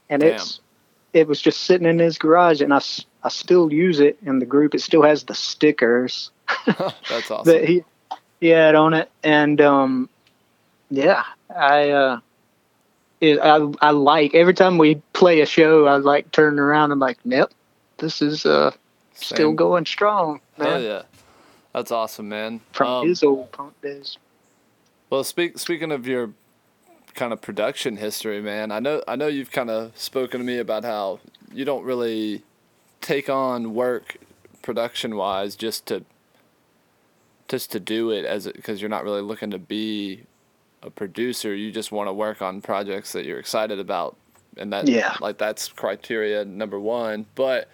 and 0.09 0.23
Damn. 0.23 0.35
it's 0.37 0.61
it 1.13 1.27
was 1.27 1.43
just 1.43 1.65
sitting 1.65 1.89
in 1.89 1.99
his 1.99 2.17
garage, 2.17 2.61
and 2.61 2.73
I, 2.73 2.81
I 3.25 3.29
still 3.29 3.73
use 3.73 3.99
it 3.99 4.19
in 4.25 4.39
the 4.39 4.47
group. 4.47 4.73
It 4.73 4.83
still 4.83 5.03
has 5.03 5.25
the 5.25 5.35
stickers 5.35 6.31
That's 6.67 7.31
awesome. 7.33 7.45
that 7.53 7.65
he 7.65 7.83
had 8.49 8.75
on 8.75 8.95
it, 8.95 9.11
and 9.23 9.61
um, 9.61 10.09
yeah, 10.91 11.25
I 11.55 11.91
uh, 11.91 12.21
it, 13.21 13.39
I 13.41 13.57
I 13.81 13.91
like 13.91 14.35
every 14.35 14.55
time 14.55 14.79
we 14.79 14.97
play 15.13 15.41
a 15.41 15.47
show, 15.47 15.87
I 15.87 15.97
like 15.97 16.31
turning 16.33 16.59
around. 16.59 16.93
I'm 16.93 16.99
like, 16.99 17.19
yep, 17.25 17.53
this 17.99 18.23
is 18.23 18.47
uh 18.47 18.73
still 19.15 19.53
going 19.53 19.87
strong, 19.87 20.41
man. 20.59 20.69
Hell 20.69 20.83
yeah, 20.83 21.03
that's 21.73 21.91
awesome, 21.91 22.29
man. 22.29 22.61
From 22.73 22.89
Um, 22.89 23.09
his 23.09 23.23
old 23.23 23.51
punk 23.53 23.81
days. 23.81 24.19
Well, 25.11 25.25
speak, 25.25 25.59
speaking 25.59 25.93
of 25.93 26.07
your 26.07 26.31
kind 27.15 27.33
of 27.33 27.41
production 27.41 27.97
history, 27.99 28.41
man, 28.41 28.73
I 28.73 28.81
know 28.81 29.03
I 29.07 29.17
know 29.17 29.29
you've 29.29 29.53
kind 29.53 29.71
of 29.71 29.97
spoken 29.99 30.41
to 30.41 30.47
me 30.47 30.59
about 30.59 30.85
how 30.85 31.21
you 31.53 31.65
don't 31.65 31.85
really 31.85 32.43
take 33.01 33.29
on 33.29 33.75
work 33.75 34.17
production 34.63 35.15
wise 35.17 35.55
just 35.55 35.87
to 35.87 36.05
just 37.49 37.71
to 37.73 37.81
do 37.81 38.11
it 38.11 38.25
as 38.25 38.47
because 38.47 38.81
you're 38.81 38.89
not 38.91 39.05
really 39.05 39.21
looking 39.23 39.51
to 39.51 39.59
be 39.59 40.23
a 40.83 40.91
producer. 40.91 41.55
You 41.55 41.71
just 41.73 41.93
want 41.93 42.09
to 42.09 42.13
work 42.13 42.43
on 42.43 42.61
projects 42.61 43.13
that 43.13 43.25
you're 43.25 43.39
excited 43.39 43.79
about, 43.79 44.17
and 44.57 44.73
that 44.73 44.89
Yeah. 44.89 45.17
like 45.21 45.39
that's 45.39 45.69
criteria 45.69 46.45
number 46.45 46.79
one. 46.81 47.27
But 47.35 47.69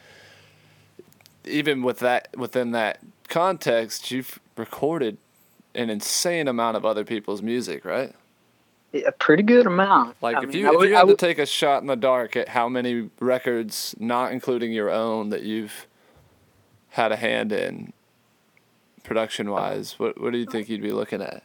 even 1.44 1.82
with 1.82 1.98
that 2.00 2.28
within 2.36 2.72
that 2.72 3.00
context, 3.28 4.10
you've 4.10 4.38
recorded 4.56 5.16
an 5.74 5.88
insane 5.90 6.48
amount 6.48 6.76
of 6.76 6.84
other 6.84 7.04
people's 7.04 7.42
music, 7.42 7.84
right? 7.84 8.12
A 8.92 9.12
pretty 9.12 9.44
good 9.44 9.66
amount. 9.66 10.16
Like 10.20 10.36
I 10.36 10.42
if 10.42 10.54
you 10.54 10.68
if 10.68 10.76
would- 10.76 10.88
you 10.88 10.96
had 10.96 11.06
to 11.06 11.14
take 11.14 11.38
a 11.38 11.46
shot 11.46 11.80
in 11.80 11.86
the 11.86 11.94
dark 11.96 12.34
at 12.36 12.48
how 12.48 12.68
many 12.68 13.08
records, 13.20 13.94
not 14.00 14.32
including 14.32 14.72
your 14.72 14.90
own, 14.90 15.30
that 15.30 15.42
you've 15.44 15.86
had 16.90 17.12
a 17.12 17.16
hand 17.16 17.52
in, 17.52 17.92
production 19.04 19.50
wise, 19.50 19.98
what 19.98 20.20
what 20.20 20.32
do 20.32 20.38
you 20.38 20.46
think 20.46 20.68
you'd 20.68 20.82
be 20.82 20.92
looking 20.92 21.22
at? 21.22 21.42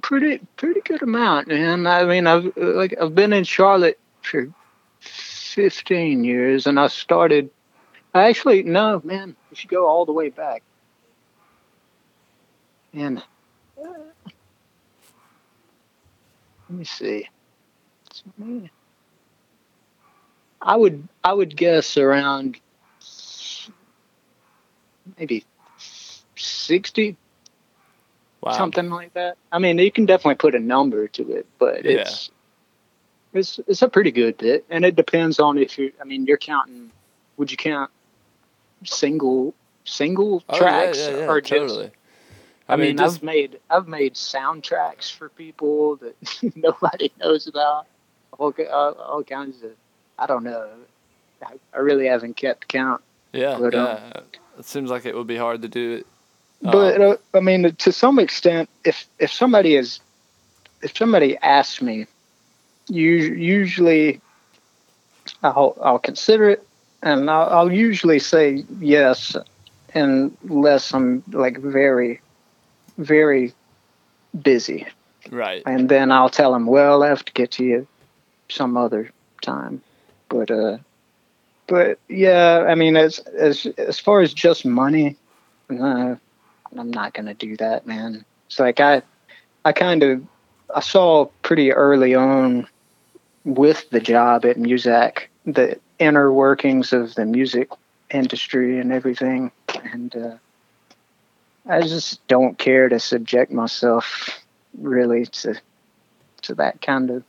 pretty 0.00 0.40
pretty 0.56 0.80
good 0.80 1.02
amount, 1.02 1.48
man. 1.48 1.86
I 1.86 2.04
mean, 2.04 2.26
I've 2.26 2.56
like 2.56 2.94
I've 3.00 3.14
been 3.14 3.32
in 3.32 3.44
Charlotte 3.44 3.98
for 4.22 4.48
fifteen 5.00 6.24
years, 6.24 6.66
and 6.66 6.80
I 6.80 6.86
started. 6.86 7.50
I 8.14 8.28
actually 8.28 8.62
no, 8.62 9.00
man. 9.04 9.36
If 9.50 9.58
should 9.58 9.70
go 9.70 9.86
all 9.86 10.06
the 10.06 10.12
way 10.12 10.30
back, 10.30 10.62
And 12.94 13.18
uh, 13.78 13.88
let 16.68 16.78
me 16.78 16.84
see. 16.84 17.28
I 20.60 20.76
would 20.76 21.08
I 21.24 21.32
would 21.32 21.56
guess 21.56 21.96
around 21.96 22.60
maybe 25.18 25.44
sixty, 26.42 27.16
Wow. 28.40 28.52
something 28.52 28.90
like 28.90 29.14
that. 29.14 29.36
I 29.52 29.58
mean, 29.58 29.78
you 29.78 29.92
can 29.92 30.04
definitely 30.06 30.34
put 30.36 30.54
a 30.54 30.60
number 30.60 31.06
to 31.08 31.32
it, 31.32 31.46
but 31.58 31.84
Yeah. 31.84 32.00
it's 32.00 32.30
it's 33.32 33.60
it's 33.66 33.82
a 33.82 33.88
pretty 33.88 34.10
good 34.10 34.36
bit, 34.38 34.64
and 34.68 34.84
it 34.84 34.96
depends 34.96 35.38
on 35.38 35.58
if 35.58 35.78
you. 35.78 35.92
I 36.00 36.04
mean, 36.04 36.26
you're 36.26 36.36
counting. 36.38 36.90
Would 37.36 37.50
you 37.50 37.56
count 37.56 37.90
single 38.84 39.54
single 39.84 40.42
Oh, 40.48 40.58
tracks 40.58 40.98
yeah, 40.98 41.16
yeah, 41.18 41.26
or 41.30 41.40
just? 41.40 41.50
totally. 41.50 41.90
I, 42.68 42.76
mean, 42.76 42.96
just 42.96 43.16
I've 43.18 43.22
made 43.22 43.60
I've 43.70 43.88
made 43.88 44.14
soundtracks 44.14 45.12
for 45.12 45.28
people 45.30 45.96
that 45.96 46.16
nobody 46.56 47.12
knows 47.20 47.46
about. 47.46 47.86
All, 48.38 48.52
all, 48.72 48.92
all 48.94 49.22
kinds 49.24 49.62
of 49.62 49.72
I 50.18 50.26
don't 50.26 50.44
know. 50.44 50.68
I, 51.44 51.54
I 51.74 51.78
really 51.78 52.06
haven't 52.06 52.36
kept 52.36 52.68
count. 52.68 53.02
yeah, 53.32 53.58
but, 53.58 53.74
um, 53.74 53.98
yeah. 53.98 54.20
It 54.58 54.64
seems 54.64 54.90
like 54.90 55.06
it 55.06 55.14
would 55.14 55.26
be 55.26 55.36
hard 55.36 55.62
to 55.62 55.68
do 55.68 55.92
it. 55.92 56.06
But 56.62 57.00
Um, 57.00 57.10
uh, 57.12 57.38
I 57.38 57.40
mean, 57.40 57.74
to 57.74 57.92
some 57.92 58.18
extent, 58.18 58.68
if 58.84 59.06
if 59.18 59.32
somebody 59.32 59.74
is 59.74 60.00
if 60.82 60.96
somebody 60.96 61.36
asks 61.38 61.82
me, 61.82 62.06
you 62.88 63.10
usually 63.10 64.20
I'll 65.42 65.76
I'll 65.82 65.98
consider 65.98 66.50
it, 66.50 66.66
and 67.02 67.28
I'll, 67.28 67.48
I'll 67.48 67.72
usually 67.72 68.20
say 68.20 68.64
yes, 68.78 69.36
unless 69.94 70.94
I'm 70.94 71.24
like 71.32 71.58
very 71.58 72.20
very 72.98 73.52
busy. 74.40 74.86
right. 75.30 75.62
and 75.66 75.88
then 75.88 76.10
I'll 76.10 76.30
tell 76.30 76.52
them, 76.52 76.66
well, 76.66 77.02
I 77.02 77.08
have 77.08 77.24
to 77.24 77.32
get 77.32 77.52
to 77.52 77.64
you 77.64 77.86
some 78.48 78.76
other 78.76 79.10
time. 79.40 79.82
But 80.28 80.50
uh, 80.50 80.78
but 81.66 81.98
yeah, 82.08 82.64
I 82.68 82.74
mean, 82.74 82.96
as 82.96 83.18
as 83.18 83.66
as 83.78 83.98
far 83.98 84.20
as 84.20 84.32
just 84.32 84.64
money, 84.64 85.16
uh, 85.70 86.16
I'm 86.78 86.90
not 86.90 87.14
gonna 87.14 87.34
do 87.34 87.56
that, 87.58 87.86
man. 87.86 88.24
It's 88.46 88.58
like 88.58 88.80
I 88.80 89.02
I 89.64 89.72
kind 89.72 90.02
of 90.02 90.22
I 90.74 90.80
saw 90.80 91.26
pretty 91.42 91.72
early 91.72 92.14
on 92.14 92.66
with 93.44 93.88
the 93.90 94.00
job 94.00 94.44
at 94.44 94.56
Muzak 94.56 95.24
the 95.44 95.78
inner 95.98 96.32
workings 96.32 96.92
of 96.92 97.14
the 97.14 97.24
music 97.24 97.68
industry 98.10 98.78
and 98.78 98.92
everything, 98.92 99.50
and 99.84 100.14
uh, 100.14 100.36
I 101.68 101.80
just 101.82 102.26
don't 102.28 102.58
care 102.58 102.88
to 102.88 102.98
subject 102.98 103.52
myself 103.52 104.42
really 104.78 105.26
to 105.26 105.54
to 106.42 106.54
that 106.56 106.80
kind 106.80 107.10
of 107.10 107.24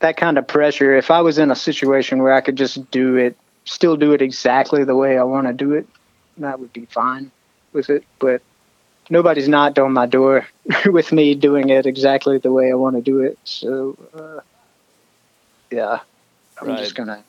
that 0.00 0.16
kind 0.16 0.38
of 0.38 0.46
pressure. 0.46 0.96
If 0.96 1.10
I 1.10 1.20
was 1.20 1.38
in 1.38 1.50
a 1.50 1.56
situation 1.56 2.22
where 2.22 2.32
I 2.32 2.40
could 2.40 2.56
just 2.56 2.90
do 2.90 3.16
it, 3.16 3.36
still 3.64 3.96
do 3.96 4.12
it 4.12 4.22
exactly 4.22 4.84
the 4.84 4.96
way 4.96 5.18
I 5.18 5.24
want 5.24 5.48
to 5.48 5.52
do 5.52 5.72
it, 5.72 5.86
that 6.38 6.60
would 6.60 6.72
be 6.72 6.86
fine 6.86 7.32
with 7.72 7.90
it. 7.90 8.04
But 8.18 8.42
nobody's 9.10 9.48
knocked 9.48 9.78
on 9.78 9.92
my 9.92 10.06
door 10.06 10.46
with 10.86 11.12
me 11.12 11.34
doing 11.34 11.68
it 11.70 11.86
exactly 11.86 12.38
the 12.38 12.52
way 12.52 12.70
I 12.70 12.74
want 12.74 12.96
to 12.96 13.02
do 13.02 13.20
it. 13.20 13.38
So 13.44 13.96
uh, 14.14 14.40
yeah, 15.70 16.00
I'm 16.60 16.66
Right. 16.66 16.76
just 16.76 16.94
gonna 16.94 17.24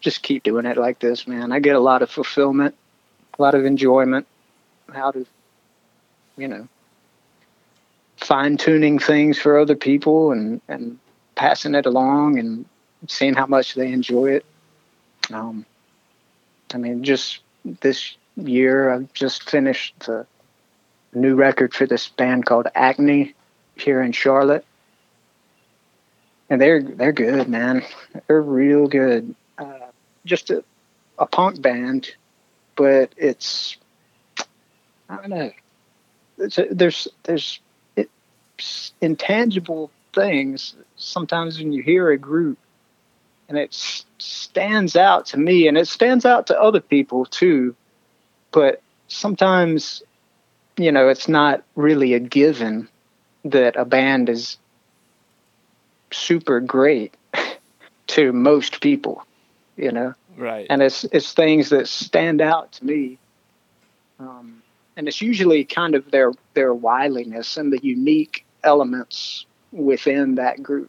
just 0.00 0.22
keep 0.22 0.42
doing 0.42 0.66
it 0.66 0.76
like 0.76 0.98
this, 1.00 1.26
man. 1.26 1.52
I 1.52 1.60
get 1.60 1.76
a 1.76 1.80
lot 1.80 2.02
of 2.02 2.10
fulfillment, 2.10 2.74
a 3.38 3.42
lot 3.42 3.54
of 3.54 3.64
enjoyment 3.64 4.26
out 4.94 5.16
of 5.16 5.26
you 6.36 6.48
know 6.48 6.68
fine 8.16 8.56
tuning 8.56 8.98
things 8.98 9.38
for 9.38 9.58
other 9.58 9.76
people 9.76 10.32
and 10.32 10.60
and 10.68 10.98
passing 11.36 11.74
it 11.74 11.86
along 11.86 12.38
and 12.38 12.66
seeing 13.08 13.34
how 13.34 13.46
much 13.46 13.74
they 13.74 13.92
enjoy 13.92 14.32
it. 14.32 14.44
Um, 15.32 15.66
I 16.74 16.78
mean, 16.78 17.02
just 17.04 17.40
this 17.80 18.16
year, 18.36 18.90
I've 18.90 19.12
just 19.12 19.48
finished 19.48 19.94
the 20.00 20.26
new 21.12 21.34
record 21.34 21.74
for 21.74 21.86
this 21.86 22.08
band 22.08 22.46
called 22.46 22.68
Acne 22.74 23.34
here 23.76 24.02
in 24.02 24.12
Charlotte, 24.12 24.64
and 26.48 26.60
they're 26.60 26.82
they're 26.82 27.12
good, 27.12 27.48
man. 27.48 27.84
They're 28.26 28.42
real 28.42 28.86
good. 28.86 29.34
Uh, 29.58 29.90
just 30.24 30.50
a, 30.50 30.64
a 31.18 31.26
punk 31.26 31.60
band, 31.60 32.10
but 32.76 33.12
it's 33.16 33.76
I 35.08 35.16
don't 35.16 35.30
know. 35.30 35.50
It's 36.38 36.58
a, 36.58 36.66
there's 36.70 37.08
there's 37.24 37.60
it's 37.96 38.92
intangible 39.00 39.90
things 40.12 40.74
sometimes 40.96 41.58
when 41.58 41.72
you 41.72 41.82
hear 41.82 42.10
a 42.10 42.18
group 42.18 42.58
and 43.48 43.56
it 43.56 43.72
stands 44.18 44.96
out 44.96 45.26
to 45.26 45.38
me 45.38 45.66
and 45.66 45.78
it 45.78 45.88
stands 45.88 46.24
out 46.24 46.48
to 46.48 46.60
other 46.60 46.80
people 46.80 47.24
too 47.24 47.74
but 48.52 48.82
sometimes 49.08 50.02
you 50.76 50.92
know 50.92 51.08
it's 51.08 51.28
not 51.28 51.62
really 51.76 52.14
a 52.14 52.20
given 52.20 52.88
that 53.44 53.76
a 53.76 53.84
band 53.84 54.28
is 54.28 54.58
super 56.12 56.60
great 56.60 57.14
to 58.06 58.32
most 58.32 58.80
people 58.80 59.24
you 59.76 59.90
know 59.92 60.14
Right. 60.36 60.66
and 60.70 60.80
it's 60.80 61.04
it's 61.04 61.32
things 61.34 61.68
that 61.68 61.86
stand 61.86 62.40
out 62.40 62.72
to 62.72 62.84
me. 62.86 63.18
Um, 64.18 64.62
and 64.96 65.06
it's 65.06 65.20
usually 65.20 65.64
kind 65.64 65.94
of 65.94 66.10
their 66.10 66.32
their 66.54 66.72
wiliness 66.72 67.58
and 67.58 67.70
the 67.70 67.78
unique 67.82 68.46
elements 68.64 69.44
within 69.72 70.36
that 70.36 70.62
group. 70.62 70.88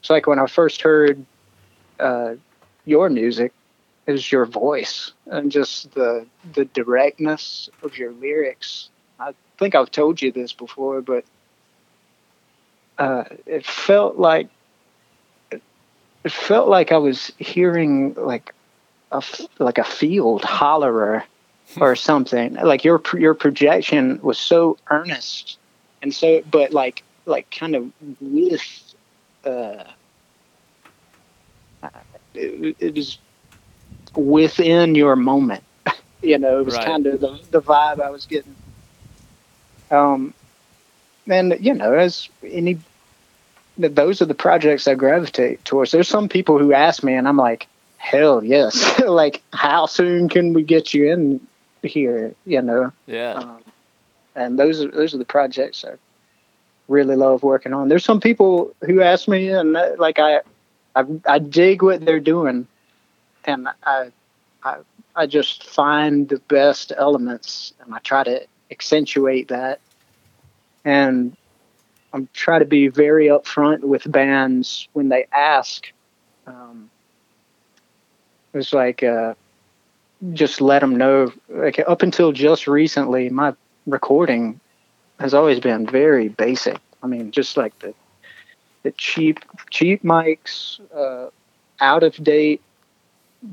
It's 0.00 0.10
like 0.10 0.28
when 0.28 0.38
I 0.38 0.46
first 0.46 0.82
heard 0.82 1.24
uh, 1.98 2.34
your 2.84 3.08
music, 3.10 3.52
is 4.06 4.30
your 4.30 4.44
voice 4.44 5.12
and 5.26 5.50
just 5.50 5.94
the 5.94 6.26
the 6.54 6.64
directness 6.66 7.70
of 7.82 7.96
your 7.96 8.12
lyrics. 8.12 8.90
I 9.18 9.34
think 9.58 9.74
I've 9.74 9.90
told 9.90 10.20
you 10.20 10.32
this 10.32 10.52
before, 10.52 11.00
but 11.00 11.24
uh, 12.98 13.24
it 13.46 13.64
felt 13.64 14.16
like 14.18 14.48
it 15.50 16.32
felt 16.32 16.68
like 16.68 16.92
I 16.92 16.98
was 16.98 17.32
hearing 17.38 18.14
like 18.14 18.54
a 19.10 19.22
like 19.58 19.78
a 19.78 19.84
field 19.84 20.42
hollerer 20.42 21.22
or 21.80 21.96
something. 21.96 22.54
Like 22.54 22.84
your 22.84 23.00
your 23.18 23.34
projection 23.34 24.20
was 24.22 24.38
so 24.38 24.76
earnest 24.90 25.58
and 26.04 26.14
so, 26.14 26.42
but 26.50 26.72
like 26.72 27.02
like 27.24 27.50
kind 27.50 27.74
of 27.74 27.90
with 28.20 28.94
uh, 29.44 29.84
it, 32.34 32.76
it 32.78 32.94
was 32.94 33.18
within 34.16 34.94
your 34.94 35.16
moment. 35.16 35.62
you 36.22 36.38
know, 36.38 36.60
it 36.60 36.66
was 36.66 36.76
Right. 36.76 36.86
kind 36.86 37.06
of 37.06 37.20
the 37.20 37.38
the 37.50 37.62
vibe 37.62 38.00
I 38.00 38.10
was 38.10 38.26
getting. 38.26 38.54
Um, 39.90 40.34
and 41.28 41.56
you 41.60 41.74
know, 41.74 41.92
as 41.94 42.28
any 42.44 42.78
those 43.76 44.22
are 44.22 44.26
the 44.26 44.34
projects 44.34 44.86
I 44.86 44.94
gravitate 44.94 45.64
towards. 45.64 45.90
There's 45.90 46.08
some 46.08 46.28
people 46.28 46.58
who 46.58 46.72
ask 46.72 47.02
me, 47.02 47.14
and 47.14 47.26
I'm 47.26 47.36
like, 47.36 47.66
hell 47.96 48.44
yes. 48.44 49.00
like, 49.06 49.42
how 49.52 49.86
soon 49.86 50.28
can 50.28 50.52
we 50.52 50.62
get 50.62 50.94
you 50.94 51.12
in 51.12 51.40
here? 51.82 52.34
You 52.46 52.62
know, 52.62 52.92
yeah. 53.06 53.32
um, 53.32 53.62
and 54.36 54.58
those 54.58 54.80
are 54.82 54.90
those 54.90 55.14
are 55.14 55.18
the 55.18 55.24
projects 55.24 55.84
I 55.84 55.94
really 56.88 57.16
love 57.16 57.42
working 57.42 57.72
on. 57.72 57.88
There's 57.88 58.04
some 58.04 58.20
people 58.20 58.74
who 58.84 59.00
ask 59.00 59.26
me, 59.28 59.48
and 59.48 59.76
uh, 59.76 59.92
like 59.98 60.18
I, 60.18 60.40
I, 60.94 61.04
I 61.26 61.38
dig 61.38 61.82
what 61.82 62.04
they're 62.04 62.20
doing, 62.20 62.66
and 63.46 63.68
I, 63.84 64.10
I, 64.62 64.76
I 65.14 65.26
just 65.26 65.64
find 65.64 66.28
the 66.28 66.38
best 66.38 66.92
elements, 66.96 67.72
and 67.80 67.94
I 67.94 67.98
try 67.98 68.24
to 68.24 68.46
accentuate 68.70 69.48
that, 69.48 69.80
and 70.84 71.36
I'm 72.12 72.28
try 72.32 72.58
to 72.58 72.64
be 72.64 72.88
very 72.88 73.26
upfront 73.26 73.80
with 73.80 74.10
bands 74.10 74.88
when 74.92 75.08
they 75.08 75.26
ask. 75.32 75.92
Um, 76.46 76.90
it's 78.52 78.72
like 78.72 79.02
uh, 79.02 79.34
just 80.32 80.60
let 80.60 80.80
them 80.80 80.96
know. 80.96 81.32
Like 81.48 81.80
up 81.86 82.02
until 82.02 82.32
just 82.32 82.66
recently, 82.66 83.30
my 83.30 83.54
recording 83.86 84.60
has 85.18 85.34
always 85.34 85.60
been 85.60 85.86
very 85.86 86.28
basic. 86.28 86.78
I 87.02 87.06
mean, 87.06 87.30
just 87.30 87.56
like 87.56 87.78
the 87.80 87.94
the 88.84 88.92
cheap 88.92 89.40
cheap 89.70 90.02
mics, 90.02 90.80
uh, 90.94 91.30
out 91.80 92.02
of 92.02 92.14
date 92.22 92.62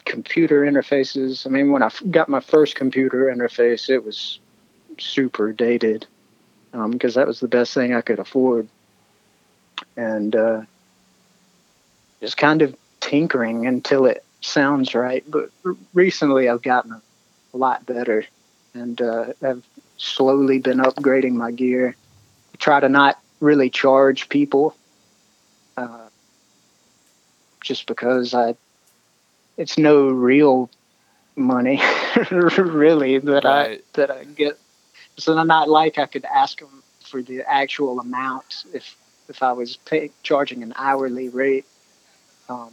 computer 0.06 0.62
interfaces. 0.62 1.46
I 1.46 1.50
mean, 1.50 1.72
when 1.72 1.84
I 1.84 1.89
got 2.10 2.30
my 2.30 2.39
first 2.39 2.76
computer 2.76 3.34
interface, 3.34 3.89
it 3.89 4.04
was 4.04 4.39
super 4.98 5.52
dated 5.52 6.06
because 6.72 7.16
that 7.16 7.28
was 7.28 7.39
the 7.39 7.48
best 7.48 7.74
thing 7.74 7.94
I 7.94 8.02
could 8.02 8.20
afford, 8.20 8.68
and 9.98 10.36
uh, 10.36 10.62
just 12.22 12.38
kind 12.38 12.62
of 12.62 12.76
tinkering 13.00 13.68
until 13.68 14.06
it 14.06 14.24
sounds 14.39 14.96
right. 14.96 15.24
But 15.28 15.50
recently, 15.94 16.48
I've 16.48 16.62
gotten 16.62 16.94
a 16.94 17.58
lot 17.58 17.86
better, 17.86 18.26
and 18.74 19.02
uh, 19.02 19.34
I've 19.42 19.64
slowly 19.98 20.60
been 20.60 20.78
upgrading 20.78 21.34
my 21.34 21.52
gear. 21.52 21.96
Try 22.58 22.80
to 22.80 22.89
not 22.89 23.20
really 23.39 23.70
charge 23.70 24.30
people, 24.30 24.76
uh, 25.76 26.08
just 27.62 27.88
because 27.88 28.34
I, 28.34 28.56
it's 29.62 29.78
no 29.78 30.07
real 30.09 30.70
money, 31.36 31.82
really 32.32 33.20
that 33.20 33.43
Right. 33.43 33.80
I 33.80 33.80
that 33.93 34.09
I 34.12 34.24
get. 34.24 34.57
So 35.18 35.38
I'm 35.38 35.47
not 35.47 35.70
like 35.70 35.97
I 35.99 36.07
could 36.07 36.26
ask 36.26 36.59
them 36.59 36.82
for 37.01 37.22
the 37.22 37.43
actual 37.49 37.99
amount 37.99 38.66
if 38.74 38.97
if 39.30 39.43
I 39.43 39.51
was 39.53 39.78
pay, 39.78 40.09
charging 40.24 40.64
an 40.64 40.74
hourly 40.76 41.30
rate. 41.30 41.66
Um, 42.49 42.72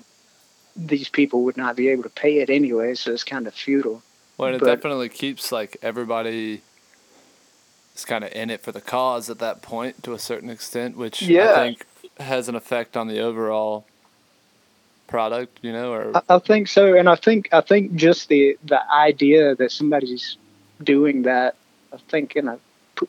these 0.75 1.09
people 1.09 1.43
would 1.45 1.57
not 1.57 1.77
be 1.77 1.89
able 1.89 2.05
to 2.05 2.09
pay 2.09 2.39
it 2.39 2.51
anyway, 2.51 2.95
so 2.95 3.13
it's 3.13 3.25
kind 3.25 3.47
of 3.47 3.55
futile. 3.55 4.03
Well, 4.39 4.55
it 4.55 4.61
But- 4.61 4.67
definitely 4.77 5.09
keeps 5.09 5.53
like 5.53 5.77
everybody 5.83 6.63
is 7.95 8.05
kind 8.05 8.25
of 8.25 8.33
in 8.33 8.49
it 8.49 8.63
for 8.63 8.73
the 8.73 8.81
cause 8.81 9.29
at 9.29 9.39
that 9.41 9.61
point 9.61 10.03
to 10.05 10.13
a 10.15 10.19
certain 10.19 10.49
extent, 10.51 10.97
which 10.97 11.23
I 11.25 11.27
Yeah. 11.27 11.55
think 11.55 11.85
has 12.19 12.49
an 12.49 12.55
effect 12.55 12.97
on 12.97 13.09
the 13.09 13.21
overall 13.21 13.85
product, 15.09 15.59
you 15.63 15.73
know, 15.73 15.93
or 15.93 16.17
I, 16.17 16.37
I 16.37 16.39
think 16.39 16.69
so, 16.69 16.95
and 16.95 17.09
I 17.09 17.17
think 17.17 17.49
I 17.53 17.61
think 17.61 17.97
just 17.97 18.29
the 18.29 18.57
the 18.65 18.81
idea 18.93 19.57
that 19.57 19.73
somebody's 19.73 20.37
doing 20.81 21.23
that, 21.23 21.57
I 21.93 21.97
think 22.09 22.37
in 22.37 22.47
a 22.47 22.59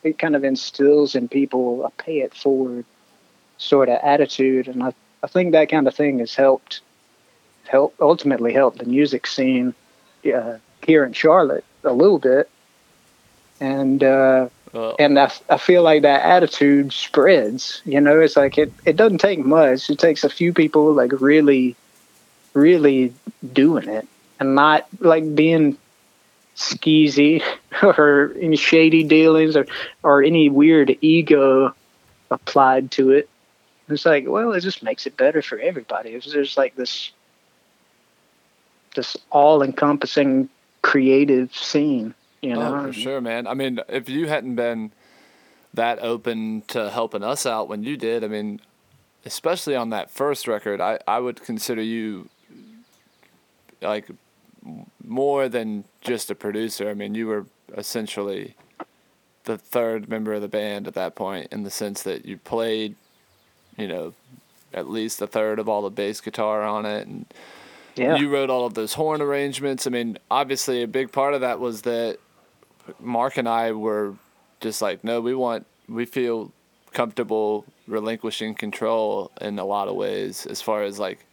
it 0.04 0.18
kind 0.18 0.36
of 0.36 0.44
instills 0.44 1.16
in 1.16 1.28
people 1.28 1.86
a 1.86 1.92
pay 1.92 2.22
it 2.22 2.34
forward 2.34 2.86
sort 3.58 3.90
of 3.90 4.00
attitude, 4.02 4.68
and 4.68 4.82
I 4.82 4.94
I 5.22 5.28
think 5.28 5.52
that 5.52 5.70
kind 5.70 5.88
of 5.88 5.94
thing 5.94 6.20
has 6.20 6.34
helped 6.34 6.82
help 7.68 7.94
ultimately 8.02 8.54
help 8.54 8.78
the 8.78 8.86
music 8.86 9.28
scene 9.28 9.76
uh, 10.34 10.58
here 10.84 11.04
in 11.04 11.14
Charlotte 11.14 11.66
a 11.84 11.94
little 11.94 12.20
bit, 12.20 12.50
and. 13.60 14.04
Uh, 14.04 14.50
and 15.00 15.18
I, 15.18 15.32
I 15.50 15.58
feel 15.58 15.82
like 15.82 16.04
that 16.04 16.22
attitude 16.24 16.94
spreads 16.94 17.82
you 17.86 18.00
know 18.00 18.20
it's 18.20 18.38
like 18.38 18.60
it, 18.60 18.72
it 18.86 18.96
doesn't 18.96 19.18
take 19.18 19.40
much 19.40 19.90
it 19.90 19.98
takes 19.98 20.24
a 20.24 20.30
few 20.30 20.54
people 20.54 20.94
like 20.94 21.12
really 21.20 21.76
really 22.54 23.14
doing 23.54 23.88
it 23.88 24.08
and 24.40 24.56
not 24.56 24.88
like 25.00 25.36
being 25.36 25.78
skeezy 26.56 27.44
or 27.84 28.34
any 28.40 28.56
shady 28.56 29.04
dealings 29.04 29.56
or, 29.56 29.66
or 30.04 30.24
any 30.24 30.50
weird 30.50 30.98
ego 31.02 31.74
applied 32.32 32.92
to 32.92 33.12
it. 33.12 33.30
It's 33.88 34.06
like 34.06 34.26
well 34.28 34.52
it 34.54 34.62
just 34.62 34.84
makes 34.84 35.08
it 35.08 35.18
better 35.18 35.42
for 35.42 35.58
everybody. 35.58 36.12
If 36.12 36.26
there's 36.26 36.58
like 36.58 36.76
this 36.76 37.12
this 38.96 39.16
all-encompassing 39.32 40.50
creative 40.82 41.56
scene 41.56 42.14
you 42.42 42.56
oh, 42.56 42.60
know? 42.60 42.76
oh, 42.76 42.88
for 42.88 42.94
sure, 42.94 43.22
man. 43.22 43.48
I 43.48 43.54
mean, 43.54 43.80
if 43.88 44.10
you 44.10 44.28
hadn't 44.28 44.56
been 44.56 44.92
that 45.74 46.00
open 46.00 46.64
to 46.68 46.90
helping 46.90 47.24
us 47.24 47.46
out 47.46 47.68
when 47.68 47.84
you 47.84 47.98
did, 47.98 48.24
I 48.24 48.28
mean, 48.28 48.62
especially 49.26 49.76
on 49.76 49.90
that 49.90 50.10
first 50.10 50.48
record, 50.48 50.82
I, 50.82 51.00
I 51.08 51.20
would 51.20 51.44
consider 51.44 51.82
you 51.82 52.30
like 53.82 54.10
more 55.06 55.50
than 55.50 55.86
just 56.02 56.30
a 56.30 56.36
producer. 56.36 56.90
I 56.90 56.94
mean, 56.94 57.16
you 57.16 57.28
were 57.28 57.46
essentially 57.78 58.56
the 59.44 59.58
third 59.58 60.10
member 60.10 60.34
of 60.34 60.42
the 60.42 60.48
band 60.48 60.88
at 60.88 60.94
that 60.96 61.16
point 61.16 61.52
in 61.52 61.64
the 61.64 61.72
sense 61.72 62.04
that 62.04 62.26
you 62.26 62.38
played, 62.38 62.96
you 63.78 63.88
know, 63.88 64.14
at 64.74 64.90
least 64.90 65.22
a 65.22 65.28
third 65.28 65.60
of 65.60 65.68
all 65.68 65.82
the 65.82 65.90
bass 65.90 66.22
guitar 66.22 66.64
on 66.64 66.86
it 66.86 67.08
and 67.08 67.26
yeah 67.96 68.16
you 68.16 68.30
wrote 68.30 68.52
all 68.52 68.66
of 68.66 68.76
those 68.76 68.94
horn 68.94 69.22
arrangements. 69.22 69.88
I 69.88 69.90
mean, 69.90 70.18
obviously, 70.30 70.84
a 70.84 70.88
big 70.88 71.12
part 71.12 71.34
of 71.34 71.42
that 71.42 71.60
was 71.60 71.82
that 71.84 72.18
Mark 73.00 73.38
and 73.38 73.48
I 73.48 73.72
were 73.72 74.16
just 74.62 74.82
like, 74.82 75.04
no, 75.04 75.22
we 75.22 75.34
want, 75.34 75.66
we 75.88 76.06
feel 76.06 76.52
comfortable 76.92 77.66
relinquishing 77.88 78.56
control 78.56 79.32
in 79.42 79.60
a 79.60 79.66
lot 79.66 79.88
of 79.88 79.96
ways, 79.96 80.46
as 80.46 80.62
far 80.62 80.84
as 80.84 81.00
like, 81.00 81.26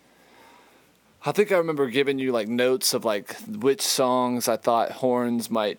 I 1.25 1.33
think 1.33 1.51
I 1.51 1.57
remember 1.57 1.89
giving 1.89 2.19
you 2.19 2.31
like 2.33 2.49
notes 2.49 2.95
of 2.95 3.05
like 3.05 3.35
which 3.47 3.83
songs 3.83 4.49
I 4.49 4.57
thought 4.57 4.93
horns 4.93 5.51
might 5.51 5.79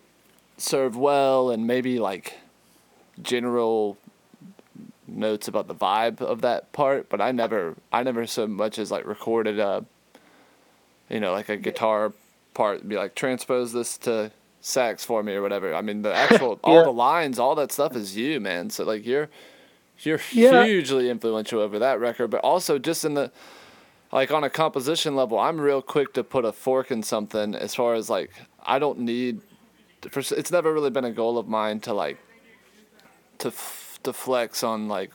serve 0.58 0.98
well, 0.98 1.50
and 1.52 1.66
maybe 1.66 2.00
like 2.00 2.38
general 3.22 3.98
notes 5.08 5.48
about 5.48 5.68
the 5.68 5.76
vibe 5.76 6.22
of 6.22 6.42
that 6.42 6.72
part. 6.74 7.10
But 7.10 7.22
I 7.22 7.32
never, 7.32 7.76
I 7.94 8.04
never 8.04 8.28
so 8.28 8.46
much 8.48 8.78
as 8.78 8.92
like 8.92 9.06
recorded 9.06 9.60
a 9.60 9.86
you 11.10 11.22
know, 11.22 11.32
like 11.32 11.48
a 11.48 11.56
guitar 11.56 12.12
part, 12.54 12.88
be 12.88 12.98
like 12.98 13.16
transpose 13.16 13.72
this 13.72 13.98
to 14.00 14.30
sax 14.60 15.06
for 15.06 15.24
me 15.24 15.34
or 15.34 15.42
whatever. 15.42 15.74
I 15.74 15.82
mean, 15.82 16.02
the 16.02 16.14
actual 16.14 16.60
all 16.64 16.84
the 16.84 16.92
lines, 16.92 17.40
all 17.40 17.56
that 17.56 17.72
stuff 17.72 17.96
is 17.96 18.18
you, 18.18 18.42
man. 18.42 18.70
So 18.70 18.84
like 18.84 19.06
you're 19.06 19.30
you're 20.00 20.20
Yeah. 20.32 20.66
hugely 20.66 21.10
influential 21.10 21.62
over 21.62 21.80
that 21.80 22.02
record, 22.02 22.28
but 22.30 22.42
also 22.42 22.78
just 22.78 23.06
in 23.06 23.14
the 23.14 23.32
like 24.12 24.32
on 24.32 24.44
a 24.44 24.50
composition 24.50 25.16
level, 25.16 25.38
I'm 25.38 25.60
real 25.60 25.82
quick 25.82 26.14
to 26.14 26.24
put 26.24 26.46
a 26.46 26.52
fork 26.52 26.92
in 26.92 27.04
something 27.04 27.54
as 27.56 27.76
far 27.76 27.96
as 27.96 28.10
like 28.10 28.32
I 28.66 28.80
don't 28.80 29.00
need 29.00 29.42
for 30.10 30.20
it's 30.20 30.52
never 30.52 30.74
really 30.74 30.90
been 30.90 31.06
a 31.06 31.12
goal 31.12 31.38
of 31.38 31.48
mine 31.48 31.80
to 31.82 31.94
like 31.94 32.18
to 33.40 33.50
f- 33.50 34.00
to 34.04 34.14
flex 34.14 34.64
on 34.64 34.88
like 34.88 35.12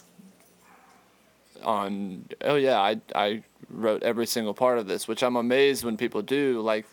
on 1.63 2.25
oh 2.43 2.57
yeah 2.57 2.81
I 2.81 3.01
I 3.15 3.43
wrote 3.71 4.03
every 4.03 4.27
single 4.27 4.55
part 4.55 4.79
of 4.79 4.87
this 4.87 5.07
which 5.07 5.23
I'm 5.23 5.37
amazed 5.37 5.85
when 5.85 5.97
people 5.97 6.23
do 6.23 6.61
like 6.61 6.87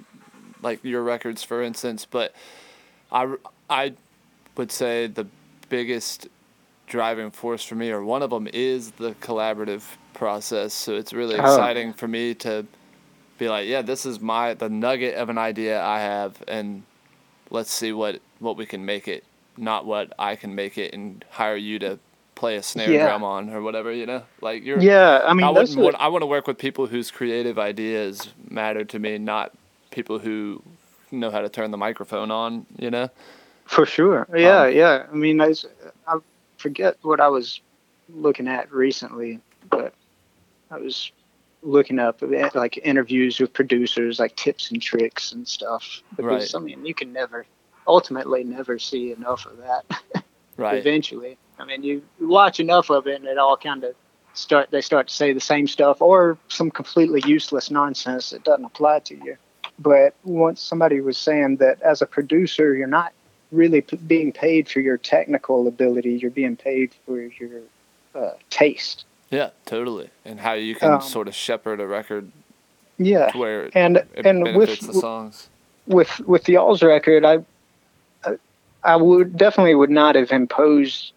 like 0.61 0.83
your 0.83 1.03
records 1.03 1.43
for 1.43 1.61
instance 1.61 2.05
but 2.05 2.33
I 3.11 3.35
I 3.69 3.93
would 4.55 4.71
say 4.71 5.07
the 5.07 5.27
biggest 5.69 6.27
driving 6.87 7.31
force 7.31 7.63
for 7.63 7.75
me 7.75 7.89
or 7.89 8.03
one 8.03 8.21
of 8.21 8.29
them 8.29 8.47
is 8.53 8.91
the 8.91 9.11
collaborative 9.15 9.83
process 10.19 10.73
so 10.73 10.95
it's 10.95 11.13
really 11.13 11.35
Oh. 11.35 11.39
exciting 11.41 11.93
for 11.93 12.07
me 12.07 12.33
to 12.35 12.65
be 13.37 13.47
like 13.49 13.67
yeah 13.67 13.81
this 13.81 14.05
is 14.05 14.19
my 14.19 14.53
the 14.53 14.69
nugget 14.69 15.15
of 15.15 15.29
an 15.29 15.37
idea 15.37 15.81
I 15.81 15.99
have 16.01 16.43
and 16.47 16.83
let's 17.49 17.71
see 17.71 17.93
what 17.93 18.19
what 18.39 18.57
we 18.57 18.65
can 18.65 18.85
make 18.85 19.07
it 19.07 19.23
not 19.57 19.85
what 19.85 20.11
I 20.19 20.35
can 20.35 20.53
make 20.55 20.77
it 20.77 20.93
and 20.93 21.23
hire 21.29 21.55
you 21.55 21.79
to 21.79 21.99
play 22.35 22.57
a 22.57 22.63
snare 22.63 22.91
Yeah. 22.91 23.05
drum 23.07 23.23
on 23.23 23.49
or 23.49 23.61
whatever 23.61 23.91
you 23.93 24.05
know 24.05 24.23
like 24.41 24.63
you're 24.63 24.79
yeah 24.81 25.21
i 25.25 25.33
mean 25.33 25.45
I 25.45 25.53
that's 25.53 25.71
wouldn't 25.71 25.83
want, 25.85 25.93
what- 25.95 26.01
I 26.01 26.07
want 26.09 26.21
to 26.21 26.25
work 26.27 26.47
with 26.47 26.57
people 26.57 26.85
whose 26.87 27.11
creative 27.11 27.57
ideas 27.57 28.29
matter 28.49 28.83
to 28.85 28.99
me 28.99 29.17
not 29.17 29.51
people 29.91 30.19
who 30.19 30.61
know 31.11 31.31
how 31.31 31.39
to 31.41 31.49
turn 31.49 31.71
the 31.71 31.77
microphone 31.77 32.29
on 32.31 32.65
you 32.77 32.91
know 32.91 33.09
For 33.65 33.85
sure. 33.85 34.27
Yeah, 34.35 34.63
Um, 34.63 34.73
yeah. 34.73 35.05
I 35.11 35.15
mean, 35.15 35.39
I, 35.41 35.53
I 36.07 36.17
forget 36.57 36.97
what 37.03 37.19
I 37.19 37.27
was 37.27 37.61
looking 38.25 38.47
at 38.47 38.71
recently, 38.73 39.39
but 39.69 39.93
I 40.71 40.77
was 40.77 41.11
looking 41.61 41.99
up 41.99 42.21
like 42.53 42.79
interviews 42.83 43.39
with 43.39 43.53
producers, 43.53 44.19
like 44.19 44.35
tips 44.35 44.71
and 44.71 44.81
tricks 44.81 45.31
and 45.31 45.47
stuff. 45.47 46.01
Because 46.15 46.53
Right. 46.53 46.61
I 46.61 46.63
mean, 46.63 46.85
you 46.85 46.93
can 46.93 47.11
never, 47.11 47.45
ultimately, 47.87 48.43
never 48.43 48.79
see 48.79 49.11
enough 49.11 49.45
of 49.45 49.57
that. 49.57 50.23
right 50.57 50.77
Eventually, 50.77 51.37
I 51.57 51.65
mean, 51.65 51.83
you 51.83 52.03
watch 52.19 52.59
enough 52.59 52.89
of 52.89 53.07
it, 53.07 53.15
and 53.15 53.25
it 53.25 53.37
all 53.37 53.57
kind 53.57 53.83
of 53.83 53.95
start. 54.33 54.71
They 54.71 54.81
start 54.81 55.07
to 55.09 55.13
say 55.13 55.33
the 55.33 55.39
same 55.39 55.67
stuff, 55.67 56.01
or 56.01 56.37
some 56.47 56.71
completely 56.71 57.21
useless 57.25 57.69
nonsense 57.69 58.29
that 58.29 58.43
doesn't 58.43 58.65
apply 58.65 58.99
to 58.99 59.15
you. 59.15 59.37
But 59.77 60.13
once 60.23 60.61
somebody 60.61 60.99
was 61.01 61.17
saying 61.17 61.57
that 61.57 61.81
as 61.81 62.01
a 62.01 62.05
producer, 62.05 62.75
you're 62.75 62.87
not 62.87 63.13
really 63.51 63.81
p- 63.81 63.97
being 63.97 64.31
paid 64.31 64.69
for 64.69 64.79
your 64.79 64.97
technical 64.97 65.67
ability. 65.67 66.13
You're 66.15 66.31
being 66.31 66.55
paid 66.55 66.93
for 67.05 67.19
your 67.19 67.61
uh, 68.13 68.33
taste. 68.49 69.05
Yeah 69.31 69.51
totally 69.65 70.09
and 70.25 70.39
how 70.39 70.53
you 70.53 70.75
can 70.75 70.95
Um, 70.95 71.01
sort 71.01 71.27
of 71.27 71.35
shepherd 71.35 71.81
a 71.81 71.87
record 71.87 72.31
Yeah, 72.97 73.31
to 73.31 73.37
where 73.37 73.65
it, 73.65 73.73
and 73.75 73.97
it 74.13 74.25
and 74.25 74.55
with 74.55 74.79
the 74.81 74.93
songs 74.93 75.49
with 75.87 76.19
with 76.21 76.43
the 76.45 76.57
Alls 76.57 76.83
record, 76.83 77.25
I, 77.25 77.39
I 78.25 78.35
I 78.83 78.95
would 78.95 79.37
definitely 79.37 79.75
would 79.75 79.89
not 79.89 80.15
have 80.15 80.31
imposed 80.31 81.13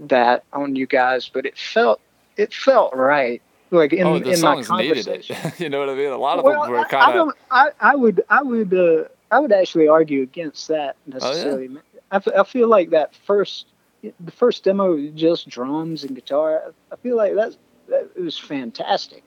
that 0.00 0.44
on 0.52 0.76
you 0.76 0.86
guys, 0.86 1.30
but 1.32 1.46
it 1.46 1.58
felt 1.58 2.00
it 2.36 2.52
felt 2.54 2.94
right. 2.94 3.42
Like 3.70 3.92
in, 3.92 4.06
oh 4.06 4.18
the 4.18 4.32
in 4.32 4.40
my 4.40 4.56
songs 4.56 4.70
needed 4.70 5.06
conversation. 5.06 5.36
it 5.36 5.54
you 5.60 5.68
know 5.68 5.80
what 5.80 5.90
I 5.90 5.94
mean 5.94 6.10
a 6.10 6.16
lot 6.18 6.38
of 6.38 6.44
well, 6.44 6.62
them 6.62 6.70
were 6.70 6.78
I, 6.78 6.82
I, 6.82 6.86
kind 6.88 7.10
of 7.10 7.14
don't, 7.14 7.36
I, 7.50 7.70
I 7.80 7.96
would 7.96 8.22
I 8.30 8.42
would 8.42 8.74
uh, 8.74 9.04
I 9.30 9.40
would 9.40 9.52
actually 9.52 9.88
argue 9.88 10.22
against 10.22 10.68
that 10.68 10.96
Oh, 11.06 11.06
necessarily. 11.06 11.68
I, 12.10 12.16
f- 12.16 12.28
I 12.38 12.44
feel 12.44 12.68
like 12.68 12.90
that 12.90 13.14
first 13.14 13.66
the 14.02 14.30
first 14.32 14.64
demo 14.64 14.96
just 15.14 15.48
drums 15.48 16.04
and 16.04 16.14
guitar. 16.14 16.72
I 16.92 16.96
feel 16.96 17.16
like 17.16 17.34
that's 17.34 17.56
that 17.88 18.08
it 18.16 18.20
was 18.20 18.38
fantastic. 18.38 19.22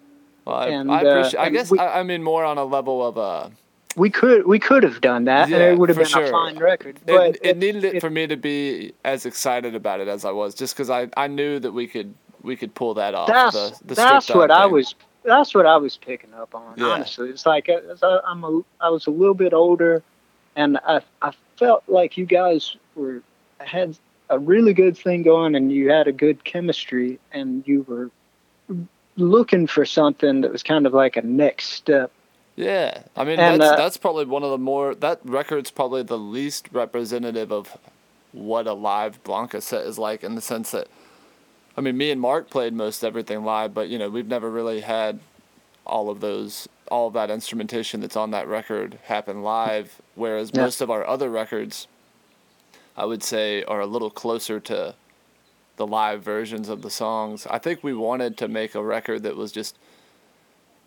well, 0.45 0.55
I, 0.55 0.67
and, 0.67 0.91
I 0.91 1.03
uh, 1.03 1.31
I 1.39 1.49
guess 1.49 1.71
we- 1.71 1.79
I, 1.79 1.99
I 1.99 2.03
mean 2.03 2.23
more 2.23 2.43
on 2.45 2.57
a 2.57 2.63
level 2.65 3.05
of 3.05 3.17
uh 3.17 3.49
We 3.95 4.09
could 4.09 4.45
we 4.47 4.59
could 4.59 4.83
have 4.83 5.01
done 5.01 5.25
that, 5.25 5.51
and 5.51 5.61
it 5.61 5.77
would 5.77 5.89
have 5.89 5.97
been 5.97 6.07
sure. 6.07 6.23
a 6.25 6.31
fine 6.31 6.57
record. 6.57 6.97
it, 6.97 7.05
But 7.05 7.37
it 7.41 7.57
needed 7.57 7.83
it, 7.83 7.95
it- 7.95 7.99
for 8.01 8.09
me 8.09 8.27
to 8.27 8.37
be 8.37 8.93
as 9.03 9.25
excited 9.25 9.75
about 9.75 9.99
it 9.99 10.07
as 10.07 10.23
I 10.25 10.31
was, 10.31 10.55
just 10.55 10.73
because 10.75 10.89
I, 10.89 11.09
I 11.17 11.27
knew 11.27 11.59
that 11.59 11.71
we 11.73 11.87
could 11.87 12.13
we 12.41 12.55
could 12.55 12.73
pull 12.73 12.93
that 12.95 13.13
off. 13.13 13.27
that's 13.27 13.53
the, 13.79 13.87
the 13.87 13.95
that's 13.95 14.29
what 14.29 14.47
down 14.47 14.61
I 14.61 14.65
was 14.65 14.95
that's 15.23 15.53
what 15.53 15.65
I 15.65 15.77
was 15.77 15.97
picking 15.97 16.33
up 16.33 16.55
on. 16.55 16.73
Yeah. 16.77 16.85
Honestly, 16.85 17.29
it's 17.29 17.45
like 17.45 17.69
uh, 17.69 17.79
I, 18.01 18.19
I'm 18.25 18.43
a 18.43 18.61
I 18.79 18.89
was 18.89 19.05
a 19.07 19.11
little 19.11 19.35
bit 19.35 19.53
older, 19.53 20.01
and 20.55 20.77
I 20.85 21.01
I 21.21 21.31
felt 21.57 21.83
like 21.87 22.17
you 22.17 22.25
guys 22.25 22.77
were 22.95 23.21
had 23.59 23.97
a 24.31 24.39
really 24.39 24.73
good 24.73 24.97
thing 24.97 25.23
going 25.23 25.55
and 25.55 25.71
you 25.71 25.91
had 25.91 26.07
a 26.07 26.11
good 26.13 26.43
chemistry 26.45 27.19
and 27.33 27.67
you 27.67 27.83
were 27.83 28.09
looking 29.17 29.67
for 29.67 29.85
something 29.85 30.41
that 30.41 30.51
was 30.51 30.63
kind 30.63 30.87
of 30.87 30.93
like 30.93 31.17
a 31.17 31.21
next 31.21 31.67
step. 31.73 32.11
Yeah, 32.55 33.03
I 33.15 33.25
mean 33.25 33.39
And, 33.39 33.61
that's 33.61 33.73
uh, 33.73 33.75
that's 33.75 33.97
probably 33.97 34.25
one 34.25 34.43
of 34.43 34.51
the 34.51 34.57
more 34.57 34.95
that 34.95 35.19
record's 35.23 35.71
probably 35.71 36.03
the 36.03 36.17
least 36.17 36.69
representative 36.71 37.51
of 37.51 37.77
what 38.31 38.67
a 38.67 38.73
live 38.73 39.23
Blanca 39.23 39.61
set 39.61 39.85
is 39.85 39.99
like 39.99 40.23
in 40.23 40.35
the 40.35 40.41
sense 40.41 40.71
that, 40.71 40.87
I 41.77 41.81
mean, 41.81 41.97
me 41.97 42.11
and 42.11 42.21
Mark 42.21 42.49
played 42.49 42.73
most 42.73 43.03
everything 43.03 43.43
live, 43.43 43.73
but 43.73 43.89
you 43.89 43.99
know 43.99 44.09
we've 44.09 44.27
never 44.27 44.49
really 44.49 44.81
had 44.81 45.19
all 45.85 46.09
of 46.09 46.21
those 46.21 46.67
all 46.89 47.07
of 47.07 47.13
that 47.13 47.31
instrumentation 47.31 48.01
that's 48.01 48.17
on 48.17 48.31
that 48.31 48.47
record 48.47 48.99
happen 49.05 49.43
live. 49.43 50.01
Whereas 50.15 50.51
Yeah. 50.53 50.63
most 50.63 50.81
of 50.81 50.91
our 50.91 51.05
other 51.05 51.29
records, 51.29 51.87
I 52.95 53.05
would 53.05 53.23
say, 53.23 53.63
are 53.63 53.81
a 53.81 53.85
little 53.85 54.09
closer 54.09 54.59
to 54.61 54.95
the 55.77 55.87
live 55.87 56.23
versions 56.23 56.69
of 56.69 56.81
the 56.81 56.89
songs. 56.89 57.47
I 57.49 57.57
think 57.57 57.83
we 57.83 57.93
wanted 57.93 58.37
to 58.37 58.47
make 58.47 58.75
a 58.75 58.83
record 58.83 59.23
that 59.23 59.35
was 59.35 59.51
just 59.51 59.77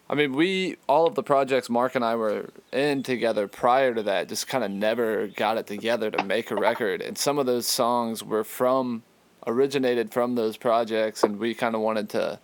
I 0.08 0.14
mean, 0.14 0.34
we 0.34 0.76
all 0.86 1.06
of 1.06 1.14
the 1.14 1.22
projects 1.22 1.70
Mark 1.70 1.94
and 1.94 2.04
I 2.04 2.14
were 2.14 2.50
in 2.72 3.02
together 3.02 3.48
prior 3.48 3.94
to 3.94 4.02
that 4.02 4.28
just 4.28 4.46
kind 4.46 4.62
of 4.62 4.70
never 4.70 5.28
got 5.28 5.56
it 5.56 5.66
together 5.66 6.10
to 6.10 6.24
make 6.24 6.50
a 6.50 6.56
record, 6.56 7.00
and 7.00 7.16
some 7.16 7.38
of 7.38 7.46
those 7.46 7.66
songs 7.66 8.22
were 8.22 8.44
from 8.44 9.02
originated 9.46 10.12
from 10.12 10.34
those 10.34 10.56
projects, 10.56 11.24
and 11.24 11.38
we 11.38 11.54
kind 11.54 11.74
of 11.74 11.80
wanted 11.80 12.10
to. 12.10 12.38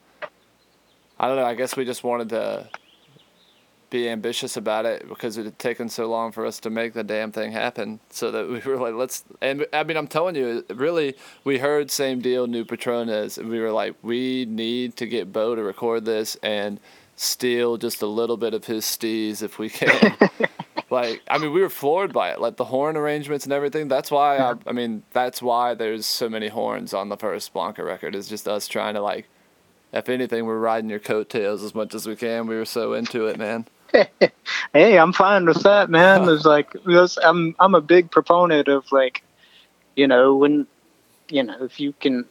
I 1.19 1.29
don't 1.29 1.37
know. 1.37 1.45
I 1.45 1.55
guess 1.55 1.77
we 1.77 1.85
just 1.85 2.03
wanted 2.03 2.31
to 2.31 2.71
be 3.91 4.09
ambitious 4.09 4.57
about 4.57 4.86
it 4.86 5.09
because 5.09 5.36
it 5.36 5.45
had 5.45 5.59
taken 5.59 5.88
so 5.88 6.07
long 6.09 6.32
for 6.32 6.47
us 6.47 6.61
to 6.61 6.70
make 6.70 6.95
the 6.95 7.05
damn 7.05 7.32
thing 7.32 7.53
happen. 7.53 8.01
So 8.11 8.30
that 8.30 8.49
we 8.49 8.61
were 8.61 8.78
like, 8.78 8.95
let's. 8.95 9.24
And 9.41 9.66
I 9.72 9.84
mean, 9.84 9.97
I'm 9.97 10.07
telling 10.07 10.36
you, 10.36 10.64
really, 10.70 11.16
we 11.45 11.59
heard 11.59 11.91
same 11.91 12.20
deal, 12.20 12.47
new 12.47 12.64
Patronas, 12.64 13.36
and 13.36 13.49
we 13.49 13.61
were 13.61 13.72
like, 13.72 13.97
we 14.03 14.47
need 14.47 14.97
to 14.97 15.07
get 15.07 15.32
Bo 15.32 15.55
to 15.55 15.62
record 15.62 16.05
this 16.05 16.36
and 16.43 16.80
steal 17.16 17.76
just 17.76 18.01
a 18.01 18.07
little 18.07 18.38
bit 18.38 18.55
of 18.55 18.64
his 18.64 18.84
steez 18.84 19.43
if 19.43 19.59
we 19.59 19.68
can. 19.68 20.16
like, 20.91 21.20
I 21.28 21.38
mean, 21.38 21.53
we 21.53 21.61
were 21.61 21.68
floored 21.68 22.12
by 22.12 22.30
it, 22.30 22.41
like 22.41 22.57
the 22.57 22.64
horn 22.64 22.97
arrangements 22.97 23.45
and 23.45 23.53
everything. 23.53 23.88
That's 23.88 24.11
why 24.11 24.38
I, 24.38 24.55
I 24.66 24.72
mean, 24.72 25.03
that's 25.12 25.43
why 25.43 25.74
there's 25.74 26.07
so 26.07 26.28
many 26.28 26.49
horns 26.49 26.95
on 26.95 27.09
the 27.09 27.16
first 27.16 27.53
Blanca 27.53 27.84
record. 27.84 28.14
Is 28.14 28.28
just 28.28 28.49
us 28.49 28.68
trying 28.68 28.95
to 28.95 29.01
like. 29.01 29.28
If 29.93 30.09
anything, 30.09 30.47
we're 30.47 30.61
riding 30.61 30.88
your 30.88 31.01
coattails 31.01 31.64
as 31.64 31.74
much 31.74 31.97
as 31.97 32.07
we 32.07 32.14
can. 32.14 32.47
We 32.47 32.55
were 32.55 32.64
so 32.64 32.93
into 32.93 33.26
it, 33.26 33.36
man. 33.36 33.66
Hey, 34.72 34.99
I'm 34.99 35.12
fine 35.12 35.47
with 35.47 35.62
that, 35.64 35.91
man. 35.91 36.26
There's 36.26 36.45
like, 36.45 36.72
there's, 36.86 37.18
I'm 37.18 37.57
I'm 37.59 37.74
a 37.74 37.80
big 37.80 38.11
proponent 38.11 38.68
of 38.68 38.91
like, 38.93 39.24
you 39.97 40.07
know, 40.07 40.36
when, 40.36 40.66
you 41.28 41.43
know, 41.43 41.57
if 41.64 41.80
you 41.80 41.93
can, 41.99 42.24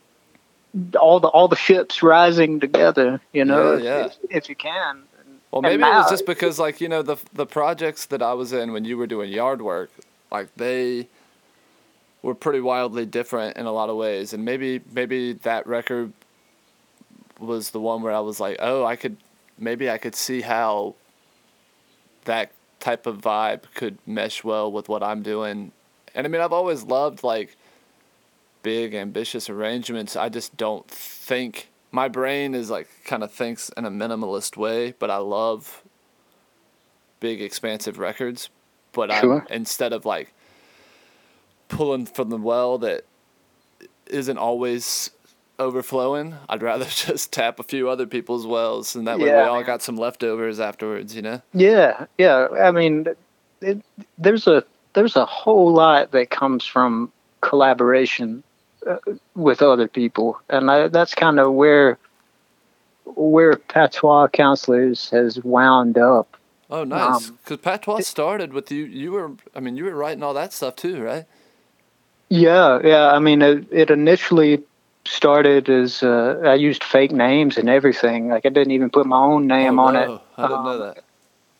all 0.99 1.19
the 1.19 1.27
all 1.27 1.47
the 1.49 1.57
ships 1.57 2.01
rising 2.01 2.59
together, 2.59 3.19
you 3.33 3.43
know, 3.43 3.73
Yeah, 3.73 3.83
yeah. 3.83 4.05
If, 4.05 4.17
if 4.29 4.49
you 4.49 4.55
can. 4.55 5.03
Well, 5.51 5.61
maybe 5.63 5.83
it 5.83 5.87
was 5.87 6.09
just 6.09 6.25
because, 6.25 6.59
like, 6.59 6.79
you 6.79 6.87
know, 6.87 7.01
the 7.01 7.17
the 7.33 7.45
projects 7.45 8.05
that 8.07 8.21
I 8.21 8.33
was 8.33 8.53
in 8.53 8.71
when 8.71 8.85
you 8.85 8.97
were 8.97 9.07
doing 9.07 9.31
yard 9.31 9.61
work, 9.61 9.89
like 10.31 10.53
they 10.55 11.07
were 12.21 12.35
pretty 12.35 12.59
wildly 12.59 13.05
different 13.05 13.57
in 13.57 13.65
a 13.65 13.71
lot 13.71 13.89
of 13.89 13.97
ways, 13.97 14.31
and 14.31 14.45
maybe 14.45 14.81
maybe 14.93 15.33
that 15.33 15.65
record 15.65 16.13
was 17.39 17.71
the 17.71 17.79
one 17.79 18.03
where 18.03 18.13
I 18.13 18.19
was 18.19 18.39
like, 18.39 18.57
oh, 18.59 18.85
I 18.85 18.95
could 18.95 19.17
maybe 19.57 19.89
I 19.89 19.97
could 19.97 20.15
see 20.15 20.41
how 20.41 20.95
that 22.25 22.51
type 22.79 23.05
of 23.05 23.17
vibe 23.17 23.63
could 23.73 23.97
mesh 24.05 24.43
well 24.43 24.71
with 24.71 24.89
what 24.89 25.03
I'm 25.03 25.21
doing, 25.21 25.71
and 26.15 26.25
I 26.25 26.29
mean, 26.29 26.41
I've 26.41 26.53
always 26.53 26.83
loved 26.83 27.23
like 27.23 27.55
big 28.63 28.93
ambitious 28.93 29.49
arrangements. 29.49 30.15
I 30.15 30.29
just 30.29 30.57
don't 30.57 30.87
think 30.89 31.69
my 31.91 32.07
brain 32.07 32.53
is 32.53 32.69
like 32.69 32.87
kind 33.05 33.23
of 33.23 33.31
thinks 33.31 33.69
in 33.77 33.85
a 33.85 33.91
minimalist 33.91 34.57
way, 34.57 34.93
but 34.99 35.09
I 35.09 35.17
love 35.17 35.83
big 37.19 37.41
expansive 37.41 37.99
records. 37.99 38.49
But 38.91 39.11
Sure. 39.13 39.41
I'm 39.41 39.47
instead 39.53 39.93
of 39.93 40.05
like 40.05 40.33
pulling 41.67 42.05
from 42.05 42.29
the 42.29 42.37
well 42.37 42.77
that 42.79 43.05
isn't 44.07 44.37
always 44.37 45.11
overflowing, 45.59 46.35
I'd 46.47 46.63
rather 46.63 46.85
just 46.89 47.31
tap 47.31 47.59
a 47.59 47.63
few 47.63 47.89
other 47.89 48.07
people's 48.07 48.47
wells 48.47 48.95
and 48.95 49.07
that 49.07 49.19
way 49.19 49.25
we 49.25 49.31
all 49.31 49.63
got 49.63 49.81
some 49.81 49.97
leftovers 49.97 50.59
afterwards, 50.59 51.15
you 51.15 51.21
know? 51.21 51.41
Yeah, 51.53 52.05
yeah. 52.17 52.47
I 52.59 52.71
mean, 52.71 53.07
it, 53.61 53.81
there's 54.17 54.47
a 54.47 54.63
there's 54.93 55.15
a 55.15 55.25
whole 55.25 55.71
lot 55.71 56.11
that 56.11 56.29
comes 56.29 56.65
from 56.65 57.11
collaboration 57.41 58.43
uh, 58.87 58.97
with 59.35 59.61
other 59.61 59.87
people, 59.87 60.39
and 60.49 60.71
I, 60.71 60.87
that's 60.87 61.13
kind 61.13 61.39
of 61.39 61.53
where 61.53 61.97
where 63.15 63.55
Patois 63.57 64.27
Counselors 64.29 65.09
has 65.09 65.43
wound 65.43 65.97
up. 65.97 66.37
Oh, 66.69 66.83
nice. 66.83 67.29
Um, 67.29 67.39
Because 67.43 67.57
Patois 67.57 68.01
started 68.01 68.53
with 68.53 68.71
you. 68.71 68.85
You 68.85 69.11
were, 69.11 69.31
I 69.55 69.59
mean, 69.59 69.75
you 69.75 69.85
were 69.85 69.95
writing 69.95 70.21
all 70.21 70.35
that 70.35 70.53
stuff 70.53 70.75
too, 70.75 71.01
right? 71.01 71.25
Yeah, 72.29 72.79
yeah. 72.83 73.07
I 73.07 73.17
mean, 73.17 73.41
it, 73.41 73.65
it 73.71 73.89
initially 73.89 74.61
started 75.09 75.69
as 75.69 76.03
uh, 76.03 76.41
I 76.43 76.53
used 76.55 76.83
fake 76.83 77.11
names 77.11 77.57
and 77.57 77.69
everything. 77.69 78.29
Like 78.29 78.45
I 78.45 78.49
didn't 78.49 78.71
even 78.71 78.89
put 78.89 79.05
my 79.05 79.17
own 79.17 79.47
name 79.47 79.79
oh, 79.79 79.85
on 79.85 79.93
no. 79.93 79.99
it. 79.99 80.21
I 80.37 80.47
didn't 80.47 80.63
know 80.63 80.71
Um, 80.71 80.79
that. 80.79 81.03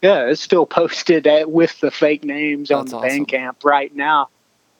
Yeah, 0.02 0.28
it's 0.28 0.42
still 0.42 0.66
posted 0.66 1.28
at, 1.28 1.52
with 1.52 1.80
the 1.82 1.92
fake 1.92 2.24
names 2.24 2.72
on 2.72 2.86
the 2.86 2.98
awesome. 2.98 3.26
Bandcamp 3.26 3.66
right 3.66 3.94
now. 3.94 4.30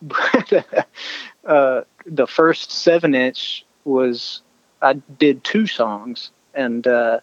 But 0.02 0.88
uh, 1.46 1.82
the 2.06 2.28
first 2.28 2.72
seven 2.72 3.14
inch 3.16 3.66
was 3.84 4.42
I 4.82 4.94
did 4.94 5.44
two 5.44 5.68
songs 5.68 6.32
and 6.54 6.88
uh, 6.88 7.20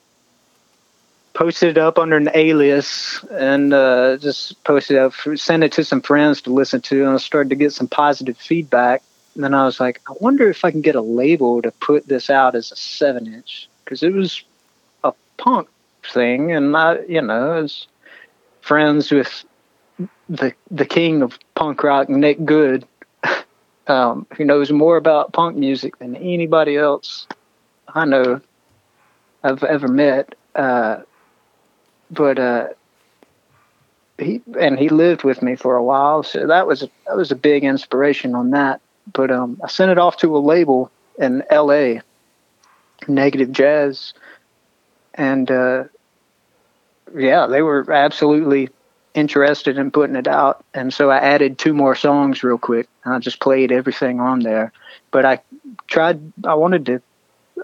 posted 1.33 1.71
it 1.71 1.79
up 1.79 1.99
under 1.99 2.17
an 2.17 2.29
alias 2.35 3.25
and 3.31 3.73
uh, 3.73 4.19
just 4.19 4.63
posted 4.65 4.97
it 4.97 5.01
up, 5.01 5.15
sent 5.37 5.65
it 5.65 5.73
to 5.73 5.85
some 5.85 6.03
friends 6.03 6.43
to 6.43 6.51
listen 6.53 6.83
to, 6.83 7.05
and 7.05 7.15
I 7.15 7.17
started 7.17 7.49
to 7.51 7.57
get 7.57 7.73
some 7.73 7.89
positive 7.89 8.37
feedback. 8.37 9.03
And 9.37 9.45
then 9.45 9.53
I 9.53 9.67
was 9.67 9.79
like, 9.79 10.01
I 10.09 10.15
wonder 10.19 10.49
if 10.49 10.65
I 10.65 10.71
can 10.71 10.81
get 10.81 10.95
a 10.95 11.03
label 11.03 11.61
to 11.61 11.71
put 11.71 12.09
this 12.09 12.31
out 12.31 12.55
as 12.55 12.73
a 12.73 12.77
seven 12.77 13.27
inch 13.27 13.69
because 13.85 14.03
it 14.03 14.15
was 14.15 14.43
a 15.05 15.13
punk 15.37 15.69
thing, 16.11 16.53
and 16.53 16.75
I, 16.75 17.01
you 17.07 17.21
know, 17.21 17.61
was 17.61 17.87
friends 18.63 19.11
with 19.11 19.45
the 20.31 20.55
the 20.71 20.87
king 20.87 21.21
of 21.21 21.39
punk 21.55 21.83
rock, 21.83 22.09
Nick 22.09 22.47
Good, 22.47 22.89
um, 23.89 24.27
who 24.39 24.45
knows 24.47 24.73
more 24.73 24.97
about 24.97 25.35
punk 25.35 25.59
music 25.59 25.99
than 25.99 26.17
anybody 26.17 26.79
else 26.79 27.27
I 27.95 28.07
know 28.07 28.41
I've 29.45 29.65
ever 29.65 29.87
met. 29.87 30.35
Uh, 30.55 31.03
but 32.11 32.39
uh, 32.39 32.69
he 34.19 34.41
and 34.59 34.79
he 34.79 34.89
lived 34.89 35.25
with 35.25 35.43
me 35.43 35.57
for 35.57 35.77
a 35.77 35.85
while, 35.85 36.23
so 36.23 36.47
that 36.47 36.67
was 36.67 36.81
that 37.07 37.17
was 37.19 37.31
a 37.31 37.37
big 37.37 37.65
inspiration 37.65 38.35
on 38.35 38.53
that. 38.53 38.81
But 39.13 39.31
um, 39.31 39.61
I 39.63 39.69
sent 39.69 39.91
it 39.91 39.99
off 39.99 40.17
to 40.19 40.37
a 40.37 40.39
label 40.39 40.91
in 41.19 41.43
L.A. 41.51 42.03
Negative 43.09 43.51
Jazz, 43.53 44.15
and 45.15 45.51
uh, 45.51 45.85
yeah, 47.15 47.47
they 47.47 47.63
were 47.63 47.91
absolutely 47.93 48.71
interested 49.17 49.79
in 49.79 49.91
putting 49.91 50.15
it 50.15 50.29
out. 50.29 50.65
And 50.75 50.93
so 50.93 51.11
I 51.11 51.19
added 51.19 51.59
two 51.59 51.73
more 51.73 51.95
songs 51.95 52.45
real 52.45 52.59
quick, 52.59 52.89
and 53.05 53.15
I 53.15 53.19
just 53.19 53.41
played 53.41 53.73
everything 53.73 54.21
on 54.21 54.41
there. 54.41 54.73
But 55.11 55.25
I 55.25 55.41
tried, 55.89 56.21
I 56.45 56.55
wanted 56.55 56.87
to, 56.87 57.03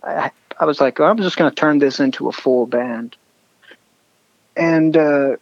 I, 0.03 0.31
I 0.59 0.65
was 0.65 0.81
like, 0.81 0.99
I'm 0.99 1.19
just 1.19 1.37
going 1.37 1.51
to 1.51 1.55
turn 1.55 1.79
this 1.79 2.01
into 2.01 2.29
a 2.29 2.33
full 2.33 2.67
band. 2.67 3.17
And 4.57 4.97
uh, 4.97 5.37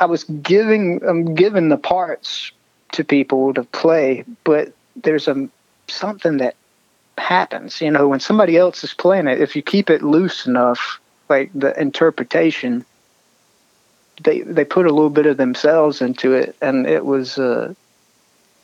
I 0.00 0.06
was 0.06 0.24
giving, 0.24 1.02
I'm 1.06 1.34
giving 1.34 1.68
the 1.68 1.76
parts 1.76 2.52
to 2.92 3.04
people 3.04 3.54
to 3.54 3.64
play, 3.64 4.24
but 4.44 4.72
there's 4.96 5.28
a 5.28 5.48
something 5.88 6.38
that 6.38 6.54
happens, 7.18 7.80
you 7.80 7.90
know, 7.90 8.08
when 8.08 8.20
somebody 8.20 8.56
else 8.56 8.82
is 8.82 8.94
playing 8.94 9.28
it, 9.28 9.40
if 9.40 9.54
you 9.54 9.62
keep 9.62 9.90
it 9.90 10.02
loose 10.02 10.46
enough, 10.46 11.00
like 11.28 11.50
the 11.54 11.78
interpretation, 11.80 12.84
they 14.22 14.40
they 14.40 14.64
put 14.64 14.86
a 14.86 14.92
little 14.92 15.10
bit 15.10 15.26
of 15.26 15.36
themselves 15.36 16.02
into 16.02 16.32
it, 16.32 16.56
and 16.60 16.86
it 16.86 17.04
was 17.04 17.38
uh, 17.38 17.72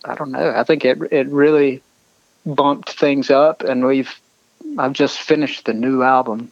I 0.05 0.14
don't 0.14 0.33
know. 0.33 0.53
I 0.55 0.64
think 0.64 0.85
it 0.85 0.99
it 1.11 1.29
really 1.29 1.83
bumped 2.45 2.99
things 2.99 3.31
up, 3.31 3.62
and 3.62 3.85
we've 3.85 4.14
I've 4.79 4.93
just 4.93 5.20
finished 5.20 5.64
the 5.64 5.74
new 5.74 6.03
album, 6.03 6.51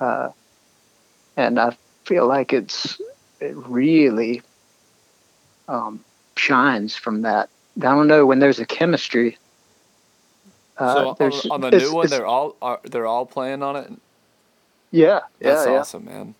uh, 0.00 0.30
and 1.36 1.58
I 1.58 1.76
feel 2.04 2.26
like 2.26 2.52
it's 2.52 3.00
it 3.40 3.56
really 3.56 4.42
um, 5.68 6.04
shines 6.38 6.96
from 6.96 7.22
that. 7.22 7.50
I 7.78 7.80
don't 7.82 8.08
know 8.08 8.26
when 8.26 8.38
there's 8.40 8.58
a 8.60 8.66
chemistry. 8.66 9.38
Uh, 10.76 10.94
so 10.94 11.08
on, 11.20 11.32
on 11.50 11.60
the 11.60 11.70
new 11.78 11.92
one, 11.94 12.08
they're 12.08 12.26
all 12.26 12.56
are, 12.62 12.80
they're 12.84 13.06
all 13.06 13.26
playing 13.26 13.62
on 13.62 13.76
it. 13.76 13.92
yeah, 14.92 15.20
yeah, 15.40 15.54
That's 15.54 15.66
yeah. 15.66 15.72
awesome, 15.72 16.04
man. 16.04 16.34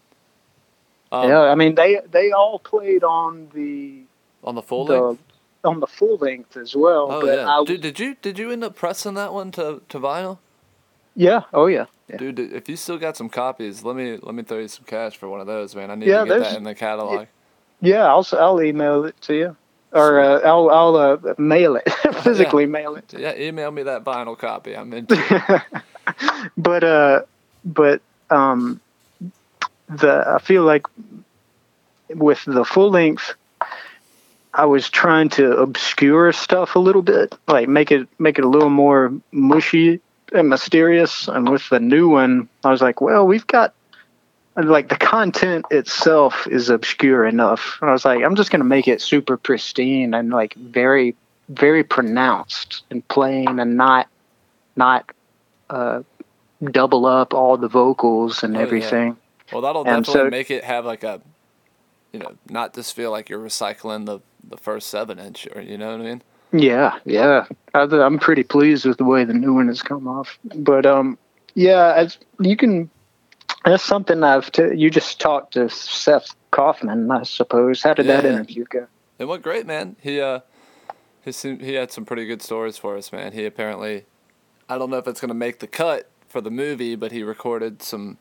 Um, 1.11 1.29
yeah, 1.29 1.41
I 1.43 1.55
mean 1.55 1.75
they 1.75 2.01
they 2.11 2.33
all 2.33 2.59
played 2.59 3.03
on 3.05 3.49
the 3.55 4.03
On 4.45 4.55
the 4.55 4.63
full 4.63 4.85
the 4.85 5.01
length. 5.03 5.23
on 5.65 5.81
the 5.81 5.87
full 5.87 6.17
length 6.19 6.57
as 6.57 6.77
well. 6.77 7.09
Oh 7.11 7.21
but 7.21 7.39
yeah, 7.39 7.49
I, 7.49 7.65
dude. 7.65 7.81
Did 7.81 7.99
you 7.99 8.17
did 8.23 8.39
you 8.39 8.51
end 8.51 8.63
up 8.65 8.77
pressing 8.77 9.15
that 9.15 9.33
one 9.33 9.51
to 9.53 9.83
to 9.89 9.99
vinyl? 9.99 10.39
yeah, 11.17 11.43
oh 11.53 11.67
yeah, 11.67 11.87
yeah. 12.09 12.17
Dude, 12.19 12.39
if 12.39 12.69
you 12.69 12.77
still 12.77 12.99
got 12.99 13.17
some 13.17 13.29
copies, 13.29 13.83
let 13.85 13.97
me 13.97 14.19
let 14.23 14.35
me 14.35 14.43
throw 14.43 14.59
you 14.59 14.69
some 14.69 14.85
cash 14.85 15.17
for 15.17 15.29
one 15.29 15.41
of 15.41 15.47
those, 15.47 15.75
man. 15.75 15.91
I 15.91 15.95
need 15.97 16.07
Yeah, 16.07 16.21
to 16.25 16.27
get 16.27 16.39
that 16.41 16.57
in 16.57 16.65
the 16.65 16.75
catalog. 16.75 17.27
Yeah, 17.81 18.07
I'll 18.07 18.27
I'll 18.33 18.63
email 18.63 19.05
it 19.05 19.21
to 19.23 19.35
you, 19.35 19.57
or 19.93 20.21
uh, 20.21 20.41
I'll 20.41 20.71
I'll 20.71 20.97
uh, 20.97 21.35
mail 21.39 21.77
it, 21.77 21.91
physically 22.23 22.67
mail 22.67 22.97
it. 22.97 23.15
Yeah, 23.17 23.35
email 23.37 23.71
me 23.71 23.85
that 23.85 24.05
vinyl 24.05 24.39
copy. 24.39 24.77
I'm 24.77 24.93
into. 24.93 25.65
but 26.57 26.85
uh, 26.85 27.23
but 27.65 28.03
um, 28.31 28.81
the 29.89 30.25
I 30.27 30.39
feel 30.39 30.65
like 30.65 30.87
with 32.09 32.45
the 32.45 32.65
full 32.65 32.91
length, 32.91 33.35
I 34.55 34.67
was 34.67 34.91
trying 34.91 35.29
to 35.31 35.57
obscure 35.57 36.33
stuff 36.33 36.77
a 36.77 36.81
little 36.81 37.03
bit, 37.03 37.35
like 37.47 37.69
make 37.69 37.91
it 37.91 38.09
make 38.19 38.39
it 38.39 38.45
a 38.45 38.49
little 38.49 38.71
more 38.71 39.13
mushy 39.33 40.01
and 40.33 40.49
mysterious. 40.49 41.29
And 41.29 41.49
with 41.49 41.69
the 41.71 41.81
new 41.81 42.09
one, 42.09 42.49
I 42.65 42.71
was 42.71 42.83
like, 42.83 43.01
well, 43.01 43.27
we've 43.27 43.47
got 43.47 43.75
like 44.67 44.89
the 44.89 44.97
content 44.97 45.67
itself 45.71 46.47
is 46.49 46.69
obscure 46.69 47.25
enough. 47.27 47.79
And 47.81 47.91
I 47.91 47.93
was 47.93 48.05
like, 48.05 48.23
I'm 48.25 48.35
just 48.37 48.51
gonna 48.51 48.65
make 48.65 48.89
it 48.89 49.01
super 49.01 49.37
pristine 49.37 50.15
and 50.15 50.31
like 50.31 50.55
very 50.55 51.15
very 51.49 51.83
pronounced 51.83 52.83
and 52.91 53.07
plain 53.09 53.59
and 53.59 53.77
not 53.77 54.09
not 54.77 55.11
uh, 55.71 56.03
double 56.65 57.07
up 57.07 57.33
all 57.35 57.57
the 57.57 57.69
vocals 57.69 58.43
and 58.43 58.55
Oh, 58.57 58.59
yeah. 58.61 58.65
everything. 58.67 59.17
Well, 59.53 59.63
that'll 59.63 59.87
And 59.87 60.05
definitely 60.05 60.29
so- 60.29 60.31
make 60.31 60.51
it 60.51 60.65
have 60.65 60.85
like 60.85 61.05
a, 61.05 61.21
you 62.13 62.19
know, 62.21 62.33
not 62.51 62.75
just 62.75 62.95
feel 62.95 63.11
like 63.11 63.29
you're 63.29 63.39
recycling 63.45 64.07
the 64.07 64.21
the 64.49 64.57
first 64.57 64.89
seven 64.89 65.19
inch, 65.19 65.47
or 65.55 65.61
you 65.61 65.77
know 65.79 65.91
what 65.93 66.01
I 66.01 66.05
mean. 66.05 66.23
Yeah, 66.53 66.99
yeah. 67.05 67.45
I, 67.75 67.81
I'm 67.83 68.19
pretty 68.19 68.43
pleased 68.43 68.87
with 68.87 68.97
the 68.97 69.05
way 69.05 69.25
the 69.25 69.35
new 69.35 69.53
one 69.53 69.69
has 69.69 69.83
come 69.83 70.07
off. 70.09 70.39
But 70.55 70.87
um, 70.87 71.19
yeah, 71.55 71.93
as 71.95 72.17
you 72.41 72.57
can, 72.57 72.89
that's 73.69 73.85
something 73.85 74.23
I've. 74.25 74.53
T- 74.53 74.75
you 74.77 74.91
just 74.91 75.21
talked 75.21 75.55
to 75.55 75.69
Seth 75.71 76.35
Kaufman, 76.53 77.11
I 77.11 77.25
suppose. 77.25 77.83
How 77.83 77.95
did 77.95 78.09
that 78.09 78.25
Yeah. 78.25 78.33
interview 78.33 78.65
go? 78.71 78.89
It 79.19 79.27
went 79.27 79.43
great, 79.43 79.67
man. 79.67 79.97
He 80.01 80.21
uh, 80.21 80.41
he 81.25 81.33
seemed, 81.33 81.63
he 81.63 81.75
had 81.75 81.93
some 81.93 82.05
pretty 82.07 82.27
good 82.27 82.43
stories 82.43 82.79
for 82.79 82.97
us, 82.97 83.13
man. 83.13 83.33
He 83.33 83.47
apparently, 83.47 84.07
I 84.69 84.79
don't 84.79 84.91
know 84.91 84.99
if 84.99 85.09
it's 85.09 85.21
gonna 85.21 85.35
make 85.35 85.61
the 85.61 85.67
cut 85.69 86.11
for 86.29 86.41
the 86.41 86.51
movie, 86.51 86.97
but 86.97 87.13
he 87.13 87.23
recorded 87.23 87.83
some. 87.83 88.19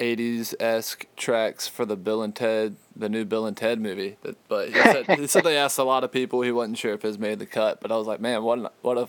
80s 0.00 0.54
esque 0.60 1.06
tracks 1.16 1.68
for 1.68 1.84
the 1.84 1.96
Bill 1.96 2.22
and 2.22 2.34
Ted, 2.34 2.76
the 2.96 3.08
new 3.08 3.24
Bill 3.24 3.46
and 3.46 3.56
Ted 3.56 3.80
movie. 3.80 4.16
That, 4.22 4.36
but 4.48 4.70
he 4.70 4.84
said, 4.84 5.06
he 5.18 5.26
said 5.26 5.44
they 5.44 5.56
asked 5.58 5.78
a 5.78 5.84
lot 5.84 6.04
of 6.04 6.12
people. 6.12 6.42
He 6.42 6.52
wasn't 6.52 6.78
sure 6.78 6.94
if 6.94 7.02
his 7.02 7.18
made 7.18 7.38
the 7.38 7.46
cut, 7.46 7.80
but 7.80 7.92
I 7.92 7.96
was 7.96 8.06
like, 8.06 8.20
man, 8.20 8.42
what 8.42 8.58
an, 8.58 8.68
what 8.82 8.98
a 8.98 9.08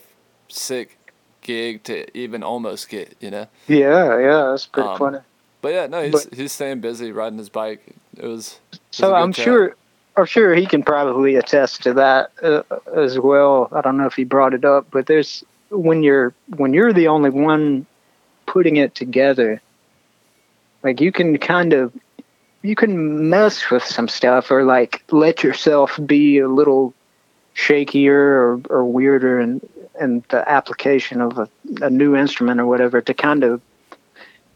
sick 0.49 0.97
gig 1.41 1.83
to 1.85 2.15
even 2.17 2.43
almost 2.43 2.89
get, 2.89 3.15
you 3.21 3.31
know. 3.31 3.47
Yeah, 3.67 4.19
yeah, 4.19 4.47
that's 4.51 4.67
pretty 4.67 4.89
Um, 4.89 4.97
funny. 4.97 5.19
But 5.61 5.73
yeah, 5.73 5.87
no, 5.87 6.03
he's 6.03 6.11
But- 6.25 6.33
he's 6.33 6.51
staying 6.51 6.81
busy 6.81 7.11
riding 7.11 7.37
his 7.37 7.49
bike. 7.49 7.81
It 8.17 8.25
was. 8.25 8.59
it 8.71 8.79
was 8.79 8.79
So 8.91 9.07
good 9.09 9.15
I'm 9.15 9.33
chat. 9.33 9.45
sure, 9.45 9.75
I'm 10.17 10.25
sure 10.25 10.53
he 10.55 10.65
can 10.65 10.83
probably 10.83 11.35
attest 11.35 11.83
to 11.83 11.93
that 11.93 12.31
uh, 12.41 12.63
as 12.95 13.19
well. 13.19 13.69
I 13.71 13.81
don't 13.81 13.97
know 13.97 14.07
if 14.07 14.15
he 14.15 14.23
brought 14.23 14.53
it 14.53 14.65
up, 14.65 14.87
but 14.91 15.05
there's 15.05 15.43
when 15.69 16.03
you're 16.03 16.33
when 16.57 16.73
you're 16.73 16.91
the 16.93 17.07
only 17.07 17.29
one 17.29 17.85
putting 18.45 18.75
it 18.77 18.93
together, 18.95 19.61
like 20.83 20.99
you 20.99 21.11
can 21.11 21.37
kind 21.37 21.73
of 21.73 21.93
you 22.63 22.75
can 22.75 23.29
mess 23.29 23.69
with 23.71 23.83
some 23.83 24.07
stuff 24.07 24.51
or 24.51 24.63
like 24.63 25.03
let 25.11 25.43
yourself 25.43 25.99
be 26.05 26.39
a 26.39 26.47
little 26.49 26.93
shakier 27.55 28.09
or, 28.11 28.61
or 28.69 28.85
weirder 28.85 29.39
and 29.39 29.67
and 29.99 30.23
the 30.29 30.47
application 30.49 31.21
of 31.21 31.37
a, 31.37 31.47
a 31.81 31.89
new 31.89 32.15
instrument 32.15 32.59
or 32.59 32.65
whatever 32.65 33.01
to 33.01 33.13
kind 33.13 33.43
of 33.43 33.61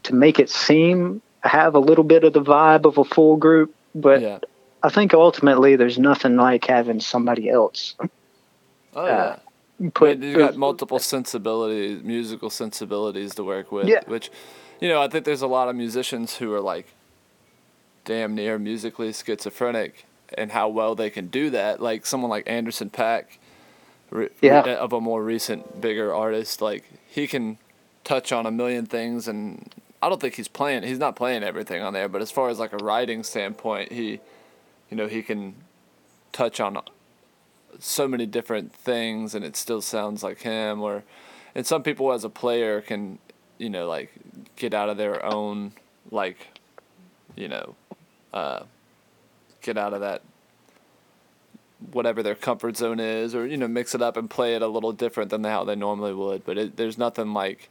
to 0.05 0.15
make 0.15 0.39
it 0.39 0.49
seem 0.49 1.21
have 1.41 1.75
a 1.75 1.79
little 1.79 2.03
bit 2.03 2.23
of 2.23 2.33
the 2.33 2.41
vibe 2.41 2.85
of 2.85 2.97
a 2.97 3.03
full 3.05 3.35
group 3.37 3.73
but 3.93 4.21
Yeah. 4.21 4.39
I 4.83 4.89
think 4.89 5.13
ultimately 5.13 5.75
there's 5.75 5.97
nothing 5.99 6.35
like 6.35 6.65
having 6.65 6.99
somebody 6.99 7.49
else 7.49 7.95
Oh 8.95 9.05
yeah. 9.05 9.11
Uh, 9.13 9.89
put. 9.93 10.19
you 10.19 10.37
got 10.37 10.55
multiple 10.55 10.99
sensibilities, 10.99 12.01
musical 12.01 12.49
sensibilities 12.49 13.35
to 13.35 13.43
work 13.43 13.71
with. 13.73 13.87
Yeah. 13.89 13.99
Which, 14.07 14.31
you 14.79 14.87
know, 14.87 15.01
I 15.01 15.09
think 15.09 15.25
there's 15.25 15.41
a 15.41 15.47
lot 15.47 15.67
of 15.67 15.75
musicians 15.75 16.37
who 16.37 16.53
are 16.53 16.61
like, 16.61 16.87
damn 18.05 18.35
near 18.35 18.57
musically 18.57 19.11
schizophrenic, 19.11 20.05
and 20.37 20.51
how 20.53 20.69
well 20.69 20.95
they 20.95 21.09
can 21.09 21.27
do 21.27 21.49
that. 21.49 21.81
Like 21.81 22.05
someone 22.05 22.29
like 22.29 22.47
Anderson 22.47 22.89
.Paak, 22.89 23.25
re- 24.11 24.29
Yeah. 24.41 24.63
re- 24.63 24.75
of 24.75 24.93
a 24.93 25.01
more 25.01 25.21
recent, 25.23 25.81
bigger 25.81 26.13
artist, 26.13 26.61
like 26.61 26.83
he 27.09 27.27
can 27.27 27.57
touch 28.05 28.31
on 28.31 28.45
a 28.45 28.51
million 28.51 28.85
things, 28.85 29.27
and 29.27 29.73
I 30.01 30.09
don't 30.09 30.21
think 30.21 30.35
he's 30.35 30.47
playing. 30.47 30.83
He's 30.83 30.99
not 30.99 31.15
playing 31.15 31.43
everything 31.43 31.81
on 31.81 31.93
there, 31.93 32.07
but 32.07 32.21
as 32.21 32.31
far 32.31 32.49
as 32.49 32.59
like 32.59 32.73
a 32.73 32.77
writing 32.77 33.23
standpoint, 33.23 33.91
he, 33.91 34.19
you 34.89 34.97
know, 34.97 35.07
he 35.07 35.23
can 35.23 35.55
touch 36.31 36.59
on 36.59 36.77
so 37.79 38.07
many 38.07 38.25
different 38.25 38.73
things 38.73 39.35
and 39.35 39.43
it 39.43 39.55
still 39.55 39.81
sounds 39.81 40.23
like 40.23 40.41
him 40.41 40.81
or 40.81 41.03
and 41.53 41.65
some 41.65 41.83
people 41.83 42.11
as 42.11 42.23
a 42.23 42.29
player 42.29 42.81
can 42.81 43.19
you 43.57 43.69
know 43.69 43.87
like 43.87 44.11
get 44.55 44.73
out 44.73 44.89
of 44.89 44.97
their 44.97 45.23
own 45.25 45.71
like 46.11 46.59
you 47.35 47.47
know 47.47 47.75
uh 48.33 48.63
get 49.61 49.77
out 49.77 49.93
of 49.93 50.01
that 50.01 50.21
whatever 51.91 52.23
their 52.23 52.35
comfort 52.35 52.77
zone 52.77 52.99
is 52.99 53.35
or 53.35 53.45
you 53.45 53.57
know 53.57 53.67
mix 53.67 53.93
it 53.93 54.01
up 54.01 54.17
and 54.17 54.29
play 54.29 54.55
it 54.55 54.61
a 54.61 54.67
little 54.67 54.91
different 54.91 55.29
than 55.29 55.43
how 55.43 55.63
they 55.63 55.75
normally 55.75 56.13
would 56.13 56.45
but 56.45 56.57
it, 56.57 56.77
there's 56.77 56.97
nothing 56.97 57.33
like 57.33 57.69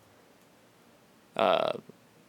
uh 1.36 1.72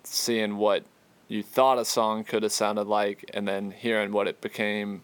seeing 0.05 0.57
what 0.57 0.83
you 1.27 1.41
thought 1.43 1.79
a 1.79 1.85
song 1.85 2.23
could 2.23 2.43
have 2.43 2.51
sounded 2.51 2.87
like 2.87 3.29
and 3.33 3.47
then 3.47 3.71
hearing 3.71 4.11
what 4.11 4.27
it 4.27 4.41
became 4.41 5.03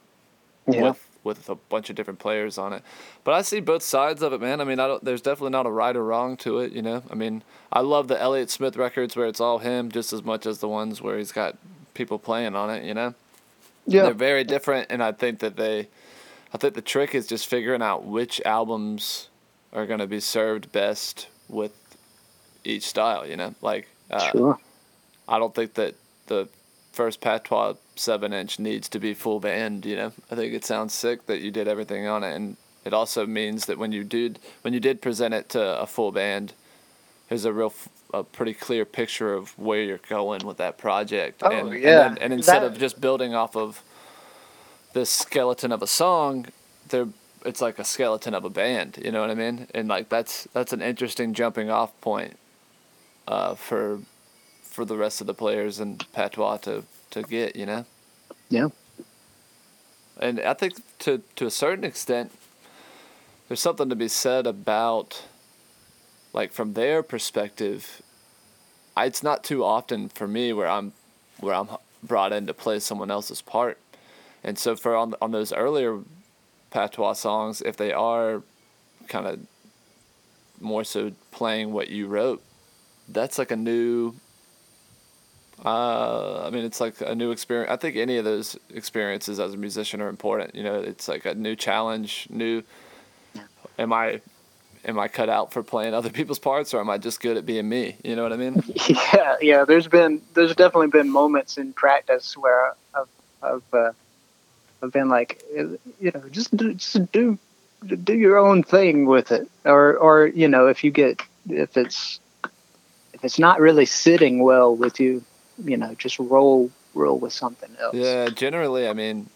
yeah. 0.68 0.84
with 0.84 1.08
with 1.24 1.50
a 1.50 1.56
bunch 1.56 1.90
of 1.90 1.96
different 1.96 2.20
players 2.20 2.58
on 2.58 2.74
it. 2.74 2.84
But 3.24 3.36
I 3.36 3.44
see 3.44 3.60
both 3.60 3.84
sides 3.84 4.24
of 4.24 4.34
it, 4.34 4.42
man. 4.42 4.60
I 4.60 4.64
mean, 4.64 4.80
I 4.80 4.88
don't. 4.88 5.04
There's 5.04 5.22
definitely 5.22 5.52
not 5.52 5.66
a 5.66 5.72
right 5.72 5.96
or 5.96 6.04
wrong 6.04 6.38
to 6.38 6.60
it, 6.60 6.72
you 6.72 6.82
know. 6.82 7.04
I 7.10 7.16
mean, 7.16 7.44
I 7.72 7.82
love 7.82 8.08
the 8.08 8.20
Elliott 8.20 8.50
Smith 8.50 8.76
records 8.76 9.16
where 9.16 9.28
it's 9.28 9.40
all 9.40 9.60
him, 9.60 9.92
just 9.92 10.14
as 10.14 10.24
much 10.24 10.46
as 10.46 10.60
the 10.60 10.68
ones 10.68 11.02
where 11.02 11.18
he's 11.18 11.32
got 11.32 11.58
people 11.94 12.18
playing 12.18 12.56
on 12.56 12.70
it, 12.70 12.84
you 12.84 12.94
know. 12.94 13.14
yeah. 13.86 14.04
They're 14.04 14.14
very 14.14 14.44
different, 14.44 14.88
and 14.90 15.04
I 15.04 15.12
think 15.12 15.40
that 15.40 15.58
they, 15.58 15.88
I 16.54 16.58
think 16.58 16.74
the 16.74 16.82
trick 16.82 17.14
is 17.14 17.28
just 17.28 17.48
figuring 17.48 17.82
out 17.82 18.04
which 18.04 18.42
albums 18.46 19.30
are 19.74 19.86
gonna 19.86 20.08
be 20.08 20.20
served 20.20 20.72
best 20.72 21.28
with 21.48 21.74
each 22.64 22.84
style, 22.84 23.28
you 23.28 23.38
know. 23.38 23.54
Like, 23.62 23.88
uh, 24.10 24.32
Sure. 24.32 24.60
I 25.32 25.40
don't 25.40 25.56
think 25.56 25.74
that 25.76 25.96
the 26.28 26.48
first 26.92 27.22
patois 27.22 27.76
seven 27.96 28.34
inch 28.34 28.60
needs 28.60 28.90
to 28.90 29.00
be 29.00 29.14
full 29.14 29.40
band. 29.40 29.86
You 29.86 29.96
know, 29.96 30.14
I 30.30 30.36
think 30.36 30.54
it 30.54 30.66
sounds 30.66 30.94
sick 30.94 31.26
that 31.28 31.40
you 31.42 31.50
did 31.50 31.68
everything 31.68 32.06
on 32.06 32.24
it, 32.24 32.36
and 32.36 32.58
it 32.84 32.94
also 32.94 33.26
means 33.26 33.66
that 33.66 33.78
when 33.78 33.92
you 33.92 34.04
did 34.04 34.40
when 34.62 34.74
you 34.74 34.80
did 34.80 35.02
present 35.02 35.34
it 35.34 35.50
to 35.50 35.80
a 35.82 35.88
full 35.88 36.12
band, 36.12 36.54
there's 37.30 37.46
a 37.46 37.54
real 37.54 37.68
f- 37.68 37.90
a 38.14 38.24
pretty 38.24 38.54
clear 38.54 38.84
picture 38.84 39.34
of 39.34 39.58
where 39.58 39.82
you're 39.82 40.02
going 40.10 40.46
with 40.46 40.58
that 40.58 40.78
project. 40.78 41.42
Oh, 41.44 41.50
and, 41.50 41.82
yeah. 41.82 42.08
and, 42.08 42.20
and 42.20 42.34
instead 42.34 42.62
That- 42.62 42.74
of 42.74 42.78
just 42.78 43.00
building 43.00 43.34
off 43.34 43.56
of 43.56 43.82
this 44.94 45.10
skeleton 45.10 45.72
of 45.72 45.82
a 45.82 45.88
song, 45.88 46.48
there 46.90 47.08
it's 47.46 47.62
like 47.62 47.80
a 47.80 47.86
skeleton 47.86 48.34
of 48.34 48.44
a 48.44 48.50
band. 48.50 49.00
You 49.04 49.12
know 49.12 49.22
what 49.22 49.32
I 49.32 49.36
mean? 49.36 49.68
And 49.74 49.88
like 49.88 50.10
that's 50.10 50.48
that's 50.54 50.74
an 50.74 50.82
interesting 50.82 51.34
jumping 51.34 51.70
off 51.70 51.92
point 52.02 52.38
uh, 53.28 53.56
for 53.56 54.02
for 54.72 54.86
the 54.86 54.98
rest 54.98 55.22
of 55.22 55.28
the 55.28 55.36
players 55.36 55.80
in 55.80 55.98
patois 56.14 56.58
to 56.58 56.84
to 57.12 57.22
get. 57.22 57.56
You 57.56 57.68
know. 57.68 57.86
Yeah. 58.50 58.70
And 60.20 60.40
I 60.40 60.56
think 60.56 60.74
to 61.00 61.22
to 61.36 61.46
a 61.46 61.52
certain 61.52 61.84
extent, 61.84 62.32
there's 63.48 63.60
something 63.60 63.90
to 63.90 63.96
be 63.96 64.08
said 64.08 64.48
about, 64.48 65.24
like 66.34 66.52
from 66.52 66.74
their 66.74 67.04
perspective. 67.04 68.02
I, 68.98 69.06
it's 69.06 69.22
not 69.22 69.44
too 69.44 69.64
often 69.64 70.10
for 70.10 70.28
me 70.28 70.52
where 70.52 70.68
I'm, 70.68 70.92
where 71.40 71.56
I'm 71.56 71.70
brought 72.04 72.34
in 72.34 72.48
to 72.48 72.54
play 72.54 72.80
someone 72.80 73.12
else's 73.12 73.42
part, 73.42 73.78
and 74.44 74.58
so 74.58 74.76
for 74.76 74.96
on 74.96 75.14
on 75.22 75.32
those 75.32 75.54
earlier, 75.54 76.00
patois 76.72 77.14
songs, 77.14 77.62
if 77.62 77.78
they 77.78 77.94
are, 77.94 78.42
kind 79.08 79.28
of. 79.28 79.40
More 80.64 80.84
so 80.84 81.12
playing 81.32 81.74
what 81.74 81.90
you 81.90 82.06
wrote, 82.06 82.40
that's 83.10 83.40
like 83.40 83.50
a 83.50 83.56
new 83.56 84.14
uh, 85.64 86.44
I 86.46 86.50
mean, 86.50 86.66
it's 86.66 86.82
like 86.82 87.02
a 87.02 87.14
new 87.14 87.32
experience. 87.32 87.72
I 87.72 87.76
think 87.76 87.96
any 87.96 88.18
of 88.18 88.26
those 88.26 88.58
experiences 88.74 89.40
as 89.40 89.54
a 89.54 89.58
musician 89.58 90.02
are 90.02 90.10
important. 90.10 90.56
You 90.56 90.64
know, 90.64 90.76
it's 90.80 91.08
like 91.08 91.26
a 91.26 91.36
new 91.36 91.56
challenge. 91.56 92.28
New. 92.30 92.64
Am 93.78 93.94
I, 93.94 94.22
am 94.86 95.00
I 95.00 95.08
cut 95.08 95.30
out 95.30 95.54
for 95.54 95.64
playing 95.64 95.94
other 95.94 96.10
people's 96.10 96.40
parts, 96.40 96.74
or 96.74 96.80
am 96.80 96.90
I 96.90 96.98
just 96.98 97.22
good 97.22 97.38
at 97.38 97.46
being 97.46 97.70
me? 97.70 97.96
You 98.04 98.16
know 98.16 98.24
what 98.24 98.34
I 98.34 98.38
mean? 98.38 98.64
Yeah, 99.14 99.36
yeah. 99.42 99.66
There's 99.66 99.88
been 99.88 100.22
there's 100.34 100.56
definitely 100.56 100.88
been 100.88 101.10
moments 101.10 101.58
in 101.58 101.74
practice 101.74 102.36
where 102.36 102.74
I've 102.96 103.08
I've, 103.44 103.74
uh, 103.74 103.92
I've 104.82 104.92
been 104.92 105.10
like, 105.10 105.44
you 105.54 106.12
know, 106.14 106.24
just 106.32 106.56
do 106.56 106.74
just 106.74 107.12
do 107.12 107.38
do 107.86 108.14
your 108.14 108.38
own 108.38 108.64
thing 108.64 109.06
with 109.06 109.32
it, 109.32 109.48
or 109.66 109.96
or 109.96 110.28
you 110.28 110.48
know 110.48 110.68
if 110.68 110.84
you 110.84 110.92
get 110.92 111.22
if 111.50 111.78
it's 111.78 112.20
if 113.14 113.24
it's 113.24 113.40
not 113.40 113.60
really 113.60 113.86
sitting 113.86 114.42
well 114.42 114.76
with 114.76 115.00
you, 115.00 115.24
you 115.64 115.78
know, 115.78 115.96
just 115.96 116.20
roll 116.20 116.72
roll 116.94 117.18
with 117.18 117.34
something 117.34 117.70
else. 117.80 117.96
Yeah, 117.96 118.30
generally, 118.30 118.88
I 118.88 118.94
mean, 118.94 119.30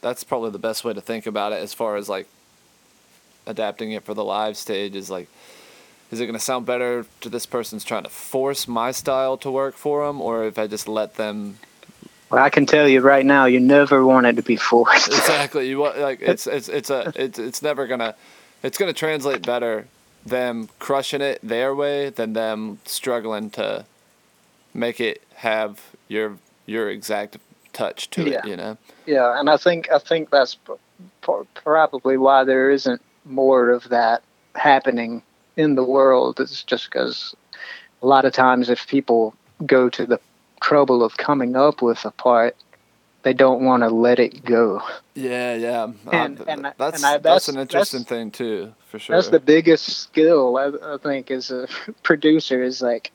that's 0.00 0.24
probably 0.24 0.50
the 0.50 0.58
best 0.58 0.84
way 0.84 0.92
to 0.92 1.00
think 1.00 1.26
about 1.26 1.52
it 1.52 1.62
as 1.62 1.72
far 1.74 1.96
as 1.96 2.08
like 2.08 2.28
adapting 3.46 3.92
it 3.92 4.04
for 4.04 4.14
the 4.14 4.24
live 4.24 4.56
stage 4.56 4.96
is 4.96 5.08
like 5.08 5.28
is 6.10 6.20
it 6.20 6.26
going 6.26 6.38
to 6.38 6.44
sound 6.44 6.66
better 6.66 7.06
to 7.20 7.28
this 7.28 7.46
person's 7.46 7.84
trying 7.84 8.02
to 8.02 8.08
force 8.08 8.68
my 8.68 8.90
style 8.90 9.36
to 9.36 9.50
work 9.50 9.76
for 9.76 10.06
them 10.06 10.20
or 10.20 10.44
if 10.44 10.58
I 10.58 10.66
just 10.66 10.88
let 10.88 11.14
them 11.14 11.58
well, 12.30 12.42
I 12.42 12.50
can 12.50 12.66
tell 12.66 12.88
you 12.88 13.02
right 13.02 13.24
now, 13.24 13.44
you 13.44 13.60
never 13.60 14.04
want 14.04 14.26
it 14.26 14.34
to 14.34 14.42
be 14.42 14.56
forced. 14.56 15.06
exactly. 15.12 15.68
You 15.68 15.78
want 15.78 15.98
like 15.98 16.20
it's 16.20 16.46
it's 16.56 16.68
it's 16.68 16.90
a 16.90 17.12
it's 17.14 17.38
it's 17.38 17.62
never 17.62 17.86
gonna 17.86 18.14
it's 18.62 18.78
gonna 18.78 18.92
translate 18.92 19.42
better 19.42 19.86
them 20.24 20.68
crushing 20.80 21.20
it 21.20 21.38
their 21.42 21.72
way 21.72 22.10
than 22.10 22.32
them 22.32 22.80
struggling 22.84 23.48
to 23.50 23.84
make 24.76 25.00
it 25.00 25.22
have 25.34 25.80
your 26.08 26.36
your 26.66 26.90
exact 26.90 27.38
touch 27.72 28.10
to 28.10 28.22
Yeah. 28.28 28.38
it. 28.38 28.46
You 28.46 28.56
know. 28.56 28.76
Yeah, 29.06 29.38
and 29.38 29.48
I 29.50 29.56
think 29.56 29.90
I 29.90 29.98
think 29.98 30.30
that's 30.30 30.56
probably 31.54 32.16
why 32.16 32.44
there 32.44 32.70
isn't 32.70 33.00
more 33.24 33.70
of 33.70 33.88
that 33.88 34.22
happening 34.54 35.22
in 35.56 35.74
the 35.74 35.84
world. 35.84 36.40
It's 36.40 36.62
just 36.62 36.90
because 36.90 37.34
a 38.02 38.06
lot 38.06 38.24
of 38.24 38.32
times 38.32 38.68
if 38.70 38.86
people 38.86 39.34
go 39.64 39.88
to 39.88 40.06
the 40.06 40.20
trouble 40.62 41.02
of 41.02 41.16
coming 41.16 41.56
up 41.56 41.82
with 41.82 42.04
a 42.04 42.10
part, 42.10 42.56
they 43.22 43.32
don't 43.32 43.64
want 43.64 43.82
to 43.82 43.88
let 43.88 44.18
it 44.18 44.44
go. 44.44 44.82
Yeah, 45.14 45.54
yeah. 45.54 45.84
And- 46.12 46.40
Uh, 46.40 46.44
and 46.48 46.66
I- 46.66 46.72
that's, 46.78 46.96
and 46.98 47.06
I- 47.06 47.12
that's 47.18 47.22
that's- 47.46 47.48
an 47.48 47.58
interesting 47.58 48.00
that's- 48.00 48.08
thing 48.18 48.30
too, 48.30 48.74
for 48.88 48.98
sure. 48.98 49.16
That's 49.16 49.28
the 49.28 49.40
biggest 49.40 49.84
skill 49.86 50.56
I, 50.56 50.94
I 50.94 50.98
think 50.98 51.30
as 51.30 51.50
a 51.50 51.66
producer 52.02 52.62
is 52.62 52.80
like 52.82 53.10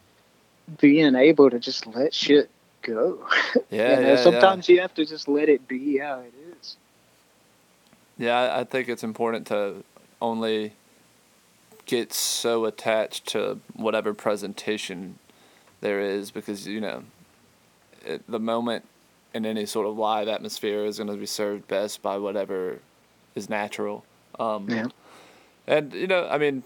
being 0.80 1.16
able 1.16 1.50
to 1.50 1.60
just 1.60 1.88
let 1.88 2.14
shit 2.14 2.50
go. 2.82 3.28
yeah, 3.70 4.00
you 4.00 4.04
know, 4.06 4.10
yeah, 4.10 4.16
sometimes 4.16 4.70
you 4.70 4.82
have 4.82 4.94
to 4.96 5.06
just 5.06 5.28
let 5.28 5.50
it 5.50 5.68
be 5.68 5.98
how 5.98 6.20
it 6.20 6.34
is. 6.60 6.78
yeah. 8.18 8.28
Yeah, 8.28 8.40
I- 8.40 8.60
I 8.62 8.64
think 8.64 8.90
it's 8.90 9.04
important 9.04 9.48
to 9.48 9.84
only 10.22 10.74
get 11.86 12.14
so 12.14 12.66
attached 12.66 13.28
to 13.28 13.60
whatever 13.74 14.14
presentation 14.14 15.18
there 15.82 16.00
is 16.00 16.32
because 16.32 16.68
you 16.68 16.80
know 16.80 17.04
it, 18.06 18.22
the 18.30 18.40
moment 18.40 18.86
in 19.34 19.46
any 19.46 19.66
sort 19.66 19.88
of 19.88 19.98
live 19.98 20.28
atmosphere 20.28 20.86
is 20.86 20.98
going 20.98 21.10
to 21.10 21.16
be 21.18 21.26
served 21.26 21.68
best 21.68 22.02
by 22.02 22.18
whatever 22.18 22.80
is 23.36 23.50
natural. 23.50 24.06
Um, 24.40 24.70
Yeah. 24.70 24.88
And 25.68 25.94
you 25.94 26.08
know, 26.08 26.28
I 26.30 26.38
mean, 26.38 26.64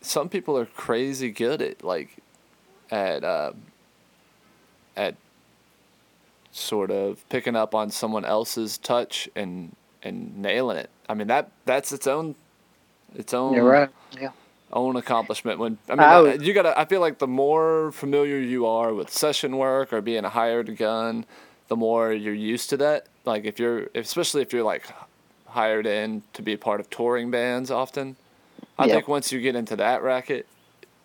some 0.00 0.28
people 0.28 0.56
are 0.58 0.66
crazy 0.66 1.30
good 1.30 1.60
at 1.62 1.84
like 1.84 2.16
at 2.90 3.24
uh, 3.24 3.52
at 4.96 5.14
sort 6.52 6.90
of 6.90 7.28
picking 7.28 7.56
up 7.56 7.74
on 7.74 7.90
someone 7.90 8.24
else's 8.24 8.78
touch 8.78 9.28
and 9.34 9.74
and 10.02 10.36
nailing 10.38 10.76
it. 10.76 10.90
I 11.08 11.14
mean 11.14 11.26
that 11.28 11.50
that's 11.64 11.92
its 11.92 12.06
own 12.06 12.34
its 13.14 13.34
own 13.34 13.58
right. 13.58 13.90
Yeah. 14.20 14.30
own 14.72 14.96
accomplishment 14.96 15.58
when 15.58 15.78
I 15.88 15.92
mean 15.92 16.00
I 16.00 16.20
would- 16.20 16.42
you 16.46 16.52
gotta 16.54 16.78
I 16.78 16.84
feel 16.84 17.00
like 17.00 17.18
the 17.18 17.26
more 17.26 17.90
familiar 17.92 18.38
you 18.38 18.66
are 18.66 18.94
with 18.94 19.10
session 19.10 19.56
work 19.56 19.92
or 19.92 20.00
being 20.00 20.24
a 20.24 20.28
hired 20.30 20.76
gun, 20.76 21.24
the 21.68 21.76
more 21.76 22.12
you're 22.12 22.34
used 22.34 22.70
to 22.70 22.76
that. 22.78 23.06
Like 23.24 23.44
if 23.44 23.58
you're 23.58 23.88
especially 23.94 24.42
if 24.42 24.52
you're 24.52 24.62
like 24.64 24.86
hired 25.46 25.86
in 25.86 26.22
to 26.34 26.42
be 26.42 26.52
a 26.52 26.58
part 26.58 26.80
of 26.80 26.90
touring 26.90 27.30
bands 27.30 27.70
often. 27.70 28.16
I 28.78 28.86
Yeah. 28.86 28.94
think 28.94 29.08
once 29.08 29.30
you 29.30 29.40
get 29.40 29.54
into 29.54 29.76
that 29.76 30.02
racket, 30.02 30.46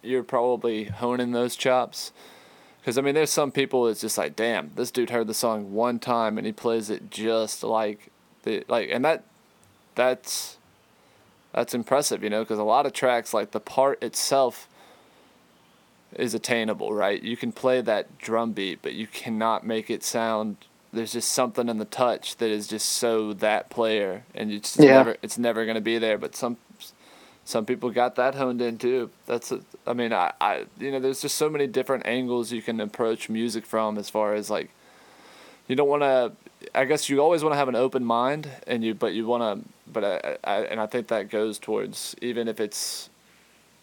you're 0.01 0.23
probably 0.23 0.85
honing 0.85 1.31
those 1.31 1.55
chops. 1.55 2.11
Because 2.79 2.97
I 2.97 3.01
mean, 3.01 3.15
there's 3.15 3.29
some 3.31 3.51
people 3.51 3.87
it's 3.87 4.01
just 4.01 4.17
like, 4.17 4.35
damn, 4.35 4.71
this 4.75 4.91
dude 4.91 5.09
heard 5.09 5.27
the 5.27 5.33
song 5.33 5.73
one 5.73 5.99
time 5.99 6.37
and 6.37 6.47
he 6.47 6.53
plays 6.53 6.89
it 6.89 7.11
just 7.11 7.63
like 7.63 8.09
the 8.43 8.63
like, 8.67 8.89
and 8.91 9.03
that 9.05 9.23
that's 9.95 10.57
that's 11.53 11.73
impressive, 11.73 12.23
you 12.23 12.29
know. 12.29 12.43
Because 12.43 12.59
a 12.59 12.63
lot 12.63 12.85
of 12.85 12.93
tracks, 12.93 13.33
like 13.33 13.51
the 13.51 13.59
part 13.59 14.01
itself, 14.01 14.67
is 16.15 16.33
attainable, 16.33 16.93
right? 16.93 17.21
You 17.21 17.37
can 17.37 17.51
play 17.51 17.81
that 17.81 18.17
drum 18.17 18.53
beat, 18.53 18.79
but 18.81 18.93
you 18.93 19.07
cannot 19.07 19.65
make 19.65 19.89
it 19.89 20.03
sound. 20.03 20.57
There's 20.91 21.11
just 21.11 21.31
something 21.31 21.69
in 21.69 21.77
the 21.77 21.85
touch 21.85 22.37
that 22.37 22.49
is 22.49 22.67
just 22.67 22.89
so 22.89 23.33
that 23.33 23.69
player, 23.69 24.23
and 24.33 24.51
it's 24.51 24.73
just 24.73 24.79
Yeah. 24.79 24.97
never 24.97 25.17
it's 25.21 25.37
never 25.37 25.65
gonna 25.65 25.81
be 25.81 25.97
there. 25.97 26.17
But 26.17 26.35
some 26.35 26.57
some 27.49 27.65
people 27.65 27.89
got 27.89 28.15
that 28.15 28.35
honed 28.35 28.61
in 28.61 28.77
too. 28.77 29.09
That's 29.25 29.51
a, 29.51 29.61
I 29.87 29.93
mean 29.93 30.13
I, 30.13 30.31
I 30.39 30.65
you 30.79 30.91
know 30.91 30.99
there's 30.99 31.19
just 31.19 31.35
so 31.35 31.49
many 31.49 31.65
different 31.65 32.05
angles 32.05 32.51
you 32.51 32.61
can 32.61 32.79
approach 32.79 33.27
music 33.27 33.65
from 33.65 33.97
as 33.97 34.07
far 34.07 34.35
as 34.35 34.51
like 34.51 34.69
you 35.67 35.75
don't 35.75 35.89
want 35.89 36.03
to 36.03 36.31
I 36.75 36.85
guess 36.85 37.09
you 37.09 37.19
always 37.19 37.43
want 37.43 37.53
to 37.53 37.57
have 37.57 37.67
an 37.67 37.75
open 37.75 38.05
mind 38.05 38.47
and 38.67 38.83
you 38.83 38.93
but 38.93 39.13
you 39.13 39.25
want 39.25 39.41
to 39.41 39.67
but 39.91 40.03
I, 40.03 40.37
I 40.43 40.61
and 40.65 40.79
I 40.79 40.85
think 40.85 41.07
that 41.07 41.31
goes 41.31 41.57
towards 41.57 42.15
even 42.21 42.47
if 42.47 42.59
it's 42.59 43.09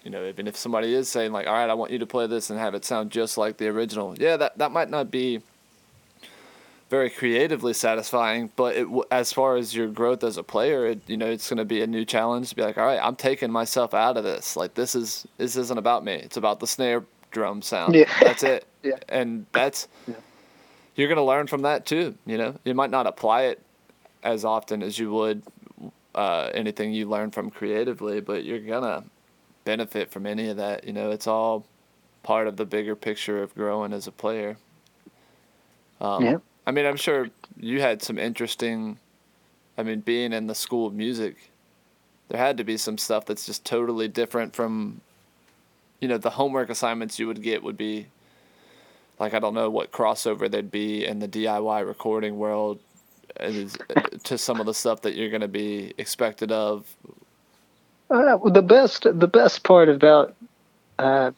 you 0.04 0.12
know 0.12 0.24
even 0.26 0.46
if 0.46 0.56
somebody 0.56 0.94
is 0.94 1.08
saying 1.08 1.32
like 1.32 1.48
all 1.48 1.54
right 1.54 1.68
I 1.68 1.74
want 1.74 1.90
you 1.90 1.98
to 1.98 2.06
play 2.06 2.28
this 2.28 2.50
and 2.50 2.60
have 2.60 2.76
it 2.76 2.84
sound 2.84 3.10
just 3.10 3.36
like 3.36 3.56
the 3.56 3.66
original 3.66 4.16
yeah 4.16 4.36
that 4.36 4.58
that 4.58 4.70
might 4.70 4.90
not 4.90 5.10
be 5.10 5.42
very 6.88 7.10
creatively 7.10 7.72
satisfying 7.72 8.50
but 8.54 8.76
it 8.76 8.86
as 9.10 9.32
far 9.32 9.56
as 9.56 9.74
your 9.74 9.88
growth 9.88 10.22
as 10.22 10.36
a 10.36 10.42
player 10.42 10.86
it, 10.86 11.00
you 11.08 11.16
know 11.16 11.26
it's 11.26 11.48
going 11.48 11.56
to 11.58 11.64
be 11.64 11.82
a 11.82 11.86
new 11.86 12.04
challenge 12.04 12.48
to 12.50 12.54
be 12.56 12.62
like 12.62 12.78
all 12.78 12.86
right 12.86 13.00
I'm 13.02 13.16
taking 13.16 13.50
myself 13.50 13.92
out 13.92 14.16
of 14.16 14.22
this 14.24 14.56
like 14.56 14.74
this 14.74 14.94
is 14.94 15.26
this 15.36 15.56
isn't 15.56 15.78
about 15.78 16.04
me 16.04 16.14
it's 16.14 16.36
about 16.36 16.60
the 16.60 16.66
snare 16.66 17.04
drum 17.32 17.60
sound 17.62 17.94
Yeah. 17.94 18.08
that's 18.20 18.42
it 18.44 18.66
Yeah. 18.84 18.98
and 19.08 19.46
that's 19.52 19.88
Yeah. 20.06 20.14
you're 20.94 21.08
going 21.08 21.16
to 21.16 21.24
learn 21.24 21.48
from 21.48 21.62
that 21.62 21.86
too 21.86 22.14
you 22.24 22.38
know 22.38 22.54
you 22.64 22.72
might 22.74 22.90
not 22.90 23.06
apply 23.08 23.42
it 23.44 23.60
as 24.22 24.44
often 24.44 24.82
as 24.82 24.98
you 24.98 25.10
would 25.12 25.42
uh, 26.14 26.50
anything 26.54 26.92
you 26.92 27.08
learn 27.08 27.30
from 27.30 27.50
creatively 27.50 28.20
but 28.20 28.44
you're 28.44 28.60
going 28.60 28.82
to 28.82 29.02
benefit 29.64 30.10
from 30.10 30.24
any 30.24 30.48
of 30.48 30.56
that 30.56 30.84
you 30.84 30.92
know 30.92 31.10
it's 31.10 31.26
all 31.26 31.66
part 32.22 32.46
of 32.46 32.56
the 32.56 32.64
bigger 32.64 32.94
picture 32.96 33.42
of 33.42 33.52
growing 33.56 33.92
as 33.92 34.06
a 34.06 34.12
player 34.12 34.56
um, 36.00 36.24
Yeah. 36.24 36.36
I 36.66 36.70
mean 36.70 36.86
i'm 36.86 36.96
sure 36.96 37.28
you 37.58 37.80
had 37.80 38.02
some 38.02 38.18
interesting 38.18 38.98
i 39.78 39.82
mean 39.82 40.00
being 40.00 40.32
in 40.32 40.46
the 40.46 40.54
school 40.54 40.86
of 40.86 40.94
music 40.94 41.50
there 42.28 42.40
had 42.40 42.56
to 42.56 42.64
be 42.64 42.76
some 42.76 42.98
stuff 42.98 43.24
that's 43.26 43.46
just 43.46 43.64
totally 43.64 44.08
different 44.08 44.54
from 44.54 45.00
you 46.00 46.08
know 46.08 46.18
the 46.18 46.30
homework 46.30 46.70
assignments 46.70 47.18
you 47.18 47.26
would 47.26 47.42
get 47.42 47.62
would 47.62 47.76
be 47.76 48.06
like 49.18 49.34
I 49.34 49.38
don't 49.38 49.54
know 49.54 49.70
what 49.70 49.92
crossover 49.92 50.50
there'd 50.50 50.70
be 50.70 51.06
in 51.06 51.18
the 51.18 51.28
DIY 51.28 51.86
recording 51.86 52.36
world 52.36 52.80
to 53.38 54.38
some 54.38 54.60
of 54.60 54.66
the 54.66 54.74
stuff 54.74 55.02
that 55.02 55.14
you're 55.14 55.30
going 55.30 55.42
to 55.42 55.48
be 55.48 55.92
expected 55.98 56.52
of. 56.52 56.86
Uh, 58.08 58.38
well, 58.40 58.52
the 58.52 58.62
best 58.62 59.02
the 59.02 59.28
best 59.28 59.62
part 59.64 59.88
about 59.88 60.34
uh, 60.98 61.32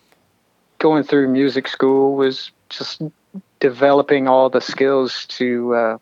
going 0.79 1.03
through 1.03 1.29
music 1.29 1.66
school 1.66 2.14
was 2.14 2.51
just 2.68 3.03
developing 3.61 4.28
all 4.28 4.50
the 4.50 4.61
skills 4.61 5.26
to 5.26 5.74
uh, 5.74 5.98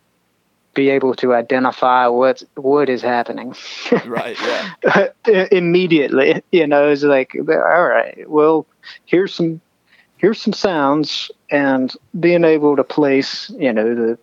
be 0.74 0.90
able 0.90 1.14
to 1.14 1.34
identify 1.34 2.06
what 2.06 2.42
what 2.54 2.88
is 2.88 3.02
happening 3.02 3.54
Right, 4.06 4.36
yeah. 4.40 5.46
immediately. 5.50 6.42
You 6.52 6.66
know, 6.66 6.88
it's 6.88 7.02
like, 7.02 7.34
all 7.36 7.86
right, 7.86 8.28
well, 8.28 8.66
here's 9.06 9.34
some 9.34 9.60
here's 10.18 10.40
some 10.40 10.52
sounds, 10.52 11.30
and 11.50 11.92
being 12.18 12.44
able 12.44 12.76
to 12.76 12.84
place, 12.84 13.50
you 13.58 13.72
know, 13.72 13.94
the 13.94 14.18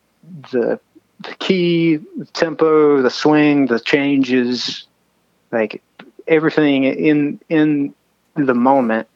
the 0.52 0.80
the 1.24 1.36
key, 1.36 1.98
the 2.18 2.26
tempo, 2.34 3.02
the 3.02 3.10
swing, 3.10 3.68
the 3.68 3.80
changes, 3.80 4.86
like 5.52 5.82
everything 6.28 6.84
in 6.84 7.40
in 7.50 7.94
the 8.36 8.54
moment. 8.54 9.08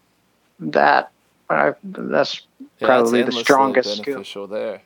That 0.59 1.11
I, 1.49 1.73
that's 1.83 2.41
Yeah, 2.79 2.87
Probably 2.87 3.23
the 3.23 3.31
strongest 3.31 3.97
skill. 3.97 4.47
there. 4.47 4.81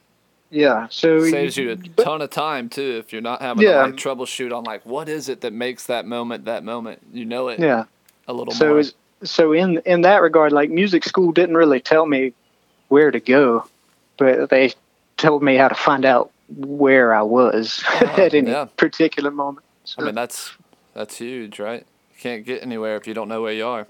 yeah. 0.50 0.88
So 0.90 1.18
it 1.18 1.32
Saves 1.32 1.58
you 1.58 1.72
a 1.72 1.76
but- 1.76 2.04
ton 2.04 2.22
of 2.22 2.30
time 2.30 2.70
too 2.70 2.98
if 3.00 3.12
you're 3.14 3.22
not 3.22 3.42
having 3.42 3.64
Yeah. 3.64 3.82
to 3.82 3.88
like 3.88 3.96
troubleshoot 3.96 4.56
on 4.56 4.64
like 4.64 4.86
what 4.86 5.10
is 5.10 5.30
it 5.30 5.42
that 5.42 5.54
makes 5.54 5.86
that 5.88 6.06
moment 6.06 6.46
that 6.46 6.64
moment. 6.64 7.02
You 7.14 7.26
know 7.26 7.48
it 7.50 7.60
yeah. 7.60 7.86
a 8.28 8.34
little 8.34 8.54
so 8.54 8.70
more. 8.70 8.80
is 8.80 8.94
so 9.24 9.54
in 9.54 9.80
in 9.86 10.02
that 10.02 10.22
regard 10.22 10.52
like 10.52 10.70
music 10.70 11.04
school 11.04 11.32
didn't 11.32 11.56
really 11.56 11.80
tell 11.80 12.06
me 12.06 12.34
where 12.90 13.12
to 13.12 13.20
go 13.20 13.64
but 14.18 14.50
they 14.50 14.74
told 15.18 15.44
me 15.44 15.56
how 15.56 15.68
to 15.68 15.76
find 15.76 16.06
out 16.06 16.32
where 16.58 17.14
i 17.14 17.22
was 17.22 17.84
uh-huh. 17.88 18.06
at 18.22 18.34
any 18.34 18.50
yeah. 18.50 18.66
particular 18.78 19.30
moment 19.30 19.64
so, 19.84 20.02
I 20.02 20.06
mean 20.06 20.16
that's 20.16 20.52
that's 20.94 21.18
huge, 21.18 21.60
right? 21.60 21.86
You 22.14 22.20
can't 22.20 22.46
get 22.46 22.62
anywhere 22.64 22.96
if 22.98 23.08
you 23.08 23.14
don't 23.14 23.28
know 23.30 23.42
where 23.42 23.54
you 23.54 23.66
are. 23.66 23.88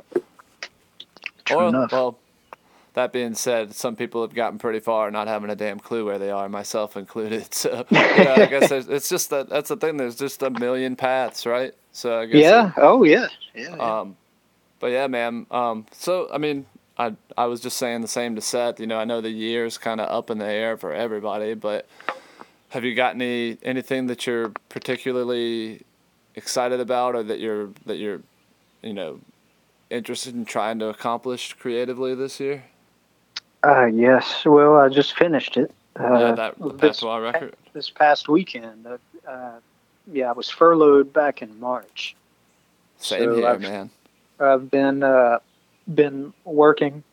true 1.45 1.57
Or, 1.57 1.67
enough 1.69 1.91
well, 1.91 2.17
that 2.93 3.13
being 3.13 3.33
said, 3.35 3.73
some 3.73 3.95
people 3.95 4.21
have 4.21 4.33
gotten 4.33 4.59
pretty 4.59 4.79
far 4.81 5.09
not 5.11 5.27
having 5.27 5.49
a 5.49 5.55
damn 5.55 5.79
clue 5.79 6.05
where 6.05 6.19
they 6.19 6.29
are, 6.31 6.49
myself 6.49 6.97
included. 6.97 7.47
So, 7.53 7.85
know, 7.91 7.99
I 7.99 8.45
guess 8.49 8.71
it's 8.71 9.09
just 9.09 9.29
that 9.29 9.49
that's 9.49 9.69
the 9.69 9.77
thing. 9.77 9.97
There's 9.97 10.15
just 10.15 10.43
a 10.43 10.49
million 10.49 10.95
paths, 10.95 11.45
right? 11.45 11.73
So 11.93 12.19
I 12.19 12.25
guess 12.25 12.41
Yeah. 12.41 12.67
it- 12.69 12.73
Oh 12.77 13.03
yeah. 13.03 13.27
Yeah. 13.55 13.75
yeah. 13.75 13.99
um, 14.01 14.17
but 14.79 14.87
yeah, 14.91 15.07
man. 15.07 15.45
Um, 15.51 15.85
so 15.91 16.27
I 16.33 16.37
mean, 16.37 16.65
I 16.97 17.15
I 17.37 17.45
was 17.45 17.61
just 17.61 17.77
saying 17.77 18.01
the 18.01 18.07
same 18.07 18.35
to 18.35 18.41
Seth. 18.41 18.79
You 18.79 18.87
know, 18.87 18.97
I 18.99 19.05
know 19.05 19.21
the 19.21 19.29
year's 19.29 19.77
kind 19.77 20.01
of 20.01 20.09
up 20.09 20.29
in 20.29 20.37
the 20.39 20.45
air 20.45 20.75
for 20.77 20.93
everybody, 20.93 21.53
but 21.53 21.87
have 22.69 22.83
you 22.83 22.95
got 22.95 23.15
any 23.15 23.57
anything 23.63 24.07
that 24.07 24.25
you're 24.27 24.49
particularly 24.69 25.81
excited 26.35 26.79
about, 26.79 27.15
or 27.15 27.23
that 27.23 27.39
you're 27.39 27.69
that 27.85 27.97
you're, 27.97 28.21
you 28.81 28.93
know, 28.93 29.19
interested 29.89 30.35
in 30.35 30.45
trying 30.45 30.79
to 30.79 30.87
accomplish 30.87 31.53
creatively 31.53 32.15
this 32.15 32.39
year? 32.39 32.63
Uh, 33.63 33.85
yes. 33.85 34.43
Well, 34.45 34.77
I 34.77 34.89
just 34.89 35.17
finished 35.17 35.57
it. 35.57 35.71
Uh, 35.99 36.03
yeah, 36.03 36.31
that 36.33 36.55
this, 36.79 36.99
patois 36.99 37.17
record. 37.17 37.55
this 37.73 37.89
past 37.89 38.29
weekend. 38.29 38.87
Uh, 38.87 38.97
uh, 39.29 39.59
yeah, 40.11 40.29
I 40.29 40.31
was 40.31 40.49
furloughed 40.49 41.13
back 41.13 41.41
in 41.41 41.59
March. 41.59 42.15
Same 42.97 43.23
so 43.23 43.35
here, 43.35 43.47
I've- 43.47 43.63
man. 43.63 43.89
I've 44.39 44.71
been 44.71 45.03
uh, 45.03 45.37
been 45.93 46.33
working. 46.45 47.03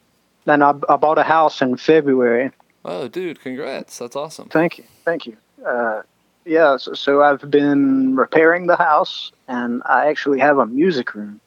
Then 0.47 0.63
I, 0.63 0.71
I 0.89 0.97
bought 0.97 1.19
a 1.19 1.23
house 1.23 1.61
in 1.61 1.77
February. 1.77 2.51
Oh, 2.87 3.07
dude, 3.07 3.41
congrats! 3.41 3.99
That's 3.99 4.17
awesome. 4.17 4.49
Thank 4.49 4.79
you, 4.79 4.85
thank 5.05 5.27
you. 5.27 5.37
Uh, 5.67 6.03
yeah, 6.47 6.79
so, 6.79 6.95
so 6.95 7.23
I've 7.23 7.51
been 7.51 8.17
repairing 8.17 8.67
the 8.67 8.77
house, 8.77 9.31
and 9.47 9.83
I 9.85 10.09
actually 10.09 10.41
have 10.41 10.57
a 10.57 10.65
music 10.65 11.15
room 11.15 11.39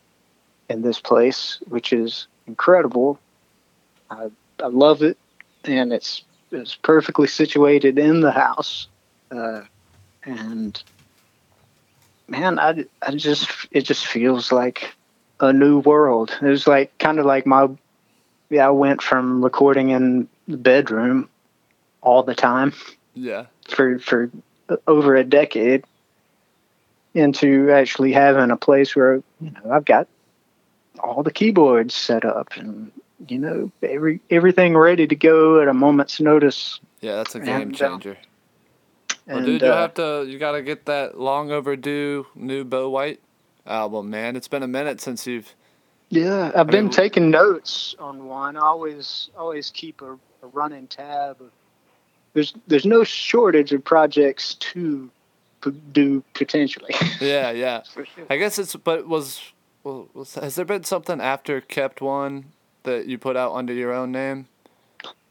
in 0.69 0.83
this 0.83 0.99
place, 0.99 1.57
which 1.67 1.91
is 1.91 2.27
incredible. 2.45 3.19
I 4.11 4.29
I 4.61 4.67
love 4.67 5.01
it, 5.03 5.17
and 5.65 5.91
it's 5.93 6.23
it's 6.51 6.75
perfectly 6.75 7.27
situated 7.27 7.97
in 7.97 8.21
the 8.21 8.31
house, 8.31 8.87
uh, 9.31 9.61
and 10.23 10.81
man, 12.27 12.59
I 12.59 12.85
I 13.01 13.15
just 13.15 13.49
it 13.71 13.81
just 13.81 14.05
feels 14.05 14.51
like 14.51 14.93
a 15.39 15.51
new 15.53 15.79
world. 15.79 16.37
It 16.41 16.45
was 16.45 16.67
like 16.67 16.97
kind 16.99 17.19
of 17.19 17.25
like 17.25 17.45
my 17.45 17.69
yeah. 18.49 18.67
I 18.67 18.71
went 18.71 19.01
from 19.01 19.43
recording 19.43 19.89
in 19.89 20.27
the 20.47 20.57
bedroom 20.57 21.29
all 22.01 22.23
the 22.23 22.35
time 22.35 22.73
Yeah. 23.13 23.45
for 23.69 23.99
for 23.99 24.29
over 24.87 25.15
a 25.15 25.23
decade 25.23 25.83
into 27.13 27.71
actually 27.71 28.11
having 28.13 28.51
a 28.51 28.57
place 28.57 28.95
where 28.95 29.15
you 29.39 29.51
know 29.51 29.71
I've 29.71 29.85
got 29.85 30.07
all 30.99 31.23
the 31.23 31.31
keyboards 31.31 31.93
set 31.93 32.25
up 32.25 32.55
and 32.57 32.91
you 33.27 33.37
know 33.37 33.71
every 33.83 34.19
everything 34.29 34.75
ready 34.77 35.07
to 35.07 35.15
go 35.15 35.61
at 35.61 35.67
a 35.67 35.73
moment's 35.73 36.19
notice. 36.19 36.79
Yeah, 37.01 37.15
that's 37.17 37.35
a 37.35 37.39
game 37.39 37.61
And, 37.69 37.75
uh, 37.75 37.77
changer. 37.77 38.17
Well, 39.27 39.37
And, 39.37 39.45
dude, 39.45 39.61
you 39.61 39.67
uh, 39.67 39.75
have 39.81 39.93
to. 39.95 40.25
You 40.27 40.39
got 40.39 40.53
to 40.53 40.61
get 40.61 40.85
that 40.85 41.19
long 41.19 41.51
overdue 41.51 42.25
new 42.35 42.63
Bo 42.63 42.89
White 42.89 43.19
album, 43.65 44.09
man. 44.09 44.35
It's 44.35 44.47
been 44.47 44.63
a 44.63 44.67
minute 44.67 45.01
since 45.01 45.25
you've. 45.27 45.53
Yeah, 46.09 46.51
I've 46.55 46.67
been 46.67 46.85
mean- 46.85 46.91
taking 46.91 47.29
notes 47.29 47.95
on 47.99 48.25
one. 48.25 48.57
I 48.57 48.61
always 48.61 49.29
always 49.37 49.69
keep 49.69 50.01
a, 50.01 50.13
a 50.13 50.47
running 50.53 50.87
tab. 50.87 51.37
There's 52.33 52.53
there's 52.67 52.85
no 52.85 53.03
shortage 53.03 53.71
of 53.73 53.83
projects 53.83 54.55
to 54.55 55.09
p- 55.63 55.71
do 55.91 56.23
potentially. 56.33 56.95
Yeah, 57.21 57.51
yeah. 57.51 57.83
Sure. 57.83 58.05
I 58.29 58.37
guess 58.37 58.57
it's. 58.57 58.75
But 58.75 59.07
was, 59.07 59.41
well, 59.83 60.07
was 60.13 60.35
has 60.35 60.55
there 60.55 60.65
been 60.65 60.83
something 60.83 61.21
after 61.21 61.61
Kept 61.61 62.01
One 62.01 62.45
that 62.83 63.07
you 63.07 63.17
put 63.17 63.35
out 63.35 63.53
under 63.53 63.73
your 63.73 63.93
own 63.93 64.11
name? 64.11 64.47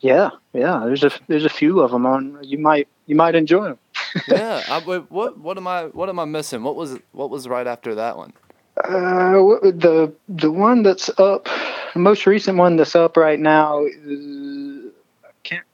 Yeah, 0.01 0.31
yeah. 0.53 0.83
There's 0.85 1.05
a 1.05 1.11
there's 1.29 1.45
a 1.45 1.51
few 1.51 1.81
of 1.81 1.91
them 1.91 2.07
on. 2.07 2.39
You 2.43 2.59
might 2.59 2.89
you 3.07 3.15
might 3.17 3.35
enjoy 3.35 3.65
them. 3.65 3.79
yeah. 4.29 4.63
I, 4.69 4.81
what 4.81 5.39
what 5.39 5.57
am 5.57 5.67
I 5.67 5.85
what 5.87 6.09
am 6.09 6.19
I 6.19 6.25
missing? 6.25 6.63
What 6.63 6.77
was 6.77 6.99
what 7.13 7.31
was 7.31 7.47
right 7.49 7.67
after 7.67 7.95
that 7.97 8.17
one? 8.17 8.33
Uh, 8.83 9.33
the 9.63 10.13
the 10.29 10.51
one 10.51 10.83
that's 10.83 11.11
up, 11.19 11.49
the 11.93 11.99
most 12.01 12.27
recent 12.27 12.57
one 12.57 12.77
that's 12.77 12.97
up 12.97 13.17
right 13.17 13.39
now. 13.39 13.85
Is, 13.85 14.91
I 15.25 15.29
can't. 15.43 15.67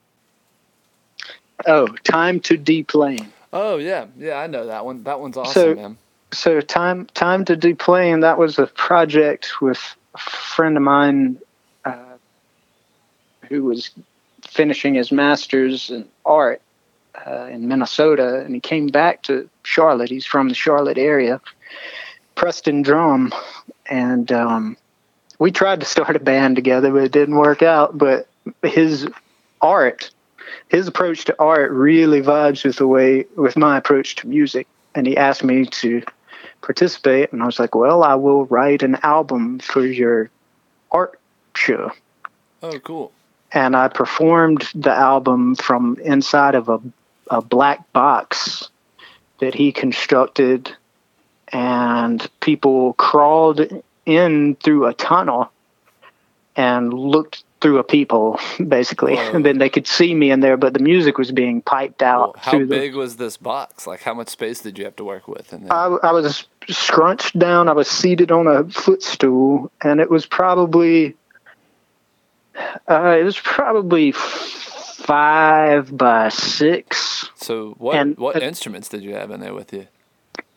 Oh, 1.65 1.87
time 2.03 2.39
to 2.41 2.57
deplane. 2.57 3.31
Oh 3.53 3.77
yeah, 3.77 4.07
yeah. 4.17 4.35
I 4.35 4.47
know 4.47 4.65
that 4.65 4.83
one. 4.85 5.03
That 5.03 5.19
one's 5.19 5.37
awesome, 5.37 5.53
So- 5.53 5.75
man. 5.75 5.97
So 6.33 6.59
time 6.59 7.05
time 7.13 7.45
to 7.45 7.55
deplane. 7.55 8.19
That 8.19 8.37
was 8.37 8.59
a 8.59 8.67
project 8.67 9.61
with 9.61 9.79
a 10.13 10.17
friend 10.17 10.75
of 10.75 10.83
mine, 10.83 11.39
who 13.49 13.63
was 13.63 13.91
finishing 14.41 14.95
his 14.95 15.11
master's 15.11 15.89
in 15.89 16.07
art 16.25 16.61
uh, 17.25 17.45
in 17.45 17.67
Minnesota, 17.67 18.41
and 18.41 18.53
he 18.53 18.61
came 18.61 18.87
back 18.87 19.23
to 19.23 19.49
Charlotte. 19.63 20.09
He's 20.09 20.25
from 20.25 20.49
the 20.49 20.55
Charlotte 20.55 20.97
area, 20.97 21.41
Preston 22.35 22.81
Drum, 22.81 23.33
and 23.89 24.31
um, 24.31 24.77
we 25.39 25.51
tried 25.51 25.79
to 25.79 25.85
start 25.85 26.15
a 26.15 26.19
band 26.19 26.55
together, 26.55 26.91
but 26.91 27.03
it 27.03 27.11
didn't 27.11 27.35
work 27.35 27.61
out. 27.61 27.97
But 27.97 28.27
his 28.63 29.07
art, 29.61 30.11
his 30.69 30.87
approach 30.87 31.25
to 31.25 31.35
art, 31.39 31.71
really 31.71 32.21
vibes 32.21 32.63
with 32.63 32.77
the 32.77 32.87
way 32.87 33.25
with 33.35 33.57
my 33.57 33.77
approach 33.77 34.15
to 34.17 34.27
music, 34.27 34.67
and 34.95 35.07
he 35.07 35.17
asked 35.17 35.43
me 35.43 35.65
to 35.65 36.03
participate, 36.61 37.31
and 37.31 37.41
I 37.41 37.45
was 37.45 37.59
like, 37.59 37.75
"Well, 37.75 38.03
I 38.03 38.15
will 38.15 38.45
write 38.45 38.83
an 38.83 38.97
album 39.03 39.59
for 39.59 39.85
your 39.85 40.29
art 40.91 41.19
show." 41.55 41.91
Oh, 42.61 42.79
cool. 42.79 43.11
And 43.51 43.75
I 43.75 43.87
performed 43.87 44.67
the 44.75 44.91
album 44.91 45.55
from 45.55 45.97
inside 46.03 46.55
of 46.55 46.69
a, 46.69 46.79
a 47.29 47.41
black 47.41 47.91
box 47.93 48.69
that 49.39 49.53
he 49.53 49.71
constructed, 49.71 50.75
and 51.49 52.27
people 52.39 52.93
crawled 52.93 53.61
in 54.05 54.55
through 54.55 54.87
a 54.87 54.93
tunnel 54.93 55.51
and 56.55 56.91
looked 56.93 57.43
through 57.61 57.77
a 57.77 57.83
peephole, 57.83 58.39
basically, 58.67 59.15
Whoa. 59.15 59.31
and 59.35 59.45
then 59.45 59.57
they 59.57 59.69
could 59.69 59.87
see 59.87 60.13
me 60.13 60.31
in 60.31 60.41
there, 60.41 60.57
but 60.57 60.73
the 60.73 60.79
music 60.79 61.17
was 61.17 61.31
being 61.31 61.61
piped 61.61 62.03
out. 62.03 62.19
Well, 62.19 62.35
how 62.37 62.51
through 62.51 62.67
the- 62.67 62.75
big 62.75 62.95
was 62.95 63.17
this 63.17 63.37
box? 63.37 63.87
Like, 63.87 64.01
how 64.01 64.13
much 64.13 64.29
space 64.29 64.61
did 64.61 64.77
you 64.77 64.85
have 64.85 64.95
to 64.97 65.03
work 65.03 65.27
with? 65.27 65.53
And 65.53 65.71
I, 65.71 65.85
I 65.85 66.11
was 66.11 66.45
scrunched 66.67 67.37
down. 67.37 67.69
I 67.69 67.73
was 67.73 67.87
seated 67.89 68.31
on 68.31 68.47
a 68.47 68.63
footstool, 68.69 69.71
and 69.81 69.99
it 69.99 70.09
was 70.09 70.25
probably 70.25 71.15
uh, 72.89 73.17
it 73.19 73.23
was 73.23 73.37
probably 73.39 74.11
five 74.11 75.95
by 75.95 76.29
six. 76.29 77.29
so 77.35 77.75
what 77.77 77.95
and- 77.95 78.17
what 78.17 78.35
uh, 78.35 78.39
instruments 78.39 78.89
did 78.89 79.03
you 79.03 79.13
have 79.13 79.31
in 79.31 79.39
there 79.39 79.53
with 79.53 79.73
you? 79.73 79.87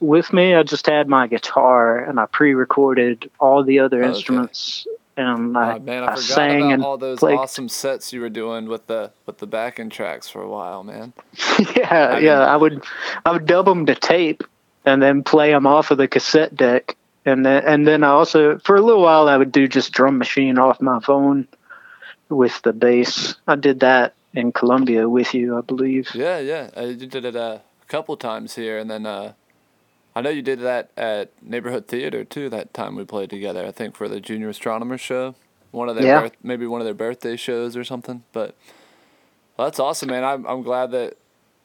With 0.00 0.32
me, 0.32 0.54
I 0.54 0.62
just 0.62 0.86
had 0.86 1.08
my 1.08 1.26
guitar, 1.26 1.98
and 1.98 2.18
I 2.18 2.24
pre-recorded 2.26 3.30
all 3.38 3.62
the 3.62 3.80
other 3.80 3.98
Oh, 3.98 4.06
okay. 4.06 4.16
instruments, 4.16 4.86
and 5.18 5.56
I, 5.58 5.76
Oh, 5.76 5.78
man, 5.80 6.04
I, 6.04 6.06
I 6.06 6.10
forgot 6.12 6.18
sang 6.20 6.72
and 6.72 6.82
all 6.82 6.96
those 6.96 7.18
played. 7.18 7.36
awesome 7.38 7.68
sets 7.68 8.10
you 8.10 8.22
were 8.22 8.30
doing 8.30 8.66
with 8.66 8.86
the 8.86 9.10
with 9.26 9.38
the 9.38 9.46
backing 9.46 9.90
tracks 9.90 10.26
for 10.28 10.40
a 10.40 10.48
while, 10.48 10.82
man. 10.84 11.12
yeah, 11.76 12.12
I 12.14 12.18
yeah. 12.18 12.38
mean- 12.38 12.48
I 12.48 12.56
would, 12.56 12.84
I 13.26 13.32
would 13.32 13.44
dub 13.46 13.66
them 13.66 13.84
to 13.86 13.94
tape, 13.94 14.42
and 14.86 15.02
then 15.02 15.22
play 15.22 15.50
them 15.50 15.66
off 15.66 15.90
of 15.90 15.98
the 15.98 16.08
cassette 16.08 16.56
deck, 16.56 16.96
and 17.26 17.44
then 17.44 17.62
and 17.66 17.86
then 17.86 18.02
I 18.02 18.08
also 18.08 18.58
for 18.60 18.76
a 18.76 18.80
little 18.80 19.02
while 19.02 19.28
I 19.28 19.36
would 19.36 19.52
do 19.52 19.68
just 19.68 19.92
drum 19.92 20.16
machine 20.16 20.58
off 20.58 20.80
my 20.80 21.00
phone 21.00 21.46
with 22.30 22.60
the 22.62 22.72
bass. 22.72 23.34
I 23.46 23.56
did 23.56 23.80
that 23.80 24.14
in 24.32 24.52
Columbia 24.52 25.08
with 25.08 25.34
you, 25.34 25.58
I 25.58 25.60
believe. 25.60 26.08
Yeah, 26.14 26.38
yeah. 26.38 26.70
Uh, 26.76 26.82
you 26.86 27.06
did 27.06 27.24
it 27.24 27.36
uh, 27.36 27.58
a 27.82 27.86
couple 27.86 28.16
times 28.16 28.54
here, 28.54 28.78
and 28.78 28.90
then 28.90 29.04
uh, 29.06 29.32
I 30.14 30.20
know 30.20 30.30
you 30.30 30.42
did 30.42 30.60
that 30.60 30.90
at 30.96 31.30
Neighborhood 31.42 31.86
Theater 31.88 32.24
too. 32.24 32.48
That 32.48 32.72
time 32.72 32.96
we 32.96 33.04
played 33.04 33.30
together, 33.30 33.66
I 33.66 33.72
think 33.72 33.96
for 33.96 34.08
the 34.08 34.20
Junior 34.20 34.48
Astronomer 34.48 34.98
show, 34.98 35.34
one 35.70 35.88
of 35.88 35.96
their 35.96 36.06
Yeah. 36.06 36.20
birth, 36.22 36.32
maybe 36.42 36.66
one 36.66 36.80
of 36.80 36.84
their 36.84 36.94
birthday 36.94 37.36
shows 37.36 37.76
or 37.76 37.84
something. 37.84 38.22
But 38.32 38.54
well, 39.56 39.66
that's 39.66 39.80
awesome, 39.80 40.08
man. 40.10 40.24
I'm 40.24 40.46
I'm 40.46 40.62
glad 40.62 40.90
that 40.92 41.16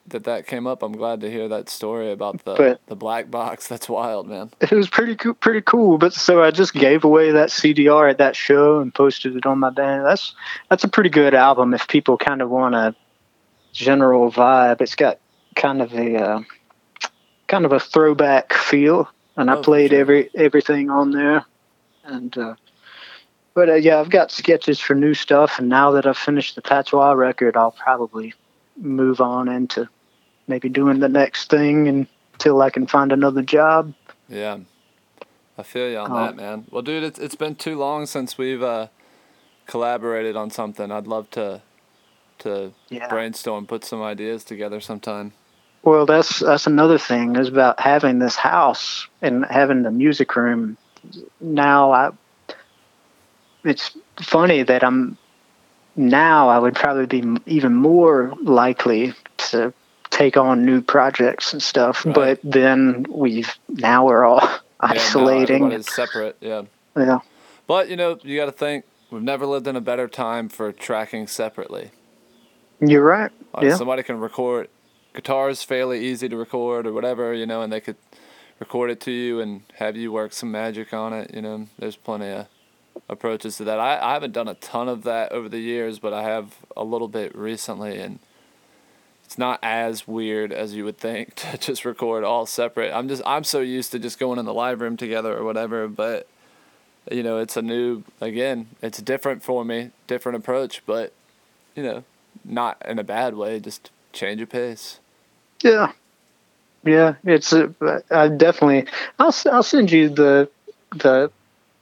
that 0.07 0.23
that 0.26 0.45
came 0.48 0.68
up. 0.68 0.84
I'm 0.84 0.91
glad 0.91 1.22
to 1.22 1.32
hear 1.32 1.48
that 1.48 1.68
story 1.69 2.11
about 2.11 2.44
the 2.45 2.56
But- 2.56 2.82
the 2.88 2.95
black 2.95 3.32
box. 3.32 3.68
That's 3.72 3.90
wild, 3.90 4.27
man. 4.27 4.52
It 4.61 4.72
was 4.72 4.88
pretty 4.90 5.15
cool, 5.15 5.34
pretty 5.34 5.61
cool. 5.61 5.98
But 5.98 6.14
so 6.14 6.44
I 6.44 6.52
just 6.52 6.73
gave 6.73 7.03
away 7.03 7.32
that 7.32 7.49
CDR 7.49 8.10
at 8.10 8.18
that 8.19 8.36
show 8.36 8.80
and 8.80 8.94
posted 8.94 9.36
it 9.36 9.45
on 9.45 9.60
my 9.60 9.69
band. 9.72 10.06
That's 10.06 10.34
that's 10.69 10.84
a 10.84 10.88
pretty 10.88 11.10
good 11.10 11.34
album 11.34 11.73
if 11.73 11.88
people 11.88 12.18
kind 12.18 12.41
of 12.41 12.49
want 12.49 12.76
a 12.76 12.95
general 13.73 14.32
vibe. 14.32 14.82
It's 14.82 14.95
got 14.95 15.19
kind 15.56 15.82
of 15.82 15.94
a 15.94 16.15
uh, 16.18 16.40
kind 17.48 17.65
of 17.65 17.72
a 17.72 17.80
throwback 17.80 18.53
feel, 18.53 19.10
and 19.38 19.49
Oh, 19.49 19.60
I 19.60 19.61
played 19.64 19.91
sure. 19.91 19.99
every 19.99 20.30
everything 20.36 20.90
on 20.90 21.11
there. 21.11 21.45
And 22.03 22.38
uh, 22.38 22.56
but 23.56 23.69
uh, 23.69 23.73
yeah, 23.76 23.99
I've 23.99 24.10
got 24.11 24.32
sketches 24.32 24.80
for 24.80 24.94
new 24.94 25.15
stuff, 25.15 25.57
and 25.57 25.68
now 25.69 25.90
that 25.91 26.06
I've 26.06 26.18
finished 26.18 26.56
the 26.56 26.61
Patois 26.61 27.14
record, 27.14 27.57
I'll 27.57 27.72
probably 27.72 28.34
move 28.77 29.22
on 29.22 29.48
into 29.48 29.88
maybe 30.48 30.70
doing 30.70 31.00
the 31.00 31.10
next 31.10 31.50
thing 31.50 31.88
until 32.34 32.62
I 32.62 32.70
can 32.70 32.88
find 32.88 33.12
another 33.12 33.42
job. 33.42 33.94
Yeah, 34.30 34.60
I 35.58 35.64
feel 35.64 35.90
you 35.90 35.98
on 35.98 36.12
Oh. 36.12 36.16
that, 36.16 36.36
man. 36.36 36.66
Well, 36.72 36.82
dude, 36.82 37.04
it's 37.04 37.20
it's 37.20 37.36
been 37.36 37.56
too 37.56 37.78
long 37.78 38.06
since 38.06 38.38
we've 38.38 38.64
uh, 38.64 38.88
collaborated 39.68 40.36
on 40.36 40.50
something. 40.50 40.92
I'd 40.92 41.08
love 41.08 41.30
to 41.32 41.62
to 42.40 42.74
Yeah. 42.90 43.08
brainstorm, 43.08 43.66
put 43.66 43.86
some 43.86 44.02
ideas 44.02 44.44
together 44.44 44.82
sometime. 44.82 45.32
Well, 45.84 46.06
that's 46.06 46.40
that's 46.40 46.68
another 46.68 46.98
thing 46.98 47.36
is 47.36 47.48
about 47.48 47.80
having 47.80 48.20
this 48.20 48.36
house 48.36 49.08
and 49.22 49.46
having 49.46 49.84
the 49.84 49.92
music 49.92 50.36
room. 50.36 50.78
Now, 51.40 51.92
I 51.92 52.10
it's 53.64 53.96
funny 54.22 54.64
that 54.64 54.84
I'm 54.84 55.18
now 55.96 56.50
I 56.50 56.60
would 56.60 56.76
probably 56.76 57.06
be 57.06 57.24
even 57.46 57.74
more 57.76 58.34
likely 58.42 59.14
to 59.38 59.74
take 60.16 60.38
on 60.38 60.66
new 60.66 60.82
projects 60.82 61.54
and 61.54 61.62
stuff. 61.62 62.06
Right. 62.06 62.16
But 62.16 62.40
then 62.44 63.06
we've 63.10 63.54
now 63.68 64.06
we're 64.06 64.24
all 64.24 64.40
Yeah, 64.42 64.60
isolating. 64.82 65.82
separate. 65.84 66.38
Yeah. 66.42 66.64
yeah. 66.96 67.20
But 67.68 67.90
you 67.90 67.96
know, 67.96 68.18
you 68.24 68.38
got 68.38 68.46
to 68.46 68.52
think 68.52 68.86
we've 69.12 69.22
never 69.22 69.46
lived 69.46 69.68
in 69.68 69.76
a 69.76 69.82
better 69.82 70.08
time 70.08 70.50
for 70.50 70.72
tracking 70.72 71.28
separately. 71.28 71.92
You're 72.80 73.04
right. 73.04 73.32
Like 73.54 73.66
Yeah. 73.66 73.76
somebody 73.76 74.04
can 74.04 74.20
record 74.20 74.70
guitars 75.14 75.64
fairly 75.64 76.06
easy 76.06 76.28
to 76.30 76.36
record 76.38 76.86
or 76.88 76.94
whatever, 76.94 77.34
you 77.34 77.46
know, 77.46 77.62
and 77.62 77.72
they 77.72 77.80
could 77.80 77.96
record 78.60 78.90
it 78.92 79.00
to 79.02 79.12
you 79.12 79.40
and 79.40 79.62
have 79.76 79.96
you 79.96 80.12
work 80.12 80.34
some 80.34 80.52
magic 80.52 80.94
on 80.94 81.14
it, 81.14 81.34
you 81.34 81.42
know. 81.42 81.68
There's 81.80 81.96
plenty 81.96 82.30
of 82.30 82.48
approaches 83.10 83.58
to 83.58 83.64
that. 83.66 83.80
I, 83.80 83.98
I 84.00 84.14
haven't 84.14 84.34
done 84.34 84.48
a 84.48 84.54
ton 84.56 84.88
of 84.90 85.04
that 85.04 85.32
over 85.32 85.48
the 85.50 85.60
years, 85.60 86.00
but 86.00 86.14
I 86.14 86.24
have 86.24 86.56
a 86.76 86.84
little 86.84 87.08
bit 87.08 87.36
recently 87.36 87.98
and 88.00 88.20
it's 89.36 89.40
not 89.40 89.60
as 89.62 90.07
weird 90.07 90.53
as 90.53 90.76
you 90.76 90.86
would 90.86 90.98
think 90.98 91.36
to 91.36 91.57
just 91.57 91.84
record 91.84 92.24
all 92.24 92.45
separate. 92.45 92.94
I'm 92.94 93.10
just 93.10 93.22
I'm 93.26 93.44
so 93.44 93.60
used 93.60 93.91
to 93.91 93.99
just 93.99 94.18
going 94.18 94.40
in 94.40 94.45
the 94.45 94.53
live 94.53 94.80
room 94.80 94.95
together 94.95 95.38
or 95.38 95.44
whatever, 95.44 95.90
but 95.90 96.26
you 97.12 97.22
know, 97.22 97.38
it's 97.40 97.57
a 97.57 97.62
new 97.62 98.03
again, 98.22 98.68
it's 98.82 98.99
different 98.99 99.44
for 99.44 99.66
me, 99.66 99.91
different 100.07 100.38
approach, 100.38 100.84
but 100.86 101.12
you 101.76 101.84
know, 101.84 102.06
not 102.45 102.82
in 102.86 102.98
a 102.98 103.03
bad 103.03 103.36
way, 103.36 103.60
just 103.60 103.91
change 104.14 104.40
of 104.40 104.48
pace. 104.48 105.02
Yeah, 105.62 105.91
yeah. 106.86 107.16
It's 107.26 107.52
a, 107.52 107.74
I 108.10 108.30
definitely. 108.30 108.90
I'll 109.20 109.36
I'll 109.52 109.64
send 109.64 109.91
you 109.91 110.07
the 110.07 110.49
the 110.95 111.30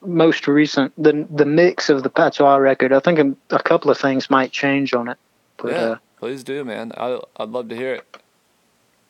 most 0.01 0.47
recent 0.47 0.91
the 0.97 1.27
the 1.29 1.45
mix 1.45 1.91
of 1.91 2.01
the 2.01 2.09
Patois 2.09 2.55
record. 2.55 2.93
I 2.93 2.99
think 2.99 3.19
a, 3.19 3.55
a 3.55 3.61
couple 3.61 3.91
of 3.91 3.99
things 3.99 4.31
might 4.31 4.51
change 4.51 4.95
on 4.95 5.07
it, 5.07 5.17
but 5.57 5.71
yeah, 5.71 5.77
uh, 5.77 5.97
please 6.23 6.43
do, 6.43 6.63
man. 6.63 6.91
I 6.97 7.19
I'd 7.37 7.49
love 7.49 7.67
to 7.69 7.75
hear 7.75 7.95
it. 7.95 8.17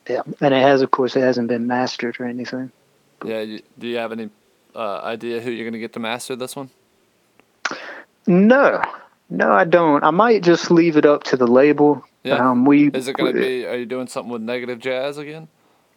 yeah. 0.08 0.22
And 0.40 0.52
it 0.52 0.60
has, 0.62 0.82
of 0.82 0.90
course, 0.90 1.14
it 1.14 1.20
hasn't 1.20 1.46
been 1.48 1.66
mastered 1.66 2.18
or 2.18 2.24
anything. 2.26 2.72
Yeah, 3.24 3.40
you, 3.40 3.62
do 3.78 3.86
you 3.86 3.98
have 3.98 4.10
any 4.10 4.30
uh, 4.74 4.98
idea 4.98 5.40
who 5.40 5.50
you're 5.52 5.64
gonna 5.68 5.78
get 5.78 5.92
to 5.92 6.00
master 6.00 6.34
this 6.34 6.56
one? 6.56 6.70
No, 8.26 8.82
no, 9.30 9.52
I 9.52 9.64
don't. 9.64 10.02
I 10.02 10.10
might 10.10 10.42
just 10.42 10.70
leave 10.70 10.96
it 10.96 11.06
up 11.06 11.24
to 11.24 11.36
the 11.36 11.46
label. 11.46 12.04
Yeah. 12.24 12.50
Um, 12.50 12.64
we 12.64 12.88
Is 12.90 13.06
it 13.06 13.16
gonna 13.16 13.32
be? 13.32 13.64
Are 13.66 13.76
you 13.76 13.86
doing 13.86 14.08
something 14.08 14.32
with 14.32 14.42
Negative 14.42 14.78
Jazz 14.78 15.16
again? 15.18 15.48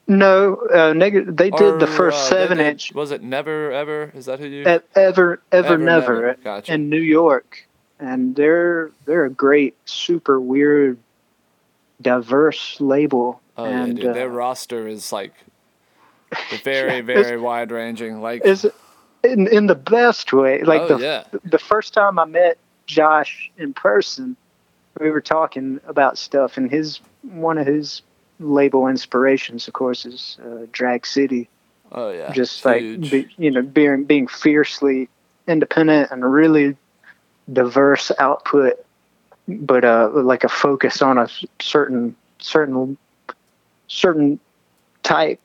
no 0.10 0.56
uh, 0.74 0.94
negative. 0.94 1.36
They 1.36 1.50
did 1.50 1.80
the 1.82 1.88
first 1.88 2.18
uh, 2.32 2.36
seven 2.36 2.58
did- 2.60 2.68
inch 2.68 2.94
Was 2.94 3.12
it 3.12 3.22
Never 3.24 3.72
Ever? 3.72 4.12
Is 4.16 4.26
that 4.28 4.40
who 4.40 4.46
you? 4.48 4.64
ever 4.66 4.84
ever, 4.96 5.42
Ever 5.52 5.78
never, 5.78 6.14
Never. 6.22 6.34
Gotcha. 6.44 6.74
in 6.74 6.90
New 6.90 7.02
York, 7.02 7.68
and 8.00 8.36
they're 8.36 8.92
they're 9.06 9.26
a 9.26 9.30
great, 9.30 9.76
super 9.86 10.40
weird, 10.40 10.98
diverse 12.02 12.80
label. 12.80 13.42
oh 13.58 13.66
and 13.66 13.98
yeah, 13.98 14.04
dude. 14.06 14.16
Their 14.16 14.30
uh, 14.30 14.36
roster 14.36 14.88
is 14.88 15.12
like 15.12 15.34
very, 16.64 17.02
very 17.02 17.40
wide 17.40 17.72
ranging. 17.72 18.22
Like, 18.22 18.46
is 18.46 18.66
in 19.24 19.48
in 19.48 19.68
the 19.68 19.76
best 19.76 20.34
way. 20.34 20.64
Like 20.64 20.82
oh 20.82 20.98
the 20.98 21.04
yeah, 21.04 21.24
the 21.44 21.60
first 21.60 21.94
time 21.94 22.20
I 22.20 22.26
met 22.26 22.58
Josh 22.86 23.52
in 23.58 23.74
person, 23.74 24.36
we 25.00 25.10
were 25.12 25.22
talking 25.22 25.80
about 25.88 26.18
stuff, 26.18 26.58
and 26.58 26.70
his 26.70 27.00
one 27.24 27.58
of 27.58 27.68
his 27.68 28.02
label 28.40 28.88
inspirations, 28.88 29.68
of 29.68 29.74
course, 29.74 30.06
is 30.06 30.38
uh, 30.44 30.66
Drag 30.72 31.06
City. 31.06 31.50
oh 31.92 32.12
yeah. 32.12 32.32
Just 32.32 32.64
like 32.66 32.82
be, 32.82 33.28
you 33.38 33.52
know, 33.52 33.62
being 33.62 34.06
being 34.06 34.28
fiercely 34.28 35.10
independent 35.48 36.12
and 36.12 36.30
really 36.30 36.76
diverse 37.52 38.12
output, 38.20 38.86
but 39.48 39.86
uh, 39.86 40.12
like 40.14 40.44
a 40.46 40.50
focus 40.50 41.02
on 41.02 41.18
a 41.18 41.30
certain 41.62 42.16
certain 42.40 42.98
certain 43.88 44.40
type. 45.04 45.42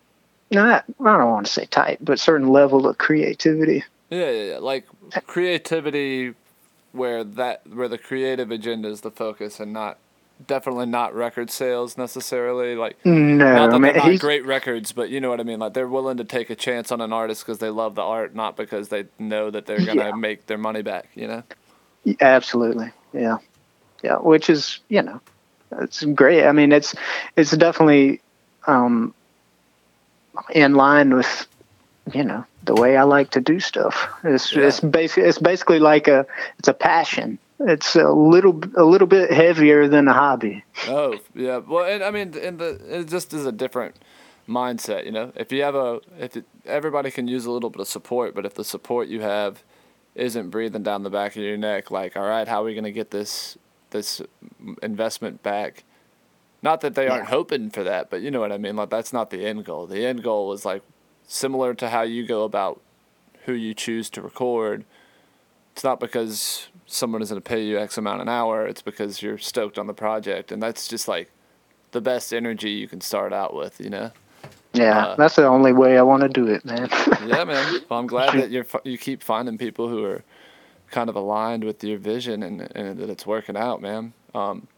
Not 0.50 0.84
I 1.00 1.18
don't 1.18 1.30
want 1.30 1.46
to 1.46 1.52
say 1.52 1.66
type, 1.66 1.98
but 2.02 2.20
certain 2.20 2.48
level 2.48 2.86
of 2.88 2.98
creativity. 2.98 3.84
Yeah, 4.10 4.30
yeah, 4.30 4.44
yeah. 4.52 4.58
Like 4.58 4.86
creativity, 5.26 6.34
where 6.92 7.24
that 7.24 7.62
where 7.68 7.88
the 7.88 7.98
creative 7.98 8.50
agenda 8.52 8.88
is 8.88 9.02
the 9.02 9.12
focus, 9.12 9.60
and 9.60 9.72
not 9.74 10.00
definitely 10.44 10.86
not 10.86 11.14
record 11.14 11.50
sales 11.50 11.98
necessarily. 11.98 12.76
Like 12.76 12.98
No, 13.04 13.46
not 13.52 13.70
that 13.72 13.78
I 13.78 13.78
mean 13.78 13.92
they're 13.94 13.94
not 13.94 14.18
great 14.18 14.46
records, 14.46 14.92
but 14.92 15.10
you 15.10 15.20
know 15.20 15.30
what 15.30 15.40
I 15.40 15.44
mean. 15.44 15.60
Like 15.60 15.74
they're 15.74 15.88
willing 15.88 16.18
to 16.18 16.24
take 16.24 16.50
a 16.50 16.56
chance 16.56 16.92
on 16.92 17.00
an 17.02 17.12
artist 17.12 17.44
because 17.46 17.58
they 17.60 17.70
love 17.70 17.96
the 17.96 18.02
art, 18.02 18.34
not 18.34 18.56
because 18.56 18.88
they 18.90 19.06
know 19.18 19.50
that 19.50 19.66
they're 19.66 19.82
gonna 19.82 20.12
Yeah. 20.12 20.14
make 20.14 20.46
their 20.46 20.58
money 20.58 20.82
back. 20.82 21.10
You 21.14 21.28
know. 21.28 21.44
Absolutely, 22.20 22.92
yeah, 23.12 23.38
yeah. 24.02 24.16
Which 24.16 24.50
is, 24.50 24.80
you 24.88 25.02
know, 25.02 25.20
it's 25.80 26.04
great. 26.04 26.44
I 26.44 26.52
mean, 26.52 26.72
it's 26.72 26.94
it's 27.36 27.52
definitely 27.52 28.20
um, 28.66 29.14
in 30.54 30.74
line 30.74 31.14
with, 31.14 31.46
you 32.12 32.24
know, 32.24 32.44
the 32.64 32.74
way 32.74 32.96
I 32.96 33.02
like 33.02 33.30
to 33.30 33.40
do 33.40 33.60
stuff. 33.60 34.08
It's 34.24 34.54
Yeah. 34.54 34.66
it's 34.66 34.80
basically 34.80 35.28
it's 35.28 35.38
basically 35.38 35.78
like 35.78 36.08
a 36.08 36.26
it's 36.58 36.68
a 36.68 36.74
passion. 36.74 37.38
It's 37.60 37.94
a 37.94 38.10
little 38.10 38.60
a 38.76 38.84
little 38.84 39.06
bit 39.06 39.30
heavier 39.32 39.86
than 39.88 40.08
a 40.08 40.12
hobby. 40.12 40.64
Oh 40.88 41.18
yeah, 41.34 41.58
well, 41.58 41.84
and 41.84 42.02
I 42.02 42.10
mean, 42.10 42.34
and 42.36 42.58
the 42.58 43.00
it 43.00 43.08
just 43.08 43.32
is 43.32 43.46
a 43.46 43.52
different 43.52 43.96
mindset, 44.48 45.04
you 45.04 45.12
know. 45.12 45.32
If 45.36 45.52
you 45.52 45.62
have 45.62 45.76
a, 45.76 46.00
if 46.18 46.36
it, 46.36 46.44
everybody 46.66 47.10
can 47.12 47.28
use 47.28 47.46
a 47.46 47.50
little 47.52 47.70
bit 47.70 47.80
of 47.80 47.88
support, 47.88 48.34
but 48.34 48.44
if 48.44 48.54
the 48.54 48.64
support 48.64 49.06
you 49.06 49.20
have 49.20 49.62
isn't 50.16 50.50
breathing 50.50 50.82
down 50.82 51.04
the 51.04 51.10
back 51.10 51.36
of 51.36 51.42
your 51.42 51.56
neck, 51.56 51.90
like, 51.90 52.16
all 52.16 52.26
right, 52.28 52.48
how 52.48 52.62
are 52.62 52.64
we 52.64 52.74
gonna 52.74 52.90
get 52.90 53.12
this 53.12 53.56
this 53.92 54.20
investment 54.82 55.42
back? 55.42 55.84
Not 56.62 56.80
that 56.82 56.94
they 56.94 57.08
aren't 57.08 57.26
hoping 57.28 57.70
for 57.70 57.82
that, 57.82 58.10
but 58.10 58.20
you 58.20 58.30
know 58.30 58.40
what 58.40 58.52
I 58.52 58.58
mean. 58.58 58.76
Like 58.76 58.90
that's 58.90 59.12
not 59.12 59.30
the 59.30 59.46
end 59.46 59.64
goal. 59.64 59.86
The 59.86 60.04
end 60.06 60.22
goal 60.22 60.52
is 60.52 60.64
like 60.64 60.82
similar 61.26 61.74
to 61.74 61.88
how 61.88 62.02
you 62.02 62.26
go 62.26 62.44
about 62.44 62.80
who 63.46 63.52
you 63.52 63.74
choose 63.74 64.08
to 64.10 64.22
record. 64.22 64.84
It's 65.72 65.82
not 65.82 65.98
because 65.98 66.68
someone 66.86 67.22
is 67.22 67.30
going 67.30 67.40
to 67.40 67.48
pay 67.48 67.64
you 67.64 67.78
X 67.78 67.96
amount 67.98 68.20
an 68.20 68.28
hour. 68.28 68.66
It's 68.66 68.82
because 68.82 69.22
you're 69.22 69.38
stoked 69.38 69.78
on 69.78 69.86
the 69.86 69.94
project, 69.94 70.52
and 70.52 70.62
that's 70.62 70.86
just 70.86 71.08
like 71.08 71.30
the 71.92 72.00
best 72.00 72.32
energy 72.32 72.70
you 72.70 72.86
can 72.86 73.00
start 73.00 73.32
out 73.32 73.54
with. 73.54 73.80
You 73.80 73.90
know. 73.90 74.10
Yeah, 74.74 75.06
Uh, 75.06 75.16
that's 75.16 75.36
the 75.36 75.46
only 75.46 75.72
way 75.72 75.98
I 75.98 76.02
want 76.02 76.22
to 76.22 76.28
do 76.28 76.46
it, 76.46 76.64
man. 76.64 76.88
Yeah, 77.26 77.44
man. 77.44 77.80
Well, 77.90 77.98
I'm 77.98 78.06
glad 78.06 78.34
that 78.38 78.50
you're 78.50 78.66
you 78.84 78.98
keep 78.98 79.22
finding 79.22 79.58
people 79.58 79.88
who 79.88 80.04
are 80.04 80.22
kind 80.92 81.10
of 81.10 81.16
aligned 81.16 81.64
with 81.64 81.82
your 81.82 81.98
vision 81.98 82.42
and, 82.44 82.60
and 82.76 82.98
that 83.00 83.10
it's 83.10 83.26
working 83.26 83.56
out, 83.56 83.82
man. 83.82 84.12
Um, 84.34 84.68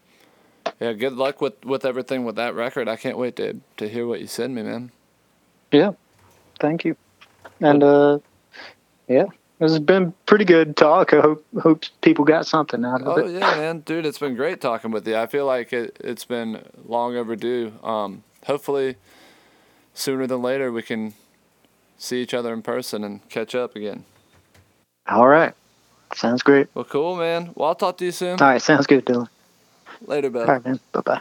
yeah, 0.80 0.92
good 0.94 1.12
luck 1.12 1.42
with, 1.42 1.62
with 1.64 1.84
everything 1.84 2.24
with 2.24 2.36
that 2.36 2.54
record. 2.54 2.88
I 2.88 2.96
can't 2.96 3.18
wait 3.18 3.36
to 3.36 3.60
to 3.76 3.88
hear 3.88 4.06
what 4.06 4.20
you 4.20 4.26
send 4.26 4.54
me, 4.54 4.62
man. 4.62 4.90
yeah, 5.70 5.92
thank 6.60 6.84
you. 6.86 6.96
And 7.60 7.82
uh, 7.82 8.18
yeah, 9.08 9.26
this 9.58 9.72
has 9.72 9.78
been 9.80 10.14
pretty 10.26 10.46
good 10.46 10.76
talk. 10.76 11.12
I 11.12 11.20
hope 11.20 11.44
hope 11.60 11.84
people 12.00 12.24
got 12.24 12.46
something 12.46 12.84
out 12.84 13.02
of 13.02 13.08
Oh 13.08 13.26
it. 13.26 13.32
yeah, 13.32 13.56
man, 13.56 13.80
dude, 13.80 14.06
it's 14.06 14.18
been 14.18 14.34
great 14.36 14.60
talking 14.62 14.90
with 14.90 15.06
you. 15.06 15.16
I 15.16 15.26
feel 15.26 15.44
like 15.46 15.72
it 15.72 15.96
it's 16.00 16.24
been 16.24 16.64
long 16.86 17.16
overdue. 17.16 17.72
Um, 17.82 18.22
hopefully, 18.46 18.96
sooner 19.92 20.26
than 20.26 20.40
later 20.42 20.72
we 20.72 20.82
can 20.82 21.12
see 21.98 22.22
each 22.22 22.34
other 22.34 22.52
in 22.52 22.62
person 22.62 23.04
and 23.04 23.26
catch 23.28 23.54
up 23.54 23.76
again. 23.76 24.04
All 25.06 25.28
right, 25.28 25.54
sounds 26.14 26.42
great. 26.42 26.68
Well, 26.74 26.84
cool, 26.84 27.16
man. 27.16 27.50
Well, 27.54 27.68
I'll 27.68 27.74
talk 27.74 27.98
to 27.98 28.04
you 28.04 28.12
soon. 28.12 28.40
All 28.40 28.48
right, 28.48 28.62
sounds 28.62 28.86
good, 28.86 29.04
Dylan. 29.04 29.28
Later, 30.06 30.30
Bill. 30.30 30.42
All 30.42 30.48
right, 30.48 30.64
man. 30.64 30.80
Bye 30.92 31.00
bye. 31.00 31.20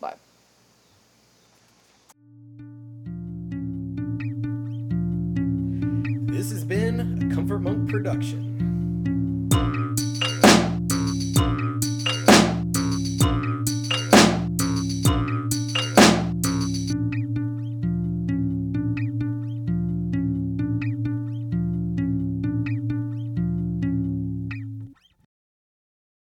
Bye. 0.00 0.14
This 6.32 6.50
has 6.50 6.64
been 6.64 7.00
a 7.30 7.34
Comfort 7.34 7.58
Monk 7.60 7.88
production. 7.90 8.51